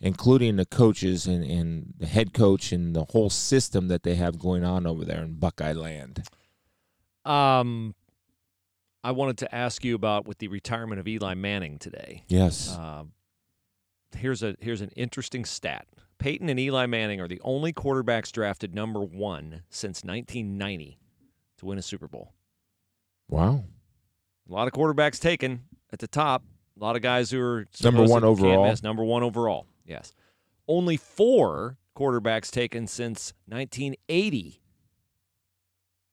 including 0.00 0.56
the 0.56 0.66
coaches 0.66 1.26
and, 1.26 1.44
and 1.44 1.94
the 1.98 2.06
head 2.06 2.34
coach 2.34 2.72
and 2.72 2.94
the 2.94 3.04
whole 3.12 3.30
system 3.30 3.88
that 3.88 4.02
they 4.02 4.16
have 4.16 4.38
going 4.38 4.64
on 4.64 4.86
over 4.86 5.04
there 5.04 5.22
in 5.22 5.34
Buckeye 5.34 5.72
Land. 5.72 6.24
Um, 7.26 7.94
I 9.04 9.12
wanted 9.12 9.38
to 9.38 9.54
ask 9.54 9.84
you 9.84 9.94
about 9.94 10.26
with 10.26 10.38
the 10.38 10.48
retirement 10.48 11.00
of 11.00 11.06
Eli 11.08 11.34
Manning 11.34 11.78
today. 11.78 12.24
Yes. 12.28 12.76
Uh, 12.76 13.04
here's 14.16 14.42
a 14.42 14.56
here's 14.60 14.80
an 14.80 14.90
interesting 14.96 15.44
stat. 15.44 15.86
Peyton 16.18 16.48
and 16.48 16.58
Eli 16.58 16.86
Manning 16.86 17.20
are 17.20 17.28
the 17.28 17.40
only 17.44 17.72
quarterbacks 17.72 18.32
drafted 18.32 18.74
number 18.74 19.00
one 19.00 19.62
since 19.68 20.02
1990 20.02 20.98
to 21.58 21.66
win 21.66 21.78
a 21.78 21.82
Super 21.82 22.08
Bowl. 22.08 22.32
wow. 23.28 23.64
A 24.48 24.52
lot 24.52 24.68
of 24.68 24.72
quarterbacks 24.72 25.20
taken 25.20 25.64
at 25.92 25.98
the 25.98 26.06
top. 26.06 26.44
A 26.80 26.84
lot 26.84 26.94
of 26.94 27.02
guys 27.02 27.30
who 27.32 27.40
are 27.40 27.66
Number 27.82 28.04
one 28.04 28.22
overall. 28.22 28.68
miss. 28.68 28.80
Number 28.82 29.02
one 29.04 29.22
overall. 29.24 29.66
Yes. 29.84 30.12
Only 30.68 30.96
four 30.96 31.78
quarterbacks 31.96 32.50
taken 32.50 32.86
since 32.86 33.32
1980 33.48 34.60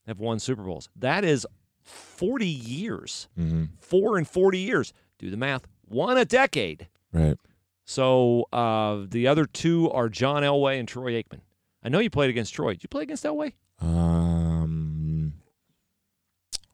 have 0.07 0.19
won 0.19 0.39
Super 0.39 0.63
Bowls. 0.63 0.89
That 0.95 1.23
is 1.23 1.45
40 1.83 2.45
years. 2.47 3.27
hmm 3.35 3.65
Four 3.79 4.17
in 4.17 4.25
40 4.25 4.57
years. 4.59 4.93
Do 5.19 5.29
the 5.29 5.37
math. 5.37 5.67
One 5.87 6.17
a 6.17 6.25
decade. 6.25 6.87
Right. 7.11 7.37
So 7.85 8.47
uh, 8.53 9.05
the 9.09 9.27
other 9.27 9.45
two 9.45 9.91
are 9.91 10.07
John 10.09 10.43
Elway 10.43 10.79
and 10.79 10.87
Troy 10.87 11.13
Aikman. 11.21 11.41
I 11.83 11.89
know 11.89 11.99
you 11.99 12.09
played 12.09 12.29
against 12.29 12.53
Troy. 12.53 12.71
Did 12.73 12.83
you 12.83 12.89
play 12.89 13.03
against 13.03 13.25
Elway? 13.25 13.53
Um, 13.81 15.33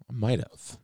I 0.10 0.14
might 0.14 0.40
have. 0.40 0.78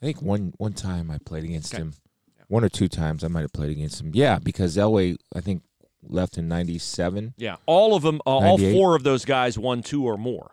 I 0.00 0.06
think 0.06 0.22
one 0.22 0.54
one 0.58 0.72
time 0.74 1.10
I 1.10 1.18
played 1.18 1.42
against 1.44 1.74
Okay. 1.74 1.82
him. 1.82 1.94
Yeah. 2.36 2.44
One 2.48 2.62
or 2.64 2.68
two 2.68 2.88
times 2.88 3.24
I 3.24 3.28
might 3.28 3.40
have 3.42 3.52
played 3.52 3.70
against 3.72 4.00
him. 4.00 4.12
Yeah, 4.14 4.38
because 4.38 4.76
Elway 4.76 5.16
I 5.34 5.40
think 5.40 5.62
left 6.04 6.38
in 6.38 6.46
'97. 6.46 7.34
Yeah. 7.36 7.56
All 7.66 7.96
of 7.96 8.02
them, 8.02 8.20
uh, 8.24 8.30
all 8.30 8.58
four 8.58 8.94
of 8.94 9.02
those 9.02 9.24
guys 9.24 9.58
won 9.58 9.82
two 9.82 10.04
or 10.04 10.16
more. 10.16 10.52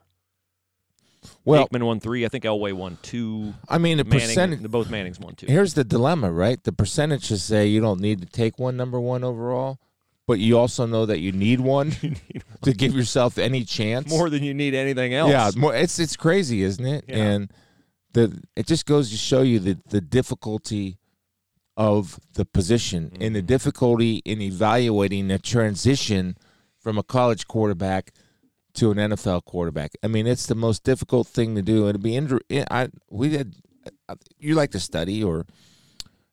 Well, 1.45 1.67
Aikman 1.67 1.83
won 1.83 1.99
three. 1.99 2.25
I 2.25 2.29
think 2.29 2.43
Elway 2.43 2.73
won 2.73 2.97
two. 3.01 3.53
I 3.69 3.77
mean, 3.77 3.97
the 3.97 4.03
Manning, 4.03 4.19
percentage. 4.27 4.61
the- 4.61 4.69
both 4.69 4.89
Mannings 4.89 5.19
won 5.19 5.35
two. 5.35 5.47
Here's 5.47 5.73
the 5.73 5.83
dilemma, 5.83 6.31
right? 6.31 6.61
The 6.63 6.71
percentages 6.71 7.43
say 7.43 7.67
you 7.67 7.81
don't 7.81 7.99
need 7.99 8.19
to 8.21 8.25
take 8.27 8.59
one 8.59 8.75
number 8.77 8.99
one 8.99 9.23
overall, 9.23 9.79
but 10.27 10.39
you 10.39 10.57
also 10.57 10.85
know 10.85 11.05
that 11.05 11.19
you 11.19 11.31
need 11.31 11.59
one 11.59 11.91
to 12.63 12.73
give 12.73 12.93
yourself 12.95 13.37
any 13.37 13.63
chance. 13.63 14.09
More 14.09 14.29
than 14.29 14.43
you 14.43 14.53
need 14.53 14.73
anything 14.73 15.13
else. 15.13 15.31
Yeah, 15.31 15.51
more, 15.55 15.75
it's 15.75 15.99
it's 15.99 16.15
crazy, 16.15 16.61
isn't 16.63 16.85
it? 16.85 17.05
Yeah. 17.07 17.15
And 17.15 17.51
the 18.13 18.41
it 18.55 18.65
just 18.67 18.85
goes 18.85 19.09
to 19.11 19.17
show 19.17 19.41
you 19.41 19.59
the 19.59 19.77
the 19.89 20.01
difficulty 20.01 20.97
of 21.77 22.19
the 22.35 22.45
position 22.45 23.11
and 23.19 23.35
the 23.35 23.39
Mm-hmm. 23.39 23.47
difficulty 23.47 24.21
in 24.23 24.41
evaluating 24.41 25.27
the 25.27 25.37
transition 25.39 26.37
from 26.79 26.97
a 26.97 27.03
college 27.03 27.47
quarterback 27.47 28.13
to 28.75 28.91
an 28.91 28.97
NFL 28.97 29.45
quarterback. 29.45 29.91
I 30.03 30.07
mean, 30.07 30.27
it's 30.27 30.45
the 30.45 30.55
most 30.55 30.83
difficult 30.83 31.27
thing 31.27 31.55
to 31.55 31.61
do. 31.61 31.87
It'd 31.87 32.03
be 32.03 32.15
inter- 32.15 32.39
I 32.69 32.89
we 33.09 33.33
had 33.33 33.55
you 34.37 34.55
like 34.55 34.71
to 34.71 34.79
study 34.79 35.23
or 35.23 35.45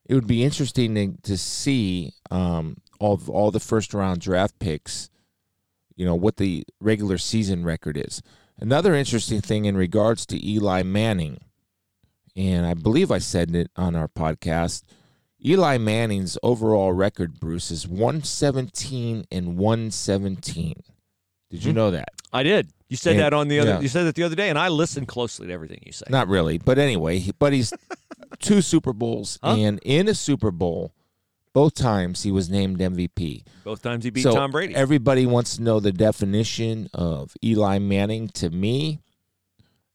it 0.05 0.15
would 0.15 0.27
be 0.27 0.43
interesting 0.43 0.95
to, 0.95 1.21
to 1.23 1.37
see 1.37 2.13
um, 2.29 2.77
all 2.99 3.19
all 3.27 3.51
the 3.51 3.59
first 3.59 3.93
round 3.93 4.21
draft 4.21 4.59
picks. 4.59 5.09
You 5.95 6.05
know 6.05 6.15
what 6.15 6.37
the 6.37 6.63
regular 6.79 7.17
season 7.17 7.63
record 7.63 7.97
is. 7.97 8.21
Another 8.59 8.93
interesting 8.93 9.41
thing 9.41 9.65
in 9.65 9.75
regards 9.75 10.25
to 10.27 10.47
Eli 10.47 10.83
Manning, 10.83 11.39
and 12.35 12.65
I 12.65 12.73
believe 12.73 13.11
I 13.11 13.19
said 13.19 13.55
it 13.55 13.71
on 13.75 13.95
our 13.95 14.07
podcast. 14.07 14.83
Eli 15.45 15.77
Manning's 15.77 16.37
overall 16.41 16.93
record, 16.93 17.39
Bruce, 17.39 17.69
is 17.69 17.87
117 17.87 19.25
and 19.29 19.57
117. 19.57 20.83
Did 21.53 21.63
you 21.65 21.71
know 21.73 21.91
that? 21.91 22.09
I 22.33 22.41
did. 22.43 22.67
You 22.89 22.97
said 22.97 23.11
And- 23.11 23.19
that 23.21 23.33
on 23.33 23.47
the 23.47 23.59
other. 23.59 23.69
yeah. 23.71 23.79
You 23.79 23.87
said 23.87 24.03
that 24.05 24.15
the 24.15 24.23
other 24.23 24.35
day, 24.35 24.49
and 24.49 24.57
I 24.57 24.69
listened 24.69 25.07
closely 25.07 25.47
to 25.47 25.53
everything 25.53 25.81
you 25.85 25.91
said. 25.91 26.09
Not 26.09 26.27
really, 26.27 26.57
but 26.57 26.79
anyway, 26.79 27.19
he, 27.19 27.31
but 27.31 27.53
he's 27.53 27.71
two 28.39 28.61
Super 28.61 28.91
Bowls, 28.91 29.37
Huh? 29.43 29.55
and 29.59 29.79
in 29.83 30.07
a 30.07 30.15
Super 30.15 30.49
Bowl, 30.51 30.93
both 31.53 31.75
times 31.75 32.23
he 32.23 32.31
was 32.31 32.49
named 32.49 32.79
MVP. 32.79 33.43
Both 33.63 33.83
times 33.83 34.03
he 34.03 34.09
beat 34.09 34.23
so 34.23 34.33
Tom 34.33 34.49
Brady. 34.49 34.73
Everybody 34.75 35.27
wants 35.27 35.57
to 35.57 35.61
know 35.63 35.79
the 35.79 35.91
definition 35.91 36.89
of 36.93 37.35
Eli 37.43 37.77
Manning. 37.77 38.27
To 38.29 38.49
me, 38.49 38.99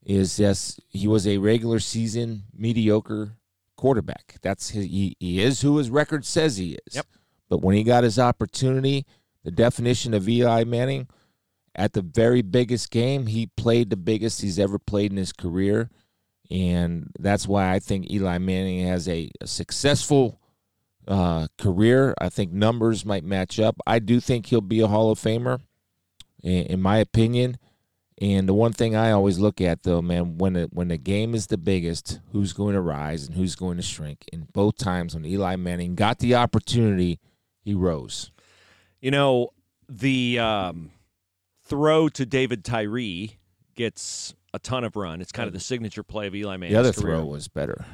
is 0.05 0.38
yes, 0.38 0.79
he 0.88 1.09
was 1.09 1.27
a 1.27 1.38
regular 1.38 1.81
season 1.81 2.44
mediocre 2.57 3.33
quarterback. 3.77 4.37
That's 4.42 4.71
his, 4.71 4.85
he, 4.87 5.16
he 5.18 5.42
is 5.42 5.61
who 5.62 5.77
his 5.79 5.90
record 5.90 6.25
says 6.25 6.57
he 6.57 6.79
is. 6.87 6.94
Yep. 6.94 7.07
But 7.49 7.62
when 7.62 7.75
he 7.75 7.83
got 7.83 8.05
his 8.05 8.18
opportunity, 8.18 9.05
the 9.44 9.51
definition 9.51 10.14
of 10.14 10.29
Eli 10.29 10.64
Manning 10.64 11.09
at 11.79 11.93
the 11.93 12.03
very 12.03 12.43
biggest 12.43 12.91
game, 12.91 13.27
he 13.27 13.47
played 13.47 13.88
the 13.88 13.97
biggest 13.97 14.43
he's 14.43 14.59
ever 14.59 14.81
played 14.81 15.12
in 15.12 15.17
his 15.17 15.33
career. 15.33 15.88
And 16.51 17.12
that's 17.21 17.47
why 17.47 17.73
I 17.73 17.79
think 17.79 18.11
Eli 18.11 18.38
Manning 18.38 18.85
has 18.85 19.09
a, 19.09 19.31
a 19.41 19.47
successful 19.47 20.41
uh, 21.07 21.47
career. 21.57 22.14
I 22.21 22.31
think 22.31 22.53
numbers 22.53 23.07
might 23.07 23.23
match 23.23 23.61
up. 23.61 23.77
I 23.87 24.01
do 24.01 24.19
think 24.19 24.47
he'll 24.47 24.61
be 24.61 24.81
a 24.81 24.88
Hall 24.88 25.12
of 25.12 25.21
Famer, 25.21 25.61
in, 26.43 26.64
in 26.64 26.83
my 26.83 26.99
opinion. 26.99 27.59
And 28.21 28.49
the 28.49 28.55
one 28.55 28.73
thing 28.73 28.97
I 28.97 29.12
always 29.12 29.38
look 29.38 29.61
at, 29.61 29.85
though, 29.85 30.03
man, 30.03 30.37
when 30.38 30.55
the, 30.55 30.69
when 30.73 30.88
the 30.88 30.99
game 30.99 31.33
is 31.33 31.47
the 31.47 31.59
biggest, 31.59 32.19
who's 32.33 32.53
going 32.53 32.75
to 32.75 32.81
rise 32.81 33.29
and 33.29 33.37
who's 33.37 33.55
going 33.55 33.77
to 33.77 33.85
shrink? 33.85 34.25
And 34.33 34.53
both 34.53 34.79
times 34.79 35.14
when 35.14 35.25
Eli 35.25 35.55
Manning 35.55 35.95
got 35.95 36.19
the 36.19 36.35
opportunity, 36.35 37.21
he 37.62 37.75
rose. 37.75 38.33
You 39.01 39.12
know, 39.12 39.51
the 39.88 40.41
um, 40.41 40.91
throw 41.68 42.09
to 42.11 42.26
David 42.26 42.64
Tyree 42.64 43.38
gets 43.74 44.35
a 44.54 44.59
ton 44.59 44.85
of 44.85 44.96
run. 44.96 45.20
It's 45.20 45.33
kind 45.33 45.46
of 45.46 45.52
the 45.52 45.61
signature 45.61 46.02
play 46.02 46.26
of 46.26 46.35
Eli 46.35 46.57
Manning's 46.57 46.74
the 46.74 46.81
other 46.81 46.92
career. 46.92 47.16
throw 47.16 47.24
was 47.26 47.48
better. 47.48 47.85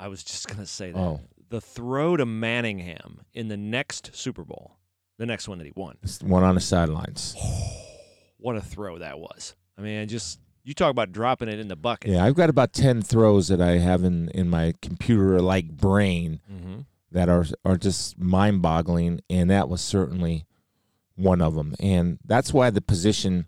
I 0.00 0.08
was 0.08 0.24
just 0.24 0.48
going 0.48 0.60
to 0.60 0.66
say 0.66 0.90
that. 0.92 0.98
Oh, 0.98 1.20
The 1.50 1.60
throw 1.60 2.16
to 2.16 2.26
Manningham 2.26 3.20
in 3.34 3.48
the 3.48 3.56
next 3.56 4.10
Super 4.16 4.44
Bowl, 4.44 4.76
the 5.18 5.26
next 5.26 5.48
one 5.48 5.58
that 5.58 5.64
he 5.64 5.72
won. 5.76 5.96
it's 6.02 6.18
the 6.18 6.26
one 6.26 6.42
on 6.42 6.54
the 6.54 6.60
sidelines. 6.60 7.36
What 8.38 8.56
a 8.56 8.60
throw 8.60 8.98
that 8.98 9.20
was. 9.20 9.54
I 9.78 9.82
mean, 9.82 10.08
just 10.08 10.40
you 10.64 10.74
talk 10.74 10.90
about 10.90 11.12
dropping 11.12 11.48
it 11.48 11.60
in 11.60 11.68
the 11.68 11.76
bucket. 11.76 12.10
Yeah, 12.10 12.24
I've 12.24 12.34
got 12.34 12.50
about 12.50 12.72
ten 12.72 13.00
throws 13.00 13.46
that 13.46 13.60
I 13.60 13.78
have 13.78 14.02
in, 14.02 14.30
in 14.30 14.50
my 14.50 14.74
computer-like 14.82 15.68
brain 15.76 16.40
Mm-hmm. 16.52 16.80
that 17.12 17.28
are 17.28 17.44
are 17.64 17.76
just 17.76 18.18
mind-boggling, 18.18 19.20
and 19.30 19.48
that 19.50 19.68
was 19.68 19.80
certainly 19.80 20.44
one 21.16 21.40
of 21.40 21.54
them. 21.54 21.74
And 21.80 22.18
that's 22.24 22.52
why 22.52 22.70
the 22.70 22.80
position 22.80 23.46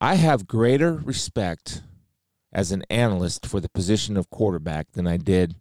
I 0.00 0.14
have 0.14 0.46
greater 0.46 0.94
respect 0.94 1.82
as 2.52 2.72
an 2.72 2.84
analyst 2.90 3.46
for 3.46 3.60
the 3.60 3.68
position 3.68 4.16
of 4.16 4.30
quarterback 4.30 4.92
than 4.92 5.06
I 5.06 5.16
did 5.16 5.54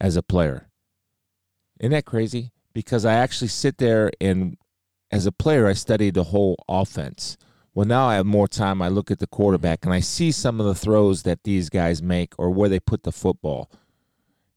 as 0.00 0.16
a 0.16 0.22
player. 0.22 0.68
Isn't 1.78 1.92
that 1.92 2.04
crazy? 2.04 2.52
Because 2.72 3.04
I 3.04 3.14
actually 3.14 3.48
sit 3.48 3.78
there 3.78 4.10
and 4.20 4.56
as 5.10 5.26
a 5.26 5.32
player 5.32 5.66
I 5.66 5.72
studied 5.72 6.14
the 6.14 6.24
whole 6.24 6.56
offense. 6.68 7.36
Well, 7.74 7.86
now 7.86 8.08
I 8.08 8.16
have 8.16 8.26
more 8.26 8.48
time. 8.48 8.82
I 8.82 8.88
look 8.88 9.10
at 9.10 9.20
the 9.20 9.26
quarterback 9.26 9.84
and 9.84 9.94
I 9.94 10.00
see 10.00 10.32
some 10.32 10.58
of 10.58 10.66
the 10.66 10.74
throws 10.74 11.22
that 11.22 11.44
these 11.44 11.68
guys 11.68 12.02
make 12.02 12.34
or 12.38 12.50
where 12.50 12.68
they 12.68 12.80
put 12.80 13.04
the 13.04 13.12
football 13.12 13.70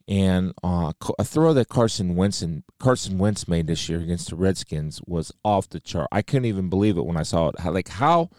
and 0.08 0.54
uh, 0.64 0.92
a 1.18 1.24
throw 1.24 1.54
that 1.54 1.70
Carson 1.70 2.16
Wentz 2.16 2.42
and 2.42 2.64
Carson 2.80 3.18
Wentz 3.18 3.48
made 3.48 3.68
this 3.68 3.88
year 3.88 4.00
against 4.00 4.30
the 4.30 4.36
Redskins 4.36 5.02
was 5.08 5.32
off 5.44 5.70
the 5.70 5.80
chart. 5.80 6.08
I 6.12 6.22
couldn't 6.22 6.46
even 6.46 6.70
believe 6.70 6.98
it 6.98 7.06
when 7.06 7.18
I 7.18 7.24
saw 7.24 7.50
it. 7.50 7.60
How, 7.60 7.72
like, 7.72 7.88
how 7.88 8.30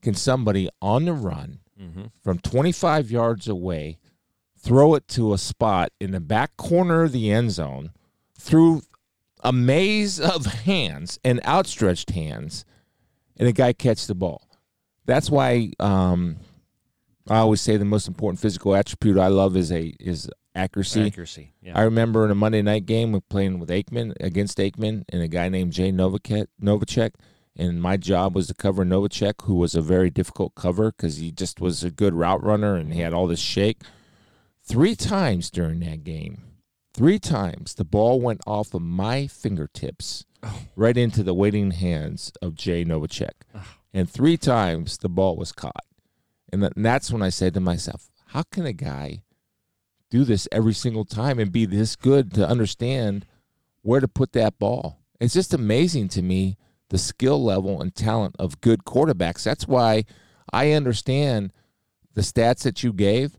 can 0.00 0.14
somebody 0.14 0.68
on 0.80 1.04
the 1.06 1.12
run 1.12 1.58
Mm-hmm. 1.80 2.04
from 2.22 2.38
25 2.38 3.10
yards 3.10 3.48
away 3.48 3.98
throw 4.56 4.94
it 4.94 5.08
to 5.08 5.32
a 5.32 5.38
spot 5.38 5.90
in 5.98 6.12
the 6.12 6.20
back 6.20 6.56
corner 6.56 7.02
of 7.02 7.10
the 7.10 7.32
end 7.32 7.50
zone 7.50 7.90
through 8.38 8.82
a 9.42 9.52
maze 9.52 10.20
of 10.20 10.46
hands 10.46 11.18
and 11.24 11.44
outstretched 11.44 12.10
hands, 12.10 12.64
and 13.36 13.48
a 13.48 13.52
guy 13.52 13.72
catch 13.72 14.06
the 14.06 14.14
ball? 14.14 14.48
That's 15.06 15.28
why 15.28 15.72
um, 15.80 16.36
I 17.28 17.38
always 17.38 17.60
say 17.60 17.76
the 17.76 17.84
most 17.84 18.06
important 18.06 18.38
physical 18.38 18.76
attribute 18.76 19.18
I 19.18 19.26
love 19.26 19.56
is 19.56 19.72
a 19.72 19.86
is 19.98 20.30
accuracy. 20.54 21.06
Accuracy. 21.06 21.52
Yeah. 21.62 21.78
I 21.78 21.82
remember 21.82 22.24
in 22.24 22.30
a 22.30 22.34
Monday 22.34 22.62
night 22.62 22.86
game 22.86 23.12
we 23.12 23.20
playing 23.20 23.58
with 23.58 23.68
Aikman 23.68 24.14
against 24.20 24.58
Aikman 24.58 25.04
and 25.08 25.22
a 25.22 25.28
guy 25.28 25.48
named 25.48 25.72
Jay 25.72 25.92
Novacek, 25.92 26.46
Novacek 26.62 27.12
and 27.56 27.82
my 27.82 27.96
job 27.96 28.34
was 28.34 28.46
to 28.46 28.54
cover 28.54 28.84
Novacek, 28.84 29.42
who 29.42 29.54
was 29.54 29.74
a 29.74 29.82
very 29.82 30.10
difficult 30.10 30.54
cover 30.54 30.90
because 30.90 31.18
he 31.18 31.30
just 31.30 31.60
was 31.60 31.84
a 31.84 31.90
good 31.90 32.14
route 32.14 32.42
runner 32.42 32.76
and 32.76 32.92
he 32.92 33.00
had 33.00 33.12
all 33.12 33.26
this 33.26 33.40
shake. 33.40 33.82
Three 34.64 34.94
times 34.94 35.50
during 35.50 35.80
that 35.80 36.04
game, 36.04 36.42
three 36.94 37.18
times 37.18 37.74
the 37.74 37.84
ball 37.84 38.20
went 38.20 38.40
off 38.46 38.72
of 38.74 38.82
my 38.82 39.26
fingertips 39.26 40.24
oh. 40.42 40.62
right 40.76 40.96
into 40.96 41.22
the 41.22 41.34
waiting 41.34 41.72
hands 41.72 42.32
of 42.40 42.54
Jay 42.54 42.84
Novacek, 42.84 43.42
ah. 43.54 43.76
and 43.92 44.08
three 44.08 44.36
times 44.36 44.98
the 44.98 45.08
ball 45.08 45.36
was 45.36 45.52
caught. 45.52 45.84
And 46.52 46.62
th- 46.62 46.72
and 46.76 46.84
that's 46.84 47.10
when 47.10 47.22
I 47.22 47.30
said 47.30 47.54
to 47.54 47.60
myself, 47.60 48.08
"How 48.28 48.42
can 48.42 48.66
a 48.66 48.72
guy?" 48.72 49.22
Do 50.12 50.24
this 50.24 50.46
every 50.52 50.74
single 50.74 51.06
time 51.06 51.38
and 51.38 51.50
be 51.50 51.64
this 51.64 51.96
good 51.96 52.34
to 52.34 52.46
understand 52.46 53.24
where 53.80 53.98
to 53.98 54.06
put 54.06 54.32
that 54.34 54.58
ball. 54.58 54.98
It's 55.18 55.32
just 55.32 55.54
amazing 55.54 56.08
to 56.10 56.20
me 56.22 56.58
the 56.90 56.98
skill 56.98 57.42
level 57.42 57.80
and 57.80 57.94
talent 57.94 58.36
of 58.38 58.60
good 58.60 58.84
quarterbacks. 58.84 59.42
That's 59.42 59.66
why 59.66 60.04
I 60.52 60.72
understand 60.72 61.50
the 62.12 62.20
stats 62.20 62.62
that 62.64 62.82
you 62.82 62.92
gave, 62.92 63.38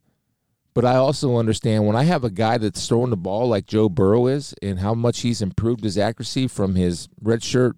but 0.73 0.83
I 0.83 0.95
also 0.95 1.37
understand 1.37 1.85
when 1.85 1.95
I 1.95 2.05
have 2.05 2.23
a 2.23 2.31
guy 2.31 2.57
that's 2.57 2.87
throwing 2.87 3.11
the 3.11 3.17
ball 3.17 3.47
like 3.47 3.67
Joe 3.67 3.87
Burrow 3.87 4.25
is 4.25 4.55
and 4.63 4.79
how 4.79 4.95
much 4.95 5.19
he's 5.21 5.43
improved 5.43 5.83
his 5.83 5.99
accuracy 5.99 6.47
from 6.47 6.73
his 6.73 7.07
redshirt 7.23 7.73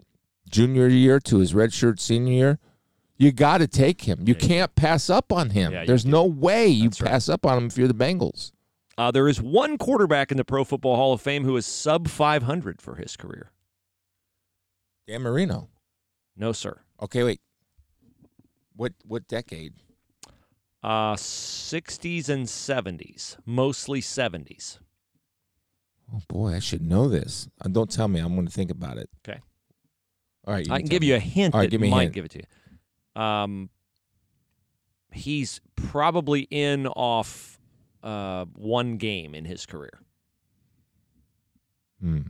junior 0.50 0.88
year 0.88 1.20
to 1.20 1.40
his 1.40 1.52
redshirt 1.52 2.00
senior 2.00 2.34
year. 2.34 2.60
You 3.18 3.34
got 3.34 3.58
to 3.58 3.68
take 3.68 4.04
him. 4.04 4.24
You 4.26 4.36
can't 4.36 4.74
pass 4.76 5.10
up 5.10 5.34
on 5.34 5.50
him. 5.50 5.74
Yeah, 5.74 5.84
There's 5.86 6.06
no 6.06 6.24
way 6.24 6.68
you 6.68 6.90
That's 6.90 7.02
right. 7.02 7.12
pass 7.12 7.28
up 7.28 7.46
on 7.46 7.58
him 7.58 7.66
if 7.66 7.78
you're 7.78 7.90
the 7.90 7.94
Bengals. 7.94 8.54
Uh, 8.98 9.12
there 9.12 9.28
is 9.28 9.42
one 9.42 9.78
quarterback 9.78 10.32
in 10.32 10.38
the 10.38 10.46
Pro 10.46 10.64
Football 10.64 10.96
Hall 10.96 11.14
of 11.14 11.22
Fame 11.22 11.44
who 11.44 11.58
is 11.58 11.66
sub 11.66 12.08
500 12.08 12.82
for 12.82 12.96
his 12.96 13.18
career. 13.18 13.52
Dan 15.08 15.22
Marino. 15.22 15.70
No, 16.38 16.52
sir. 16.52 16.80
Okay, 17.02 17.24
wait. 17.24 17.42
What 18.76 18.94
what 19.06 19.28
decade? 19.28 19.74
Uh, 20.84 21.16
60s 21.16 22.30
and 22.30 22.46
70s, 22.46 23.38
mostly 23.46 24.02
70s. 24.02 24.80
Oh 26.14 26.22
boy, 26.28 26.54
I 26.56 26.60
should 26.60 26.84
know 26.84 27.10
this. 27.10 27.48
Uh, 27.60 27.70
don't 27.70 27.90
tell 27.90 28.08
me. 28.08 28.20
I'm 28.20 28.36
going 28.36 28.46
to 28.46 28.52
think 28.52 28.70
about 28.70 28.98
it. 28.98 29.10
Okay. 29.28 29.40
All 30.46 30.54
right. 30.54 30.70
I 30.70 30.80
can 30.80 30.88
give 30.88 31.02
me. 31.02 31.08
you 31.08 31.16
a 31.16 31.20
hint 31.20 31.56
All 31.56 31.62
right, 31.62 31.70
give 31.70 31.82
me 31.82 31.88
a 31.88 31.92
might 31.92 32.02
hint. 32.04 32.14
give 32.14 32.26
it 32.26 32.32
to 32.32 32.40
you. 33.16 33.22
Um, 33.22 33.70
he's 35.12 35.62
probably 35.76 36.42
in 36.52 36.86
off 36.88 37.55
uh, 38.06 38.46
one 38.56 38.98
game 38.98 39.36
in 39.36 39.44
his 39.44 39.66
career. 39.66 40.00
Hmm. 42.00 42.22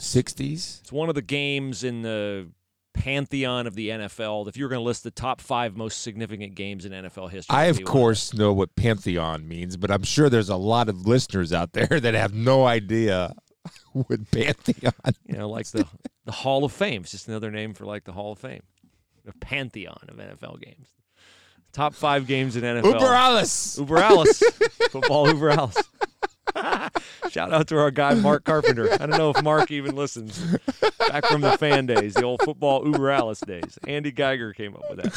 60s. 0.00 0.80
It's 0.80 0.92
one 0.92 1.08
of 1.08 1.14
the 1.14 1.22
games 1.22 1.84
in 1.84 2.02
the 2.02 2.48
pantheon 2.92 3.66
of 3.66 3.74
the 3.74 3.90
NFL. 3.90 4.48
If 4.48 4.56
you 4.56 4.64
were 4.64 4.68
going 4.68 4.80
to 4.80 4.84
list 4.84 5.04
the 5.04 5.10
top 5.10 5.40
five 5.40 5.76
most 5.76 6.02
significant 6.02 6.56
games 6.56 6.84
in 6.84 6.92
NFL 6.92 7.30
history, 7.30 7.56
I 7.56 7.66
of 7.66 7.84
course 7.84 8.34
know 8.34 8.52
what 8.52 8.74
pantheon 8.74 9.46
means, 9.46 9.76
but 9.76 9.90
I'm 9.90 10.02
sure 10.02 10.28
there's 10.28 10.48
a 10.48 10.56
lot 10.56 10.88
of 10.88 11.06
listeners 11.06 11.52
out 11.52 11.72
there 11.72 11.86
that 12.00 12.14
have 12.14 12.34
no 12.34 12.66
idea 12.66 13.32
what 13.92 14.30
pantheon. 14.30 14.92
You 15.26 15.38
know, 15.38 15.48
like 15.48 15.66
the 15.68 15.86
the 16.24 16.32
Hall 16.32 16.64
of 16.64 16.72
Fame. 16.72 17.02
It's 17.02 17.12
just 17.12 17.28
another 17.28 17.50
name 17.50 17.74
for 17.74 17.86
like 17.86 18.04
the 18.04 18.12
Hall 18.12 18.32
of 18.32 18.38
Fame, 18.38 18.62
the 19.24 19.32
pantheon 19.34 20.06
of 20.08 20.16
NFL 20.16 20.60
games. 20.60 20.88
Top 21.74 21.92
five 21.92 22.26
games 22.26 22.56
in 22.56 22.62
NFL. 22.62 22.84
Uber 22.84 23.04
Alice. 23.14 23.76
Uber 23.78 23.98
Alice. 23.98 24.38
Football 24.90 25.28
Uber 25.28 25.50
Alice. 25.50 25.76
Shout 27.30 27.52
out 27.52 27.66
to 27.68 27.78
our 27.78 27.90
guy 27.90 28.14
Mark 28.14 28.44
Carpenter. 28.44 28.90
I 28.92 28.98
don't 29.06 29.10
know 29.18 29.30
if 29.30 29.42
Mark 29.42 29.70
even 29.72 29.96
listens. 29.96 30.38
Back 31.08 31.26
from 31.26 31.40
the 31.40 31.58
fan 31.58 31.86
days, 31.86 32.14
the 32.14 32.22
old 32.24 32.40
football 32.42 32.86
Uber 32.86 33.10
Alice 33.10 33.40
days. 33.40 33.76
Andy 33.88 34.12
Geiger 34.12 34.52
came 34.52 34.74
up 34.76 34.88
with 34.88 35.02
that. 35.02 35.12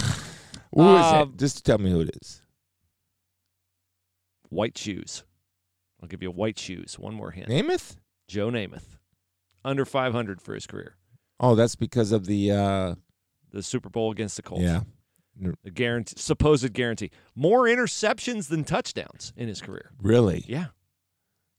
Who 0.74 0.96
is 0.98 1.06
Uh, 1.06 1.26
it? 1.30 1.38
Just 1.38 1.64
tell 1.64 1.78
me 1.78 1.92
who 1.92 2.02
it 2.02 2.10
is. 2.22 2.42
White 4.50 4.78
shoes. 4.78 5.24
I'll 6.02 6.08
give 6.08 6.22
you 6.24 6.32
white 6.32 6.58
shoes. 6.58 6.98
One 6.98 7.14
more 7.14 7.32
hint. 7.32 7.50
Namath? 7.50 7.98
Joe 8.28 8.50
Namath. 8.50 8.98
Under 9.64 9.86
500 9.86 10.42
for 10.42 10.54
his 10.54 10.66
career. 10.66 10.96
Oh, 11.40 11.56
that's 11.56 11.76
because 11.76 12.12
of 12.12 12.26
the 12.26 12.52
uh 12.52 12.96
The 13.52 13.62
Super 13.62 13.90
Bowl 13.90 14.12
against 14.12 14.38
the 14.38 14.42
Colts. 14.44 14.64
yeah. 14.64 14.82
The 15.64 15.72
guarantee, 15.72 16.16
supposed 16.18 16.72
guarantee. 16.74 17.12
More 17.36 17.64
interceptions 17.66 18.50
than 18.50 18.64
touchdowns 18.64 19.34
in 19.38 19.48
his 19.48 19.62
career. 19.62 19.92
Really? 20.02 20.44
Yeah. 20.48 20.68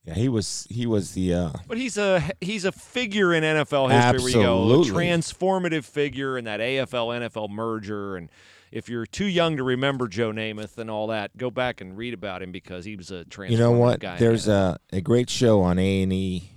Yeah, 0.04 0.14
he 0.14 0.28
was 0.28 0.66
he 0.70 0.86
was 0.86 1.12
the 1.12 1.34
uh 1.34 1.50
But 1.66 1.76
he's 1.76 1.98
a 1.98 2.22
he's 2.40 2.64
a 2.64 2.72
figure 2.72 3.34
in 3.34 3.42
NFL 3.44 3.90
history 3.90 4.32
where 4.40 4.40
you 4.40 4.46
go 4.46 4.80
a 4.80 4.84
transformative 4.84 5.84
figure 5.84 6.38
in 6.38 6.44
that 6.44 6.60
AFL 6.60 7.28
NFL 7.28 7.50
merger 7.50 8.16
and 8.16 8.30
if 8.70 8.88
you're 8.88 9.06
too 9.06 9.26
young 9.26 9.56
to 9.56 9.62
remember 9.62 10.08
Joe 10.08 10.30
Namath 10.30 10.76
and 10.78 10.90
all 10.90 11.06
that, 11.08 11.36
go 11.38 11.50
back 11.50 11.80
and 11.80 11.96
read 11.96 12.12
about 12.14 12.42
him 12.42 12.52
because 12.52 12.84
he 12.84 12.96
was 12.96 13.10
a 13.10 13.24
transformative 13.24 13.50
You 13.50 13.58
know 13.58 13.72
what? 13.72 14.00
guy. 14.00 14.16
There's 14.16 14.48
a 14.48 14.78
a 14.92 15.00
great 15.00 15.28
show 15.30 15.60
on 15.60 15.78
A 15.78 16.02
and 16.02 16.12
E, 16.12 16.52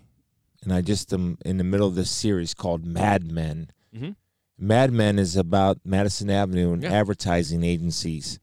and 0.64 0.74
I 0.74 0.82
just 0.82 1.12
am 1.14 1.38
in 1.46 1.58
the 1.58 1.64
middle 1.66 1.88
of 1.88 1.96
this 1.96 2.12
series 2.12 2.54
called 2.54 2.86
Mad 2.86 3.30
Men. 3.32 3.70
Mhm. 3.96 4.16
Mad 4.62 4.92
Men 4.94 5.18
is 5.20 5.36
about 5.36 5.80
Madison 5.84 6.30
Avenue 6.30 6.72
and 6.74 6.84
Yeah. 6.84 6.92
advertising 6.92 7.64
agencies, 7.64 8.40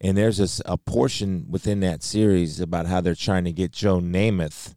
and 0.00 0.16
there's 0.16 0.60
a 0.66 0.76
portion 0.76 1.46
within 1.48 1.80
that 1.80 2.02
series 2.02 2.60
about 2.60 2.86
how 2.86 3.00
they're 3.00 3.14
trying 3.14 3.44
to 3.44 3.52
get 3.52 3.72
Joe 3.72 4.00
Namath 4.00 4.74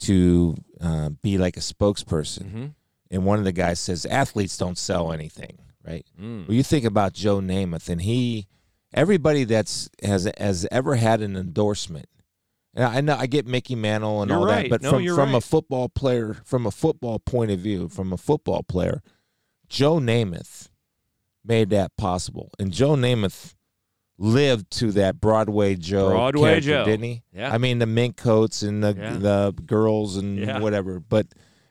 to 0.00 0.56
uh, 0.80 1.08
be 1.22 1.38
like 1.38 1.56
a 1.56 1.60
spokesperson. 1.60 2.52
Mhm. 2.52 2.74
And 3.10 3.24
one 3.24 3.38
of 3.38 3.44
the 3.44 3.52
guys 3.52 3.80
says 3.80 4.04
athletes 4.06 4.56
don't 4.58 4.78
sell 4.78 5.10
anything, 5.10 5.58
right? 5.84 6.06
Mm. 6.20 6.46
Well, 6.46 6.54
you 6.56 6.62
think 6.62 6.84
about 6.84 7.14
Joe 7.14 7.40
Namath, 7.40 7.88
and 7.88 8.02
he, 8.02 8.46
everybody 8.92 9.44
that's 9.44 9.88
has 10.04 10.30
has 10.38 10.66
ever 10.70 10.96
had 10.96 11.20
an 11.22 11.34
endorsement. 11.36 12.06
And 12.74 12.84
I 12.84 13.00
know 13.00 13.16
I 13.18 13.26
get 13.26 13.46
Mickey 13.46 13.74
Mantle 13.74 14.22
and 14.22 14.30
You're 14.30 14.38
all 14.40 14.44
right. 14.46 14.70
that, 14.70 14.82
but 14.82 14.82
No, 14.82 14.90
from 14.90 15.06
from 15.16 15.34
a 15.34 15.40
football 15.40 15.88
player, 15.88 16.34
from 16.44 16.66
a 16.66 16.70
football 16.70 17.18
point 17.18 17.50
of 17.50 17.58
view, 17.58 17.88
from 17.88 18.12
a 18.12 18.16
football 18.18 18.62
player, 18.62 19.02
Joe 19.68 19.96
Namath 19.98 20.68
made 21.44 21.70
that 21.70 21.96
possible, 21.96 22.50
and 22.58 22.72
Joe 22.72 22.94
Namath 22.94 23.54
lived 24.18 24.70
to 24.72 24.90
that 24.92 25.20
Broadway 25.20 25.76
Joe, 25.76 26.10
Broadway 26.10 26.60
Joe. 26.60 26.84
didn't 26.84 27.04
he? 27.04 27.22
Yeah. 27.32 27.52
I 27.52 27.58
mean 27.58 27.78
the 27.78 27.86
mink 27.86 28.16
coats 28.16 28.62
and 28.62 28.82
the 28.82 28.94
Yeah. 28.98 29.12
the 29.14 29.54
girls 29.64 30.16
and 30.16 30.38
Yeah. 30.38 30.58
whatever, 30.58 31.00
but. 31.00 31.26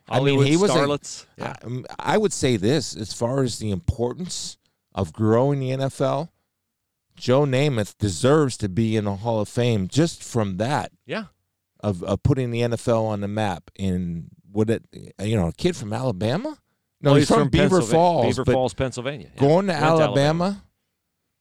Hollywood 0.08 0.40
I 0.40 0.44
mean, 0.44 0.52
he 0.52 0.56
was 0.56 0.70
a, 0.70 0.98
yeah. 1.36 1.52
I, 1.62 1.66
um, 1.66 1.84
I 1.98 2.16
would 2.16 2.32
say 2.32 2.56
this 2.56 2.96
as 2.96 3.12
far 3.12 3.42
as 3.42 3.58
the 3.58 3.70
importance 3.70 4.56
of 4.94 5.12
growing 5.12 5.60
the 5.60 5.70
NFL, 5.72 6.30
Joe 7.14 7.44
Namath 7.44 7.94
deserves 7.98 8.56
to 8.58 8.70
be 8.70 8.96
in 8.96 9.04
the 9.04 9.16
Hall 9.16 9.40
of 9.40 9.50
Fame 9.50 9.86
just 9.86 10.24
from 10.24 10.56
that 10.56 10.92
yeah. 11.04 11.24
of, 11.80 12.02
of 12.04 12.22
putting 12.22 12.50
the 12.50 12.62
NFL 12.62 13.04
on 13.04 13.20
the 13.20 13.28
map. 13.28 13.70
And 13.78 14.30
would 14.50 14.70
it, 14.70 14.82
you 15.22 15.36
know, 15.36 15.48
a 15.48 15.52
kid 15.52 15.76
from 15.76 15.92
Alabama? 15.92 16.56
No, 17.00 17.10
Well, 17.10 17.18
he's, 17.18 17.28
from, 17.28 17.48
Beaver 17.48 17.80
Falls, 17.82 18.36
Beaver 18.36 18.50
Falls, 18.52 18.74
Pennsylvania. 18.74 19.30
Yeah. 19.34 19.40
going 19.40 19.66
to 19.66 19.72
Went 19.72 19.84
Alabama, 19.84 20.64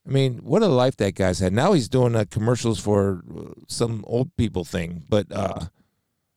I 0.08 0.10
mean, 0.12 0.38
what 0.44 0.62
a 0.62 0.68
life 0.68 0.96
that 0.98 1.16
guy's 1.16 1.40
had. 1.40 1.52
Now 1.52 1.74
he's 1.74 1.90
doing 1.90 2.16
uh, 2.16 2.26
commercials 2.30 2.80
for 2.80 3.24
uh, 3.36 3.42
some 3.68 4.04
old 4.08 4.36
people 4.38 4.64
thing, 4.64 5.04
but 5.10 5.28
uh, 5.32 5.66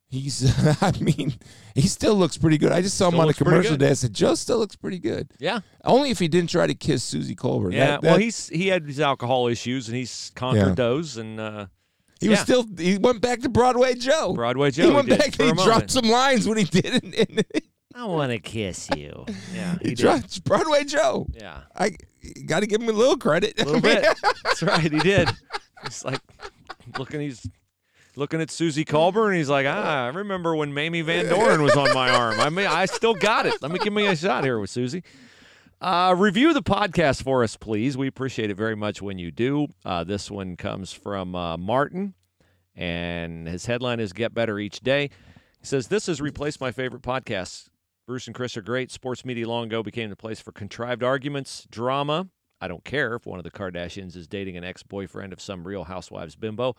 he's, 0.09 0.43
I 0.83 0.93
mean, 1.01 1.35
he 1.75 1.83
still 1.83 2.15
looks 2.15 2.37
pretty 2.39 2.59
good. 2.59 2.73
I 2.73 2.81
just 2.83 2.97
saw 2.97 3.11
him 3.11 3.21
on 3.21 3.29
a 3.29 3.35
commercial 3.35 3.73
today. 3.73 3.91
I 3.91 3.93
said, 3.93 4.15
Joe 4.15 4.35
still 4.35 4.59
looks 4.59 4.75
pretty 4.75 4.99
good. 4.99 5.31
Yeah. 5.39 5.61
Only 5.85 6.11
if 6.11 6.19
he 6.19 6.27
didn't 6.27 6.51
try 6.51 6.67
to 6.67 6.75
kiss 6.75 7.05
Suzy 7.05 7.37
Kolber. 7.37 7.73
Yeah. 7.73 7.87
That- 7.99 8.03
well, 8.03 8.19
he's 8.19 8.49
he 8.49 8.69
had 8.69 8.87
his 8.87 8.99
alcohol 9.01 9.47
issues 9.49 9.87
and 9.89 9.97
he's 9.97 10.33
conquered 10.35 10.69
Yeah. 10.69 10.75
those 10.75 11.17
and 11.19 11.39
uh, 11.39 11.67
he 12.21 12.29
was 12.29 12.41
still, 12.41 12.67
he 12.77 12.99
went 12.99 13.21
back 13.21 13.41
to 13.43 13.49
Broadway 13.49 13.95
Joe. 13.95 14.33
Broadway 14.35 14.71
Joe. 14.71 14.89
he 14.89 14.95
went 14.95 15.09
did 15.09 15.19
back 15.19 15.39
and 15.41 15.59
he 15.59 15.65
dropped 15.65 15.91
some 15.91 16.05
lines 16.07 16.49
when 16.49 16.59
he 16.59 16.65
did 16.65 16.87
it. 16.87 17.31
And 17.31 17.45
I 18.01 18.05
want 18.07 18.33
to 18.33 18.39
kiss 18.39 18.89
you. 18.97 19.27
Yeah. 19.55 19.77
he 19.83 19.91
He, 19.91 19.95
did. 19.95 20.25
Broadway 20.45 20.85
Joe. 20.85 21.27
Yeah. 21.35 21.61
I 21.77 21.97
got 22.47 22.61
to 22.61 22.67
give 22.67 22.81
him 22.81 22.89
a 22.89 22.93
little 22.93 23.19
credit. 23.19 23.61
A 23.61 23.65
little 23.67 23.81
bit. 23.83 24.07
That's 24.45 24.63
right. 24.63 24.81
He 24.81 24.99
did. 25.01 25.29
It's 25.85 26.03
like 26.03 26.21
looking. 26.99 27.21
He's 27.21 27.47
looking 28.17 28.41
at 28.41 28.51
Suzy 28.51 28.87
Kolber, 28.87 29.27
and 29.27 29.37
he's 29.37 29.51
like, 29.51 29.67
"Ah, 29.69 30.05
I 30.05 30.09
remember 30.09 30.57
when 30.57 30.73
Mamie 30.73 31.03
Van 31.03 31.27
Doren 31.27 31.63
was 31.63 31.77
on 31.77 31.93
my 31.93 32.09
arm. 32.11 32.41
I 32.41 32.49
mean, 32.49 32.67
I 32.67 32.87
still 32.87 33.15
got 33.15 33.45
it. 33.45 33.61
Let 33.61 33.71
me 33.71 33.79
give 33.79 33.93
me 33.93 34.07
a 34.07 34.17
shot 34.17 34.45
here 34.45 34.59
with 34.59 34.71
Suzy." 34.71 35.03
Uh, 35.81 36.15
review 36.17 36.55
the 36.55 36.63
podcast 36.63 37.23
for 37.23 37.43
us, 37.43 37.57
please. 37.57 37.99
We 37.99 38.07
appreciate 38.07 38.51
it 38.51 38.57
very 38.57 38.77
much 38.77 39.03
when 39.03 39.19
you 39.19 39.31
do. 39.31 39.69
Uh, 39.85 40.05
this 40.05 40.31
one 40.31 40.57
comes 40.57 40.93
from 40.93 41.35
uh, 41.35 41.57
Martin, 41.59 42.15
and 42.75 43.47
his 43.47 43.67
headline 43.67 44.01
is 44.01 44.15
"Get 44.15 44.33
Better 44.33 44.59
Each 44.59 44.81
Day." 44.81 45.11
He 45.61 45.67
says, 45.67 45.89
"This 45.89 46.07
has 46.07 46.21
replaced 46.21 46.63
my 46.63 46.73
favorite 46.73 47.03
podcasts. 47.03 47.69
Bruce 48.11 48.27
and 48.27 48.35
Chris 48.35 48.57
are 48.57 48.63
great. 48.63 48.91
Sports 48.91 49.25
media 49.25 49.47
long 49.47 49.67
ago 49.67 49.85
became 49.85 50.11
the 50.11 50.17
place 50.17 50.41
for 50.41 50.51
contrived 50.51 51.05
arguments, 51.05 51.65
drama, 51.71 52.27
I 52.61 52.67
don't 52.67 52.85
care 52.85 53.15
if 53.15 53.25
one 53.25 53.39
of 53.39 53.45
the 53.45 53.53
Kardashians 53.53 54.17
is 54.17 54.27
dating 54.27 54.57
an 54.57 54.65
ex 54.65 54.83
boyfriend 54.83 55.33
of 55.33 55.41
some 55.41 55.65
real 55.65 55.85
housewives 55.85 56.35
bimbo. 56.35 56.75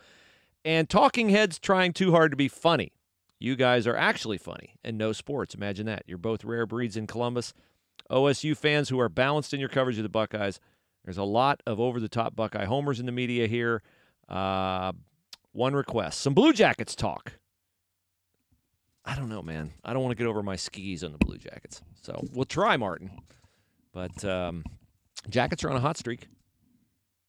And 0.65 0.89
talking 0.89 1.29
heads 1.29 1.57
trying 1.57 1.93
too 1.93 2.11
hard 2.11 2.31
to 2.33 2.35
be 2.35 2.49
funny. 2.49 2.91
You 3.39 3.55
guys 3.55 3.87
are 3.87 3.95
actually 3.95 4.39
funny 4.39 4.75
and 4.83 4.97
know 4.97 5.13
sports. 5.13 5.55
Imagine 5.55 5.85
that. 5.85 6.03
You're 6.05 6.17
both 6.17 6.43
rare 6.43 6.65
breeds 6.65 6.97
in 6.97 7.07
Columbus. 7.07 7.53
OSU 8.11 8.57
fans 8.57 8.89
who 8.89 8.99
are 8.99 9.07
balanced 9.07 9.53
in 9.53 9.61
your 9.61 9.69
coverage 9.69 9.95
of 9.95 10.03
the 10.03 10.09
Buckeyes. 10.09 10.59
There's 11.05 11.17
a 11.17 11.23
lot 11.23 11.63
of 11.65 11.79
over 11.79 12.01
the 12.01 12.09
top 12.09 12.35
Buckeye 12.35 12.65
homers 12.65 12.99
in 12.99 13.05
the 13.05 13.13
media 13.13 13.47
here. 13.47 13.83
Uh, 14.27 14.91
one 15.53 15.75
request 15.75 16.19
some 16.19 16.33
Blue 16.33 16.51
Jackets 16.51 16.93
talk. 16.93 17.39
I 19.05 19.15
don't 19.15 19.29
know, 19.29 19.41
man. 19.41 19.71
I 19.83 19.93
don't 19.93 20.03
want 20.03 20.15
to 20.15 20.23
get 20.23 20.29
over 20.29 20.43
my 20.43 20.55
skis 20.55 21.03
on 21.03 21.11
the 21.11 21.17
Blue 21.17 21.37
Jackets. 21.37 21.81
So 22.01 22.23
we'll 22.33 22.45
try, 22.45 22.77
Martin. 22.77 23.11
But 23.93 24.23
um, 24.23 24.63
Jackets 25.29 25.63
are 25.63 25.69
on 25.69 25.75
a 25.75 25.79
hot 25.81 25.97
streak. 25.97 26.27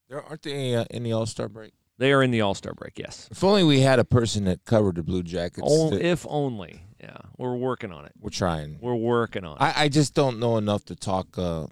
There 0.09 0.21
aren't 0.21 0.43
they 0.43 0.75
uh, 0.75 0.85
in 0.91 1.03
the 1.03 1.13
All 1.13 1.25
Star 1.25 1.47
break? 1.49 1.73
They 1.97 2.11
are 2.11 2.21
in 2.23 2.31
the 2.31 2.41
All 2.41 2.53
Star 2.53 2.73
break, 2.73 2.97
yes. 2.99 3.27
If 3.31 3.43
only 3.43 3.63
we 3.63 3.79
had 3.81 3.99
a 3.99 4.03
person 4.05 4.45
that 4.45 4.65
covered 4.65 4.95
the 4.95 5.03
Blue 5.03 5.23
Jackets. 5.23 5.67
Oh, 5.69 5.89
that- 5.91 6.01
if 6.01 6.25
only. 6.29 6.81
Yeah, 7.01 7.17
we're 7.37 7.55
working 7.55 7.91
on 7.91 8.05
it. 8.05 8.13
we're 8.21 8.29
trying. 8.29 8.77
We're 8.79 8.95
working 8.95 9.43
on 9.43 9.57
it. 9.57 9.61
I, 9.61 9.73
I 9.83 9.89
just 9.89 10.13
don't 10.13 10.39
know 10.39 10.55
enough 10.57 10.85
to 10.85 10.95
talk. 10.95 11.37
Uh, 11.37 11.67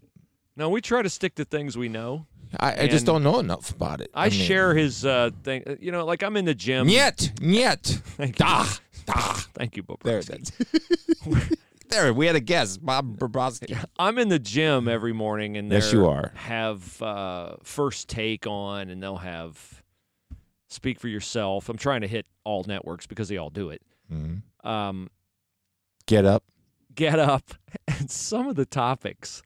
no, 0.58 0.68
we 0.70 0.82
try 0.82 1.02
to 1.02 1.10
stick 1.10 1.36
to 1.36 1.46
things 1.46 1.78
we 1.78 1.88
know. 1.88 2.26
I, 2.60 2.82
I 2.84 2.88
just 2.88 3.06
don't 3.06 3.24
know 3.24 3.40
enough 3.40 3.72
about 3.72 4.02
it. 4.02 4.10
I, 4.14 4.28
mean, 4.28 4.38
share 4.38 4.76
his 4.76 5.06
uh, 5.06 5.30
thing. 5.44 5.64
uh, 5.66 5.76
You 5.80 5.94
know, 5.94 6.04
like 6.06 6.22
I'm 6.22 6.36
in 6.36 6.44
the 6.44 6.54
gym. 6.54 6.90
Yet, 6.90 7.32
yet. 7.42 7.98
Da, 8.36 8.66
da. 9.06 9.34
Thank 9.54 9.78
you, 9.78 9.84
Bob. 9.84 10.00
There 10.04 10.20
it 10.20 10.30
is. 10.30 10.52
there, 11.90 12.14
we 12.14 12.26
had 12.28 12.36
a 12.36 12.40
guest, 12.40 12.84
Bob 12.86 13.18
Brabowski. 13.18 13.84
I'm 13.98 14.18
in 14.18 14.30
the 14.30 14.40
gym 14.40 14.88
every 14.88 15.14
morning, 15.14 15.58
and 15.58 15.72
Yes, 15.72 15.92
you 15.94 16.08
are. 16.08 16.32
have 16.36 17.02
uh, 17.02 17.56
first 17.64 18.08
take 18.10 18.48
on, 18.48 18.90
and 18.90 19.02
they'll 19.04 19.18
have 19.18 19.84
speak 20.70 21.00
for 21.00 21.08
yourself. 21.10 21.68
I'm 21.70 21.78
trying 21.78 22.02
to 22.02 22.08
hit 22.08 22.26
all 22.44 22.64
networks 22.68 23.06
because 23.08 23.28
they 23.30 23.38
all 23.38 23.50
do 23.50 23.70
it. 23.70 23.82
Mhm. 24.12 24.42
Um, 24.64 25.10
Get 26.06 26.26
up. 26.26 26.44
get 26.96 27.20
up 27.20 27.54
and 27.88 28.10
some 28.12 28.48
of 28.48 28.56
the 28.58 28.66
topics 28.66 29.42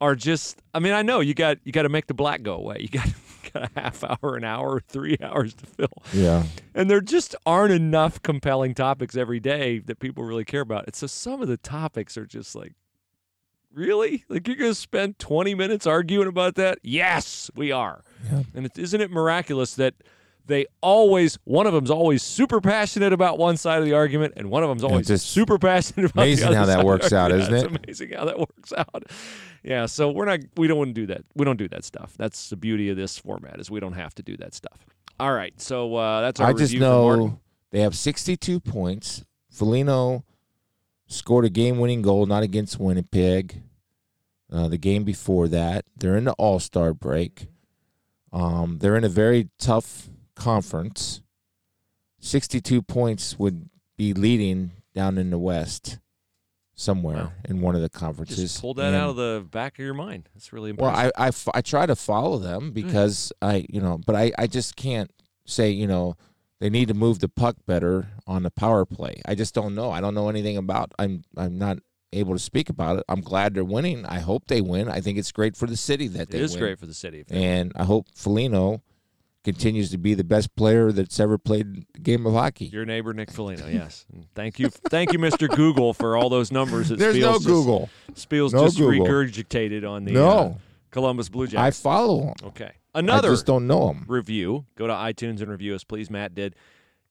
are 0.00 0.16
just 0.16 0.60
i 0.74 0.78
mean 0.80 0.92
i 0.92 1.00
know 1.00 1.20
you 1.20 1.34
got 1.34 1.56
you 1.64 1.70
got 1.70 1.82
to 1.82 1.88
make 1.88 2.06
the 2.08 2.14
black 2.14 2.42
go 2.42 2.54
away 2.54 2.78
you 2.80 2.88
got, 2.88 3.06
got 3.52 3.70
a 3.74 3.80
half 3.80 4.04
hour 4.04 4.36
an 4.36 4.44
hour 4.44 4.80
three 4.88 5.16
hours 5.22 5.54
to 5.54 5.66
fill. 5.66 6.02
Yeah. 6.12 6.44
and 6.74 6.90
there 6.90 7.00
just 7.00 7.34
aren't 7.44 7.72
enough 7.72 8.22
compelling 8.22 8.74
topics 8.74 9.16
every 9.16 9.40
day 9.40 9.78
that 9.80 9.98
people 9.98 10.24
really 10.24 10.44
care 10.44 10.60
about 10.62 10.86
and 10.86 10.94
so 10.94 11.06
some 11.06 11.42
of 11.42 11.48
the 11.48 11.56
topics 11.56 12.16
are 12.16 12.26
just 12.26 12.54
like 12.54 12.72
really? 13.72 14.24
Like 14.28 14.46
you're 14.48 14.56
gonna 14.56 14.74
spend 14.74 15.18
20 15.18 15.54
minutes 15.54 15.86
arguing 15.86 16.28
about 16.28 16.54
that? 16.54 16.78
Yes 16.82 17.50
we 17.54 17.72
are. 17.72 18.02
Yeah. 18.30 18.42
and 18.54 18.70
isn't 18.78 19.00
it 19.00 19.10
miraculous 19.10 19.74
that 19.76 19.94
they 20.46 20.66
always 20.80 21.38
one 21.44 21.66
of 21.66 21.72
them's 21.72 21.90
always 21.90 22.22
super 22.22 22.60
passionate 22.60 23.12
about 23.12 23.38
one 23.38 23.56
side 23.56 23.78
of 23.78 23.84
the 23.84 23.92
argument, 23.92 24.34
and 24.36 24.50
one 24.50 24.62
of 24.62 24.68
them's 24.68 24.84
always 24.84 25.06
just 25.06 25.26
super 25.26 25.58
passionate 25.58 26.10
about 26.10 26.22
amazing 26.22 26.50
the 26.50 26.56
other 26.58 26.66
side. 26.66 26.76
Amazing 26.76 26.76
how 26.76 26.82
that 26.82 26.86
works 26.86 27.12
out, 27.12 27.32
argument. 27.32 27.42
isn't 27.42 27.54
it 27.54 27.74
It's 27.74 27.84
amazing 27.84 28.12
how 28.18 28.24
that 28.24 28.38
works 28.38 28.72
out. 28.76 29.04
Yeah, 29.62 29.86
so 29.86 30.10
we're 30.10 30.26
not 30.26 30.40
we 30.56 30.68
don't 30.68 30.78
want 30.78 30.94
to 30.94 31.00
do 31.00 31.06
that. 31.06 31.24
We 31.34 31.44
don't 31.44 31.56
do 31.56 31.68
that 31.68 31.84
stuff. 31.84 32.14
That's 32.16 32.50
the 32.50 32.56
beauty 32.56 32.88
of 32.90 32.96
this 32.96 33.18
format 33.18 33.60
is 33.60 33.70
we 33.70 33.80
don't 33.80 33.94
have 33.94 34.14
to 34.14 34.22
do 34.22 34.36
that 34.38 34.54
stuff. 34.54 34.86
All 35.18 35.32
right, 35.32 35.58
so 35.60 35.96
uh, 35.96 36.20
that's 36.20 36.40
our 36.40 36.48
I 36.48 36.52
just 36.52 36.72
review 36.72 36.80
for 36.80 37.06
Martin. 37.06 37.26
know 37.26 37.40
they 37.70 37.80
have 37.80 37.96
62 37.96 38.60
points. 38.60 39.24
Foligno 39.50 40.24
scored 41.06 41.44
a 41.44 41.48
game-winning 41.48 42.02
goal, 42.02 42.26
not 42.26 42.42
against 42.42 42.78
Winnipeg. 42.78 43.62
Uh, 44.52 44.68
the 44.68 44.78
game 44.78 45.02
before 45.02 45.48
that, 45.48 45.84
they're 45.96 46.16
in 46.16 46.24
the 46.24 46.32
All 46.34 46.60
Star 46.60 46.94
break. 46.94 47.48
Um, 48.32 48.78
they're 48.80 48.96
in 48.96 49.04
a 49.04 49.08
very 49.08 49.48
tough 49.58 50.08
conference. 50.36 51.22
62 52.20 52.82
points 52.82 53.38
would 53.38 53.68
be 53.96 54.12
leading 54.12 54.72
down 54.94 55.18
in 55.18 55.30
the 55.30 55.38
West 55.38 55.98
somewhere 56.74 57.16
Wow. 57.16 57.32
in 57.48 57.60
one 57.60 57.74
of 57.74 57.80
the 57.80 57.88
conferences. 57.88 58.38
Just 58.38 58.60
pull 58.60 58.74
that 58.74 58.88
And- 58.88 58.96
out 58.96 59.10
of 59.10 59.16
the 59.16 59.46
back 59.50 59.78
of 59.78 59.84
your 59.84 59.94
mind. 59.94 60.28
That's 60.34 60.52
really 60.52 60.72
well, 60.72 60.90
I 60.90 61.10
I, 61.16 61.30
I, 61.54 61.62
try 61.62 61.86
to 61.86 61.96
follow 61.96 62.38
them 62.38 62.66
hmm. 62.66 62.70
because 62.70 63.32
I, 63.40 63.66
you 63.68 63.80
know, 63.80 63.98
but 64.04 64.14
I, 64.14 64.32
I 64.38 64.46
just 64.46 64.76
can't 64.76 65.10
say, 65.46 65.70
you 65.70 65.86
know, 65.86 66.16
they 66.60 66.70
need 66.70 66.88
to 66.88 66.94
move 66.94 67.18
the 67.18 67.28
puck 67.28 67.56
better 67.66 68.08
on 68.26 68.42
the 68.42 68.50
power 68.50 68.84
play. 68.84 69.20
I 69.26 69.34
just 69.34 69.54
don't 69.54 69.74
know. 69.74 69.90
I 69.90 70.00
don't 70.00 70.14
know 70.14 70.28
anything 70.28 70.56
about. 70.56 70.92
I'm 70.98 71.22
I'm 71.36 71.58
not 71.58 71.78
able 72.12 72.34
to 72.34 72.38
speak 72.38 72.68
about 72.68 72.98
it. 72.98 73.04
I'm 73.08 73.20
glad 73.20 73.54
they're 73.54 73.64
winning. 73.64 74.06
I 74.06 74.20
hope 74.20 74.46
they 74.46 74.60
win. 74.60 74.88
I 74.88 75.00
think 75.00 75.18
it's 75.18 75.32
great 75.32 75.56
for 75.56 75.66
the 75.66 75.76
city 75.76 76.08
that 76.08 76.22
it 76.22 76.30
they 76.30 76.40
is 76.40 76.52
win. 76.52 76.60
great 76.60 76.78
for 76.78 76.86
the 76.86 76.94
city. 76.94 77.24
And 77.28 77.72
I 77.76 77.84
hope 77.84 78.06
Foligno 78.14 78.82
continues 79.46 79.90
to 79.92 79.96
be 79.98 80.12
the 80.12 80.24
best 80.24 80.54
player 80.56 80.92
that's 80.92 81.18
ever 81.18 81.38
played 81.38 81.86
the 81.94 82.00
game 82.00 82.26
of 82.26 82.34
hockey. 82.34 82.66
Your 82.66 82.84
neighbor 82.84 83.14
Nick 83.14 83.30
Foligno, 83.30 83.66
yes. 83.68 84.04
Thank 84.34 84.58
you, 84.58 84.68
thank 84.68 85.12
you, 85.14 85.18
Mr. 85.18 85.48
Google, 85.48 85.94
for 85.94 86.16
all 86.16 86.28
those 86.28 86.52
numbers 86.52 86.90
that 86.90 86.98
There's 86.98 87.16
Spiels 87.16 87.20
no 87.20 87.32
just, 87.34 87.46
Google. 87.46 87.88
Spiels 88.12 88.52
No 88.52 88.64
just 88.64 88.76
Google. 88.76 89.06
regurgitated 89.06 89.88
on 89.88 90.04
the 90.04 90.12
No. 90.12 90.28
uh, 90.28 90.54
Columbus 90.90 91.28
Blue 91.30 91.46
Jackets. 91.46 91.78
I 91.78 91.82
follow 91.82 92.22
him. 92.24 92.34
okay, 92.44 92.72
another. 92.94 93.28
I 93.28 93.32
just 93.32 93.46
don't 93.46 93.66
know 93.66 93.88
him. 93.90 94.04
review. 94.08 94.66
Go 94.76 94.86
to 94.86 94.92
iTunes 94.92 95.40
and 95.40 95.48
review 95.50 95.74
us, 95.74 95.84
please. 95.84 96.10
Matt 96.10 96.34
did. 96.34 96.54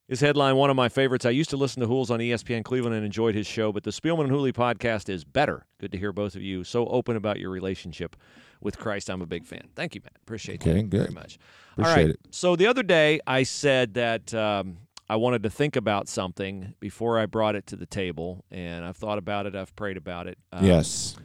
His 0.08 0.20
headline, 0.20 0.54
one 0.54 0.70
of 0.70 0.76
my 0.76 0.88
favorites. 0.88 1.24
I 1.26 1.30
used 1.30 1.50
to 1.50 1.56
listen 1.56 1.80
to 1.80 1.88
Hools 1.88 2.12
on 2.12 2.20
ESPN 2.20 2.64
Cleveland 2.64 2.94
and 2.94 3.04
enjoyed 3.04 3.34
his 3.34 3.44
show, 3.46 3.72
but 3.72 3.82
the 3.82 3.90
Spielman 3.90 4.20
and 4.20 4.30
Hooley 4.30 4.52
podcast 4.52 5.08
is 5.08 5.24
better. 5.24 5.66
Good 5.80 5.90
to 5.92 5.98
hear 5.98 6.12
both 6.12 6.36
of 6.36 6.42
you 6.42 6.62
so 6.62 6.86
open 6.86 7.16
about 7.16 7.40
your 7.40 7.50
relationship 7.50 8.14
with 8.60 8.78
Christ. 8.78 9.08
I'm 9.10 9.22
a 9.22 9.26
big 9.26 9.44
fan. 9.44 9.68
Thank 9.74 9.94
you, 9.94 10.00
Matt. 10.04 10.16
Appreciate 10.22 10.60
Okay, 10.62 10.82
that 10.82 10.86
very 10.86 11.12
much. 11.12 11.38
Appreciate 11.72 11.90
All 11.92 11.96
right. 11.96 12.10
it. 12.10 12.20
So 12.30 12.56
the 12.56 12.66
other 12.66 12.82
day, 12.82 13.20
I 13.26 13.42
said 13.42 13.94
that 13.94 14.32
um, 14.34 14.78
I 15.08 15.16
wanted 15.16 15.42
to 15.44 15.50
think 15.50 15.76
about 15.76 16.08
something 16.08 16.74
before 16.80 17.18
I 17.18 17.26
brought 17.26 17.54
it 17.54 17.66
to 17.68 17.76
the 17.76 17.86
table, 17.86 18.44
and 18.50 18.84
I've 18.84 18.96
thought 18.96 19.18
about 19.18 19.46
it. 19.46 19.54
I've 19.54 19.74
prayed 19.76 19.96
about 19.96 20.26
it. 20.26 20.38
Um, 20.52 20.64
yes. 20.64 21.16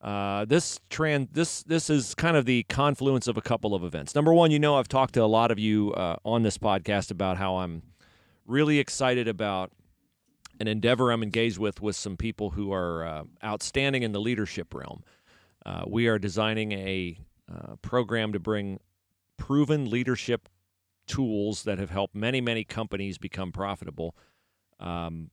uh, 0.00 0.44
this 0.46 0.80
trend, 0.88 1.28
this 1.32 1.62
this 1.64 1.90
is 1.90 2.14
kind 2.14 2.36
of 2.36 2.46
the 2.46 2.62
confluence 2.64 3.26
of 3.26 3.36
a 3.36 3.42
couple 3.42 3.74
of 3.74 3.84
events. 3.84 4.14
Number 4.14 4.32
one, 4.32 4.50
you 4.50 4.58
know, 4.58 4.76
I've 4.76 4.88
talked 4.88 5.14
to 5.14 5.22
a 5.22 5.26
lot 5.26 5.50
of 5.50 5.58
you 5.58 5.92
uh, 5.92 6.16
on 6.24 6.42
this 6.42 6.56
podcast 6.56 7.10
about 7.10 7.36
how 7.36 7.56
I'm 7.56 7.82
really 8.46 8.78
excited 8.78 9.28
about 9.28 9.70
an 10.58 10.68
endeavor 10.68 11.10
I'm 11.10 11.22
engaged 11.22 11.58
with 11.58 11.80
with 11.82 11.96
some 11.96 12.16
people 12.16 12.50
who 12.50 12.72
are 12.72 13.04
uh, 13.04 13.24
outstanding 13.44 14.02
in 14.02 14.12
the 14.12 14.20
leadership 14.20 14.74
realm. 14.74 15.02
Uh, 15.64 15.84
we 15.86 16.06
are 16.06 16.18
designing 16.18 16.72
a 16.72 17.18
uh, 17.52 17.76
program 17.82 18.32
to 18.32 18.38
bring 18.38 18.80
proven 19.36 19.90
leadership 19.90 20.48
tools 21.06 21.64
that 21.64 21.78
have 21.78 21.90
helped 21.90 22.14
many, 22.14 22.40
many 22.40 22.64
companies 22.64 23.18
become 23.18 23.52
profitable 23.52 24.14
um, 24.78 25.30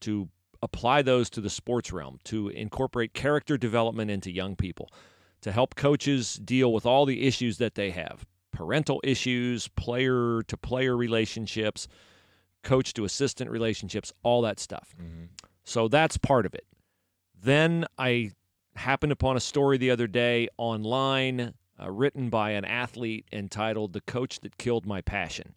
to 0.00 0.28
apply 0.62 1.02
those 1.02 1.28
to 1.30 1.40
the 1.40 1.50
sports 1.50 1.92
realm, 1.92 2.18
to 2.24 2.48
incorporate 2.48 3.12
character 3.12 3.58
development 3.58 4.10
into 4.10 4.30
young 4.30 4.56
people, 4.56 4.88
to 5.40 5.52
help 5.52 5.74
coaches 5.74 6.34
deal 6.34 6.72
with 6.72 6.86
all 6.86 7.04
the 7.04 7.26
issues 7.26 7.58
that 7.58 7.74
they 7.74 7.90
have 7.90 8.24
parental 8.52 9.00
issues, 9.02 9.66
player 9.68 10.42
to 10.46 10.56
player 10.56 10.96
relationships, 10.96 11.88
coach 12.62 12.92
to 12.94 13.04
assistant 13.04 13.50
relationships, 13.50 14.12
all 14.22 14.42
that 14.42 14.60
stuff. 14.60 14.94
So 15.64 15.88
that's 15.88 16.16
part 16.16 16.46
of 16.46 16.54
it. 16.54 16.66
Then 17.42 17.86
I 17.98 18.32
happened 18.76 19.12
upon 19.12 19.36
a 19.36 19.40
story 19.40 19.78
the 19.78 19.90
other 19.90 20.06
day 20.06 20.48
online 20.56 21.54
uh, 21.80 21.90
written 21.90 22.28
by 22.30 22.50
an 22.50 22.64
athlete 22.64 23.26
entitled 23.32 23.92
The 23.92 24.00
Coach 24.02 24.40
That 24.40 24.56
Killed 24.58 24.86
My 24.86 25.00
Passion. 25.00 25.56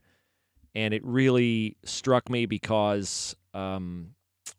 And 0.73 0.93
it 0.93 1.03
really 1.05 1.77
struck 1.85 2.29
me 2.29 2.45
because 2.45 3.35
um, 3.53 4.11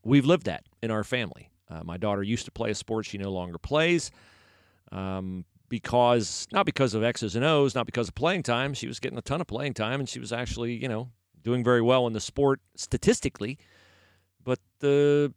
we've 0.05 0.25
lived 0.25 0.47
that 0.47 0.65
in 0.83 0.91
our 0.91 1.05
family. 1.05 1.51
Uh, 1.69 1.83
my 1.85 1.97
daughter 1.97 2.23
used 2.23 2.45
to 2.45 2.51
play 2.51 2.71
a 2.71 2.75
sport 2.75 3.07
she 3.07 3.19
no 3.19 3.31
longer 3.31 3.59
plays 3.59 4.11
um, 4.93 5.45
because, 5.69 6.47
not 6.53 6.65
because 6.65 6.95
of 6.95 7.03
X's 7.03 7.37
and 7.37 7.45
O's, 7.45 7.75
not 7.75 7.87
because 7.87 8.09
of 8.09 8.15
playing 8.15 8.45
time. 8.45 8.73
She 8.73 8.87
was 8.87 9.01
getting 9.01 9.19
a 9.19 9.23
ton 9.23 9.41
of 9.41 9.47
playing 9.47 9.75
time 9.75 10.01
and 10.01 10.09
she 10.09 10.21
was 10.21 10.33
actually, 10.33 10.81
you 10.81 10.89
know, 10.89 11.11
doing 11.43 11.63
very 11.63 11.83
well 11.83 12.07
in 12.07 12.13
the 12.13 12.21
sport 12.21 12.61
statistically. 12.77 13.59
But 14.43 14.61
the 14.79 15.35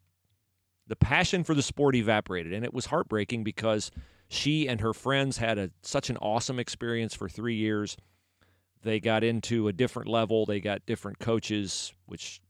the 0.89 0.95
passion 0.97 1.43
for 1.45 1.53
the 1.55 1.61
sport 1.61 1.95
evaporated 1.95 2.51
and 2.51 2.65
it 2.65 2.73
was 2.73 2.87
heartbreaking 2.87 3.43
because 3.45 3.91
she 4.27 4.67
and 4.67 4.81
her 4.81 4.93
friends 4.93 5.37
had 5.37 5.57
a 5.57 5.71
such 5.81 6.09
an 6.09 6.17
awesome 6.17 6.59
experience 6.59 7.13
for 7.15 7.29
3 7.29 7.55
years. 7.55 7.95
They 8.81 8.99
got 8.99 9.23
into 9.23 9.67
a 9.69 9.73
different 9.73 10.09
level, 10.09 10.45
they 10.45 10.59
got 10.59 10.85
different 10.85 11.19
coaches 11.19 11.93
which 12.05 12.41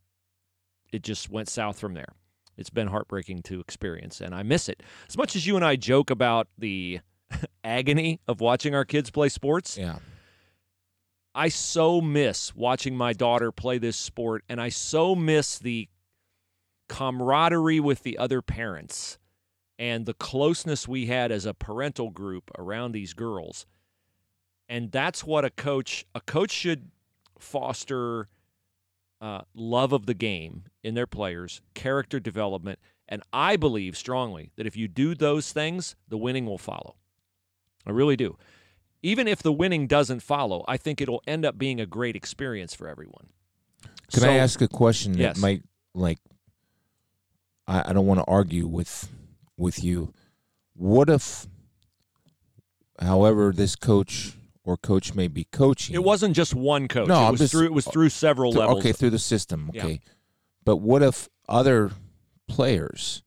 it 0.92 1.04
just 1.04 1.30
went 1.30 1.48
south 1.50 1.80
from 1.80 1.94
there. 1.94 2.16
It's 2.58 2.72
been 2.72 2.88
heartbreaking 2.88 3.44
to 3.44 3.60
experience 3.60 4.20
and 4.22 4.34
I 4.34 4.42
miss 4.44 4.68
it. 4.68 4.82
As 5.08 5.18
much 5.18 5.36
as 5.36 5.46
you 5.46 5.56
and 5.56 5.64
I 5.64 5.76
joke 5.76 6.10
about 6.10 6.48
the 6.58 7.02
agony 7.64 8.20
of 8.28 8.42
watching 8.42 8.74
our 8.74 8.86
kids 8.86 9.12
play 9.12 9.30
sports, 9.30 9.78
Yeah. 9.78 10.00
I 11.36 11.50
so 11.50 12.02
miss 12.02 12.56
watching 12.56 12.98
my 12.98 13.14
daughter 13.14 13.52
play 13.52 13.78
this 13.78 13.96
sport, 13.96 14.44
and 14.50 14.60
I 14.60 14.70
so 14.70 15.16
miss 15.16 15.60
the 15.60 15.88
camaraderie 16.90 17.80
with 17.80 18.04
the 18.04 18.18
other 18.18 18.42
parents 18.42 19.18
and 19.78 20.06
the 20.06 20.14
closeness 20.14 20.88
we 20.88 21.06
had 21.06 21.32
as 21.32 21.46
a 21.46 21.54
parental 21.54 22.10
group 22.10 22.52
around 22.58 22.92
these 22.92 23.14
girls. 23.14 23.66
And 24.68 24.92
that's 24.92 25.24
what 25.24 25.46
a 25.46 25.50
coach 25.50 26.06
a 26.14 26.20
coach 26.22 26.52
should 26.52 26.92
foster 27.40 28.28
uh, 29.22 29.42
love 29.54 29.94
of 29.94 30.06
the 30.06 30.14
game 30.14 30.66
in 30.84 30.96
their 30.96 31.08
players, 31.08 31.62
character 31.74 32.20
development, 32.20 32.80
and 33.08 33.24
I 33.34 33.56
believe 33.56 33.96
strongly 33.98 34.52
that 34.58 34.68
if 34.68 34.76
you 34.76 34.88
do 34.88 35.16
those 35.16 35.52
things, 35.52 35.96
the 36.08 36.18
winning 36.18 36.46
will 36.46 36.58
follow. 36.58 36.96
I 37.86 37.92
really 37.92 38.16
do 38.18 38.38
even 39.02 39.28
if 39.30 39.42
the 39.42 39.54
winning 39.54 39.88
doesn't 39.88 40.20
follow, 40.22 40.66
I 40.68 40.76
think 40.76 41.00
it'll 41.00 41.24
end 41.26 41.46
up 41.46 41.58
being 41.58 41.80
a 41.80 41.86
great 41.86 42.18
experience 42.18 42.74
for 42.74 42.88
everyone. 42.88 43.30
Can 44.12 44.22
So- 44.22 44.30
I 44.30 44.34
ask 44.34 44.62
a 44.62 44.68
question 44.68 45.14
that 45.14 45.20
Yes. 45.20 45.38
might 45.38 45.64
like 45.94 46.20
I, 47.70 47.90
I 47.90 47.94
don't 47.94 48.06
want 48.08 48.20
to 48.20 48.26
argue 48.26 48.68
with 48.68 49.10
with 49.58 49.84
you. 49.84 50.14
What 50.76 51.10
if 51.10 51.48
however 53.00 53.52
this 53.56 53.76
coach 53.76 54.34
or 54.64 54.78
coach 54.78 55.14
may 55.16 55.28
be 55.28 55.46
coaching 55.46 55.96
It 55.96 56.04
wasn't 56.04 56.36
just 56.36 56.54
one 56.54 56.88
coach. 56.88 57.08
No, 57.08 57.28
it 57.28 57.32
was 57.32 57.40
just- 57.40 57.52
through 57.54 57.66
it 57.66 57.74
was 57.74 57.88
uh, 57.88 57.92
through 57.92 58.10
several 58.10 58.52
through- 58.52 58.62
levels. 58.62 58.80
okay 58.80 58.92
through 58.92 59.10
the 59.12 59.20
system, 59.20 59.72
Yeah. 59.74 59.86
okay. 59.86 60.02
But 60.66 60.78
what 60.78 61.02
if 61.02 61.30
other 61.48 61.92
players 62.48 63.24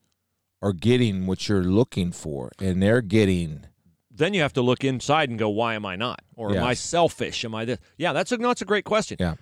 are 0.61 0.73
getting 0.73 1.27
what 1.27 1.49
you're 1.49 1.65
looking 1.65 2.13
for 2.13 2.53
and 2.61 2.83
they're 2.83 3.01
getting 3.01 3.65
Then 4.11 4.35
you 4.35 4.43
have 4.43 4.53
to 4.53 4.63
look 4.63 4.85
inside 4.85 5.31
and 5.31 5.39
go, 5.39 5.49
why 5.49 5.75
am 5.75 5.85
I 5.87 5.97
not? 5.97 6.21
Or 6.37 6.55
am 6.57 6.63
I 6.65 6.75
selfish? 6.75 7.45
Am 7.45 7.55
I 7.55 7.65
this? 7.65 7.79
Yeah, 7.97 8.13
that's 8.13 8.31
a 8.31 8.37
no, 8.37 8.49
that's 8.49 8.63
a 8.63 8.67
great 8.67 8.85
question. 8.85 9.17
Yeah. 9.19 9.35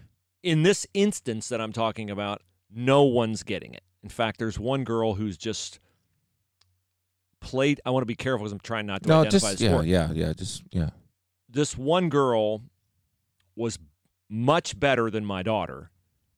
In 0.42 0.62
this 0.62 0.86
instance 0.94 1.48
that 1.48 1.60
I'm 1.60 1.72
talking 1.72 2.08
about, 2.08 2.42
no 2.72 3.02
one's 3.02 3.42
getting 3.42 3.74
it. 3.74 3.82
In 4.02 4.08
fact, 4.08 4.38
there's 4.38 4.58
one 4.58 4.84
girl 4.84 5.14
who's 5.14 5.36
just 5.36 5.78
played. 7.40 7.80
I 7.84 7.90
want 7.90 8.02
to 8.02 8.06
be 8.06 8.14
careful 8.14 8.44
because 8.44 8.52
I'm 8.52 8.60
trying 8.60 8.86
not 8.86 9.02
to 9.02 9.08
No, 9.08 9.20
identify 9.20 9.48
just 9.50 9.58
the 9.58 9.64
yeah, 9.64 9.70
sport. 9.70 9.86
yeah, 9.86 10.10
yeah, 10.12 10.32
just 10.32 10.62
yeah. 10.70 10.90
this 11.48 11.76
one 11.76 12.08
girl 12.08 12.62
was 13.56 13.78
much 14.28 14.78
better 14.78 15.10
than 15.10 15.24
my 15.24 15.42
daughter, 15.42 15.90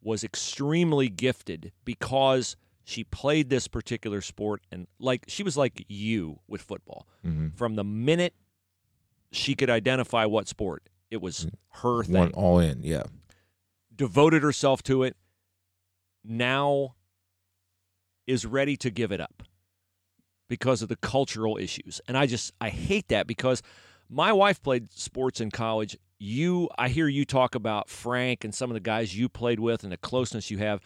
was 0.02 0.24
extremely 0.24 1.08
gifted 1.08 1.72
because 1.84 2.56
she 2.84 3.04
played 3.04 3.48
this 3.48 3.68
particular 3.68 4.20
sport 4.20 4.60
and 4.72 4.88
like 4.98 5.24
she 5.28 5.42
was 5.44 5.56
like 5.56 5.84
you 5.88 6.40
with 6.48 6.62
football. 6.62 7.06
hmm 7.22 7.48
From 7.54 7.76
the 7.76 7.84
minute 7.84 8.34
she 9.30 9.54
could 9.54 9.70
identify 9.70 10.24
what 10.24 10.48
sport, 10.48 10.88
it 11.10 11.22
was 11.22 11.46
her 11.74 12.02
thing. 12.02 12.14
One 12.16 12.32
all 12.32 12.58
in, 12.58 12.82
yeah. 12.82 13.04
Devoted 13.94 14.42
herself 14.42 14.82
to 14.84 15.04
it. 15.04 15.16
Now 16.24 16.94
is 18.26 18.46
ready 18.46 18.76
to 18.78 18.90
give 18.90 19.12
it 19.12 19.20
up 19.20 19.42
because 20.48 20.82
of 20.82 20.88
the 20.88 20.96
cultural 20.96 21.56
issues. 21.58 22.00
And 22.06 22.16
I 22.16 22.26
just 22.26 22.52
I 22.60 22.68
hate 22.68 23.08
that 23.08 23.26
because 23.26 23.62
my 24.10 24.32
wife 24.32 24.62
played 24.62 24.92
sports 24.92 25.40
in 25.40 25.50
college. 25.50 25.96
you 26.18 26.68
I 26.78 26.88
hear 26.88 27.08
you 27.08 27.24
talk 27.24 27.54
about 27.54 27.88
Frank 27.88 28.44
and 28.44 28.54
some 28.54 28.70
of 28.70 28.74
the 28.74 28.80
guys 28.80 29.16
you 29.16 29.28
played 29.28 29.58
with 29.58 29.82
and 29.82 29.92
the 29.92 29.96
closeness 29.96 30.50
you 30.50 30.58
have. 30.58 30.80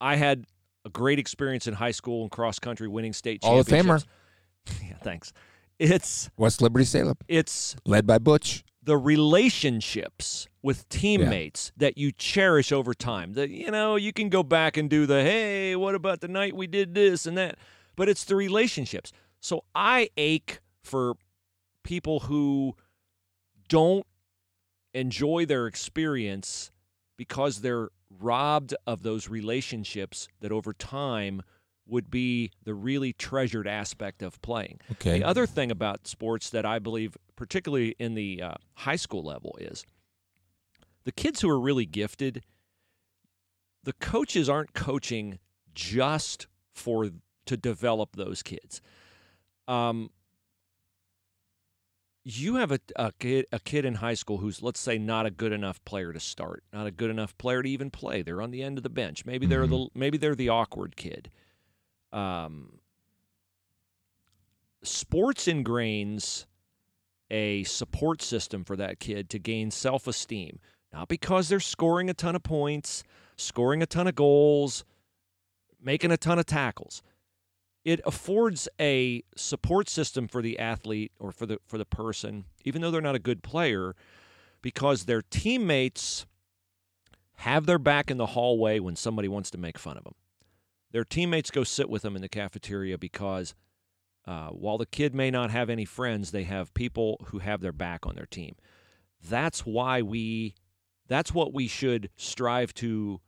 I 0.00 0.16
had 0.16 0.44
a 0.84 0.90
great 0.90 1.18
experience 1.18 1.66
in 1.66 1.74
high 1.74 1.90
school 1.92 2.22
and 2.22 2.30
cross 2.30 2.58
country 2.58 2.88
winning 2.88 3.12
state 3.12 3.42
Hall 3.44 3.60
of 3.60 3.66
Famer. 3.66 4.04
yeah, 4.82 4.96
thanks. 5.02 5.32
It's 5.78 6.28
West 6.36 6.60
Liberty 6.60 6.84
Salem, 6.84 7.16
it's 7.28 7.76
led 7.86 8.06
by 8.06 8.18
Butch. 8.18 8.64
the 8.82 8.96
relationships 8.96 10.48
with 10.68 10.86
teammates 10.90 11.72
that 11.78 11.96
you 11.96 12.12
cherish 12.12 12.72
over 12.72 12.92
time. 12.92 13.32
That 13.32 13.48
you 13.48 13.70
know, 13.70 13.96
you 13.96 14.12
can 14.12 14.28
go 14.28 14.42
back 14.42 14.76
and 14.76 14.90
do 14.90 15.06
the 15.06 15.22
hey, 15.22 15.74
what 15.76 15.94
about 15.94 16.20
the 16.20 16.28
night 16.28 16.54
we 16.54 16.66
did 16.66 16.94
this 16.94 17.24
and 17.24 17.38
that, 17.38 17.56
but 17.96 18.06
it's 18.06 18.24
the 18.24 18.36
relationships. 18.36 19.10
So 19.40 19.64
I 19.74 20.10
ache 20.18 20.60
for 20.84 21.14
people 21.84 22.20
who 22.20 22.76
don't 23.70 24.04
enjoy 24.92 25.46
their 25.46 25.66
experience 25.66 26.70
because 27.16 27.62
they're 27.62 27.88
robbed 28.20 28.74
of 28.86 29.02
those 29.02 29.26
relationships 29.26 30.28
that 30.40 30.52
over 30.52 30.74
time 30.74 31.40
would 31.86 32.10
be 32.10 32.50
the 32.64 32.74
really 32.74 33.14
treasured 33.14 33.66
aspect 33.66 34.20
of 34.20 34.38
playing. 34.42 34.80
Okay. 34.92 35.20
The 35.20 35.24
other 35.24 35.46
thing 35.46 35.70
about 35.70 36.06
sports 36.06 36.50
that 36.50 36.66
I 36.66 36.78
believe, 36.78 37.16
particularly 37.36 37.96
in 37.98 38.12
the 38.12 38.42
uh, 38.42 38.54
high 38.74 38.96
school 38.96 39.22
level, 39.22 39.56
is 39.58 39.86
the 41.08 41.12
kids 41.12 41.40
who 41.40 41.48
are 41.48 41.58
really 41.58 41.86
gifted. 41.86 42.42
The 43.84 43.94
coaches 43.94 44.46
aren't 44.46 44.74
coaching 44.74 45.38
just 45.74 46.46
for 46.74 47.08
to 47.46 47.56
develop 47.56 48.14
those 48.14 48.42
kids. 48.42 48.82
Um, 49.66 50.10
you 52.24 52.56
have 52.56 52.72
a, 52.72 52.80
a 52.96 53.12
kid 53.18 53.46
a 53.52 53.58
kid 53.58 53.86
in 53.86 53.94
high 53.94 54.12
school 54.12 54.36
who's 54.36 54.62
let's 54.62 54.80
say 54.80 54.98
not 54.98 55.24
a 55.24 55.30
good 55.30 55.52
enough 55.52 55.82
player 55.86 56.12
to 56.12 56.20
start, 56.20 56.62
not 56.74 56.86
a 56.86 56.90
good 56.90 57.08
enough 57.08 57.38
player 57.38 57.62
to 57.62 57.70
even 57.70 57.90
play. 57.90 58.20
They're 58.20 58.42
on 58.42 58.50
the 58.50 58.62
end 58.62 58.76
of 58.76 58.82
the 58.82 58.90
bench. 58.90 59.24
Maybe 59.24 59.46
they're 59.46 59.66
the 59.66 59.88
maybe 59.94 60.18
they're 60.18 60.34
the 60.34 60.50
awkward 60.50 60.94
kid. 60.94 61.30
Um, 62.12 62.80
sports 64.82 65.46
ingrains 65.46 66.44
a 67.30 67.64
support 67.64 68.20
system 68.20 68.62
for 68.62 68.76
that 68.76 69.00
kid 69.00 69.30
to 69.30 69.38
gain 69.38 69.70
self-esteem, 69.70 70.58
not 70.92 71.08
because 71.08 71.48
they're 71.48 71.60
scoring 71.60 72.08
a 72.08 72.14
ton 72.14 72.34
of 72.34 72.42
points, 72.42 73.04
scoring 73.36 73.82
a 73.82 73.86
ton 73.86 74.06
of 74.06 74.14
goals, 74.14 74.84
making 75.80 76.10
a 76.10 76.16
ton 76.16 76.38
of 76.38 76.46
tackles. 76.46 77.02
It 77.84 78.00
affords 78.04 78.68
a 78.80 79.22
support 79.36 79.88
system 79.88 80.28
for 80.28 80.42
the 80.42 80.58
athlete 80.58 81.12
or 81.18 81.32
for 81.32 81.46
the 81.46 81.58
for 81.64 81.78
the 81.78 81.86
person 81.86 82.44
even 82.64 82.82
though 82.82 82.90
they're 82.90 83.00
not 83.00 83.14
a 83.14 83.20
good 83.20 83.42
player 83.42 83.94
because 84.60 85.04
their 85.04 85.22
teammates 85.22 86.26
have 87.36 87.66
their 87.66 87.78
back 87.78 88.10
in 88.10 88.18
the 88.18 88.26
hallway 88.26 88.78
when 88.78 88.96
somebody 88.96 89.28
wants 89.28 89.50
to 89.50 89.58
make 89.58 89.78
fun 89.78 89.96
of 89.96 90.04
them 90.04 90.14
their 90.90 91.04
teammates 91.04 91.50
go 91.50 91.64
sit 91.64 91.88
with 91.88 92.02
them 92.02 92.16
in 92.16 92.22
the 92.22 92.28
cafeteria 92.28 92.98
because 92.98 93.54
uh, 94.26 94.48
while 94.48 94.78
the 94.78 94.86
kid 94.86 95.14
may 95.14 95.30
not 95.30 95.50
have 95.50 95.70
any 95.70 95.84
friends 95.84 96.30
they 96.30 96.44
have 96.44 96.74
people 96.74 97.18
who 97.26 97.38
have 97.38 97.60
their 97.60 97.72
back 97.72 98.06
on 98.06 98.14
their 98.14 98.26
team. 98.26 98.54
That's 99.26 99.60
why 99.60 100.02
we 100.02 100.54
that's 101.08 101.32
what 101.32 101.52
we 101.52 101.66
should 101.66 102.10
strive 102.16 102.72
to 102.74 103.20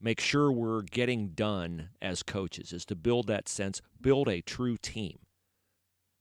make 0.00 0.20
sure 0.20 0.50
we're 0.50 0.82
getting 0.82 1.28
done 1.28 1.90
as 2.00 2.22
coaches 2.22 2.72
is 2.72 2.84
to 2.86 2.94
build 2.94 3.26
that 3.26 3.48
sense, 3.48 3.80
build 4.00 4.28
a 4.28 4.40
true 4.40 4.76
team. 4.76 5.18